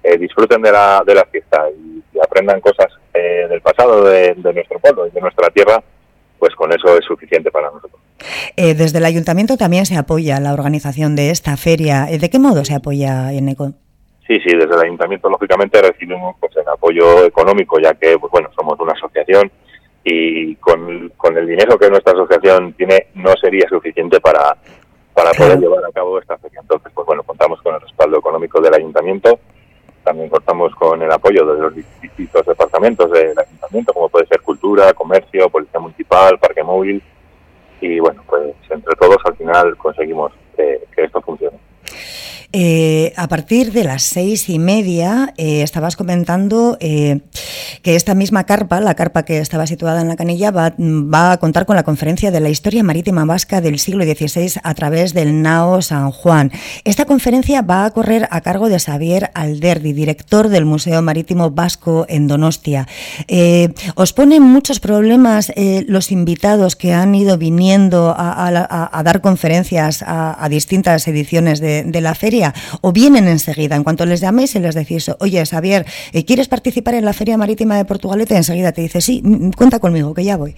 eh, 0.02 0.16
disfruten 0.16 0.62
de 0.62 0.72
la, 0.72 1.02
de 1.04 1.14
la 1.14 1.26
fiesta 1.26 1.66
y, 1.68 2.02
aprendan 2.18 2.58
cosas 2.62 2.88
eh, 3.12 3.46
del 3.50 3.60
pasado 3.60 4.02
de, 4.04 4.34
nuestro 4.36 4.78
pueblo 4.78 5.06
y 5.06 5.10
de 5.10 5.20
nuestra 5.20 5.50
tierra, 5.50 5.82
pues 6.38 6.54
con 6.54 6.72
eso 6.72 6.96
es 6.96 7.04
suficiente 7.04 7.50
para 7.50 7.70
nosotros. 7.70 8.00
desde 8.56 8.96
el 8.96 9.04
ayuntamiento 9.04 9.58
también 9.58 9.84
se 9.84 9.98
apoya 9.98 10.40
la 10.40 10.54
organización 10.54 11.16
de 11.16 11.30
esta 11.30 11.58
feria. 11.58 12.06
¿De 12.06 12.30
qué 12.30 12.38
modo 12.38 12.64
se 12.64 12.74
apoya, 12.74 13.30
Eneco? 13.30 13.74
Sí, 14.30 14.38
sí, 14.44 14.56
desde 14.56 14.76
el 14.76 14.82
ayuntamiento 14.82 15.28
lógicamente 15.28 15.82
recibimos 15.82 16.36
pues, 16.38 16.56
el 16.56 16.68
apoyo 16.68 17.24
económico, 17.24 17.80
ya 17.80 17.94
que 17.94 18.16
pues, 18.16 18.30
bueno, 18.30 18.48
somos 18.54 18.78
una 18.78 18.92
asociación 18.92 19.50
y 20.04 20.54
con, 20.54 21.10
el 21.36 21.46
dinero 21.48 21.76
que 21.76 21.90
nuestra 21.90 22.12
asociación 22.12 22.72
tiene 22.74 23.08
no 23.14 23.32
sería 23.42 23.68
suficiente 23.68 24.20
para, 24.20 24.56
para 25.14 25.32
poder 25.32 25.58
llevar 25.58 25.84
a 25.84 25.90
cabo 25.90 26.16
esta 26.20 26.38
feria. 26.38 26.60
Entonces, 26.60 26.92
pues 26.94 27.04
bueno, 27.08 27.24
contamos 27.24 27.60
con 27.60 27.74
el 27.74 27.80
respaldo 27.80 28.18
económico 28.18 28.60
del 28.60 28.72
ayuntamiento, 28.72 29.36
también 30.04 30.28
contamos 30.28 30.72
con 30.76 31.02
el 31.02 31.10
apoyo 31.10 31.44
de 31.44 31.62
los 31.62 31.74
distintos 31.74 32.46
departamentos 32.46 33.10
del 33.10 33.36
ayuntamiento, 33.36 33.92
como 33.92 34.08
puede 34.10 34.28
ser 34.28 34.42
cultura, 34.42 34.92
comercio, 34.92 35.50
policía 35.50 35.80
municipal, 35.80 36.38
parque 36.38 36.62
móvil, 36.62 37.02
y 37.80 37.98
bueno, 37.98 38.22
pues 38.28 38.54
entre 38.68 38.94
todos 38.94 39.18
al 39.24 39.34
final 39.34 39.76
conseguimos 39.76 40.30
que 40.56 40.86
esto 40.98 41.20
funcione. 41.20 41.58
Eh, 42.52 43.12
a 43.16 43.28
partir 43.28 43.70
de 43.70 43.84
las 43.84 44.02
seis 44.02 44.48
y 44.48 44.58
media 44.58 45.34
eh, 45.36 45.62
estabas 45.62 45.94
comentando 45.94 46.76
eh, 46.80 47.20
que 47.82 47.94
esta 47.94 48.16
misma 48.16 48.42
carpa, 48.42 48.80
la 48.80 48.96
carpa 48.96 49.24
que 49.24 49.38
estaba 49.38 49.68
situada 49.68 50.00
en 50.00 50.08
la 50.08 50.16
canilla, 50.16 50.50
va, 50.50 50.74
a 51.32 51.36
contar 51.36 51.64
con 51.64 51.76
la 51.76 51.84
conferencia 51.84 52.32
de 52.32 52.40
la 52.40 52.48
historia 52.48 52.82
marítima 52.82 53.24
vasca 53.24 53.60
del 53.60 53.78
siglo 53.78 54.02
XVI 54.04 54.60
a 54.64 54.74
través 54.74 55.14
del 55.14 55.42
Nao 55.42 55.80
San 55.80 56.10
Juan. 56.10 56.50
Esta 56.82 57.04
conferencia 57.04 57.62
va 57.62 57.84
a 57.84 57.90
correr 57.92 58.26
a 58.32 58.40
cargo 58.40 58.68
de 58.68 58.80
Xavier 58.80 59.30
Alderdi, 59.34 59.92
director 59.92 60.48
del 60.48 60.64
Museo 60.64 61.02
Marítimo 61.02 61.50
Vasco 61.50 62.04
en 62.08 62.26
Donostia. 62.26 62.88
¿Os 63.94 64.12
ponen 64.12 64.42
muchos 64.42 64.80
problemas 64.80 65.52
los 65.86 66.10
invitados 66.10 66.74
que 66.74 66.92
han 66.92 67.14
ido 67.14 67.38
viniendo 67.38 68.14
a, 68.16 69.02
dar 69.04 69.20
conferencias 69.20 70.02
a, 70.04 70.48
distintas 70.50 71.06
ediciones 71.06 71.60
de 71.60 71.79
la 71.84 72.14
feria? 72.14 72.52
o 72.80 72.92
vienen 72.92 73.28
enseguida, 73.28 73.76
en 73.76 73.84
cuanto 73.84 74.06
les 74.06 74.20
llaméis 74.20 74.54
y 74.54 74.60
les 74.60 74.74
decís, 74.74 75.10
oye, 75.20 75.44
Xavier, 75.44 75.84
eh, 76.12 76.24
¿quieres 76.24 76.48
participar 76.48 76.94
en 76.94 77.04
la 77.04 77.12
Feria 77.12 77.36
Marítima 77.36 77.76
de 77.76 77.84
Portugalete? 77.84 78.36
Enseguida 78.36 78.72
te 78.72 78.82
dice, 78.82 79.00
sí, 79.00 79.20
mm, 79.24 79.48
mm, 79.48 79.52
cuenta 79.52 79.78
conmigo, 79.78 80.14
que 80.14 80.24
ya 80.24 80.36
voy. 80.36 80.54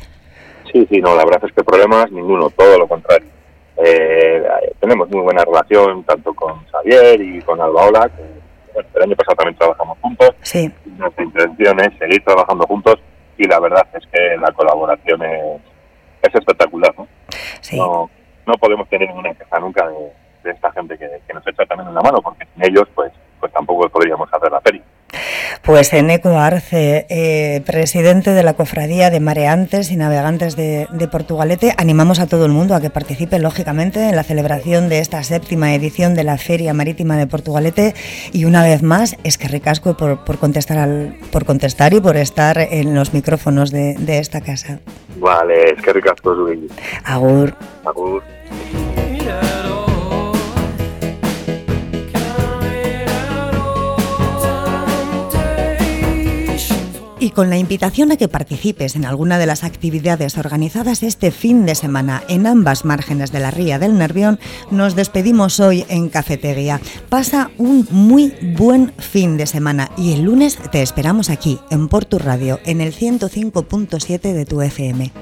Sí, 0.73 0.87
sí, 0.91 1.01
no, 1.01 1.15
la 1.15 1.25
verdad 1.25 1.43
es 1.45 1.53
que 1.53 1.65
problemas 1.65 2.11
ninguno, 2.11 2.51
todo 2.51 2.79
lo 2.79 2.87
contrario. 2.87 3.29
Eh, 3.77 4.43
tenemos 4.81 5.09
muy 5.11 5.21
buena 5.21 5.45
relación 5.45 6.05
tanto 6.05 6.33
con 6.35 6.65
Xavier 6.67 7.21
y 7.21 7.41
con 7.43 7.61
Albaola, 7.61 8.11
que 8.11 8.81
el 8.95 9.03
año 9.03 9.17
pasado 9.17 9.37
también 9.37 9.59
trabajamos 9.59 9.99
juntos. 10.01 10.31
Sí. 10.43 10.71
Nuestra 10.97 11.25
intención 11.25 11.81
es 11.81 11.99
seguir 11.99 12.23
trabajando 12.25 12.67
juntos 12.67 12.97
y 13.37 13.47
la 13.47 13.61
verdad 13.61 13.87
es 13.95 14.05
que 14.13 14.37
la 14.41 14.53
colaboración 14.53 15.23
es, 15.23 15.61
es 16.23 16.35
espectacular. 16.35 16.95
¿no? 16.97 17.09
Sí. 17.61 17.77
no, 17.77 18.09
no 18.47 18.55
podemos 18.55 18.89
tener 18.89 19.09
ninguna 19.09 19.35
queja 19.35 19.59
nunca 19.59 19.89
de, 19.89 20.13
de 20.43 20.51
esta 20.51 20.71
gente 20.73 20.99
que, 20.99 21.09
nos 21.33 21.47
echa 21.47 21.65
también 21.67 21.89
una 21.89 22.01
mano, 22.01 22.21
porque 22.23 22.47
sin 22.55 22.65
ellos 22.65 22.89
pues, 22.95 23.13
pues 23.41 23.53
tampoco 23.53 23.89
podríamos 23.89 24.29
hacer 24.33 24.51
la 24.51 24.61
feria. 24.61 24.83
Pues 25.63 25.93
Eneco 25.93 26.31
Arce, 26.39 27.07
eh, 27.09 27.63
presidente 27.65 28.31
de 28.31 28.43
la 28.43 28.55
Cofradía 28.55 29.11
de 29.11 29.21
Mareantes 29.21 29.91
y 29.91 29.97
Navegantes 29.97 30.57
de, 30.57 31.09
Portugalete, 31.11 31.75
animamos 31.77 32.19
a 32.19 32.27
todo 32.27 32.47
el 32.47 32.53
mundo 32.53 32.75
a 32.75 32.81
que 32.81 32.91
participe, 32.91 33.39
lógicamente, 33.39 34.09
en 34.09 34.17
la 34.17 34.25
celebración 34.25 34.89
de 34.89 34.99
esta 34.99 35.23
séptima 35.23 35.75
edición 35.75 36.15
de 36.15 36.25
la 36.25 36.39
Feria 36.39 36.73
Marítima 36.75 37.17
de 37.17 37.27
Portugalete. 37.27 37.95
Y 38.33 38.45
una 38.45 38.63
vez 38.63 38.83
más, 38.83 39.17
es 39.23 39.39
que 39.39 39.49
ricasco 39.49 39.97
por, 39.97 40.25
por 40.25 40.39
contestar, 40.39 40.79
al, 40.79 41.17
por 41.31 41.45
contestar 41.45 41.93
y 41.93 42.01
por 42.01 42.17
estar 42.17 42.59
en 42.59 42.95
los 42.95 43.13
micrófonos 43.13 43.71
de, 43.71 44.19
esta 44.19 44.41
casa. 44.41 44.81
Vale, 45.17 45.73
es 45.73 45.83
que 45.83 45.93
ricasco, 45.93 46.35
Agur. 47.05 47.55
Agur. 47.85 48.23
Y 57.23 57.31
con 57.31 57.51
la 57.51 57.57
invitación 57.57 58.11
a 58.11 58.17
que 58.17 58.27
participes 58.27 58.97
en 58.97 59.05
alguna 59.05 59.39
de 59.39 59.47
las 59.47 59.63
actividades 59.63 60.39
organizadas 60.39 61.05
este 61.05 61.31
fin 61.31 61.67
de 61.67 61.77
semana 61.77 62.25
en 62.27 62.49
ambas 62.49 62.85
márgenes 62.85 63.31
de 63.31 63.39
la 63.39 63.53
Ría 63.53 63.79
del 63.79 63.97
Nervión, 63.97 64.41
nos 64.73 64.97
despedimos 64.97 65.61
hoy 65.61 65.87
en 65.89 66.09
Cafetería. 66.09 66.81
Pasa 67.09 67.53
un 67.59 67.87
muy 67.93 68.35
buen 68.59 68.93
fin 68.99 69.37
de 69.37 69.47
semana 69.47 69.93
y 69.97 70.15
el 70.15 70.23
lunes 70.23 70.59
te 70.73 70.83
esperamos 70.83 71.31
aquí, 71.31 71.61
en 71.71 71.87
Portu 71.87 72.19
Radio, 72.19 72.59
en 72.65 72.81
el 72.81 72.93
105.7 72.93 74.33
de 74.33 74.45
tu 74.45 74.61
FM. 74.61 75.13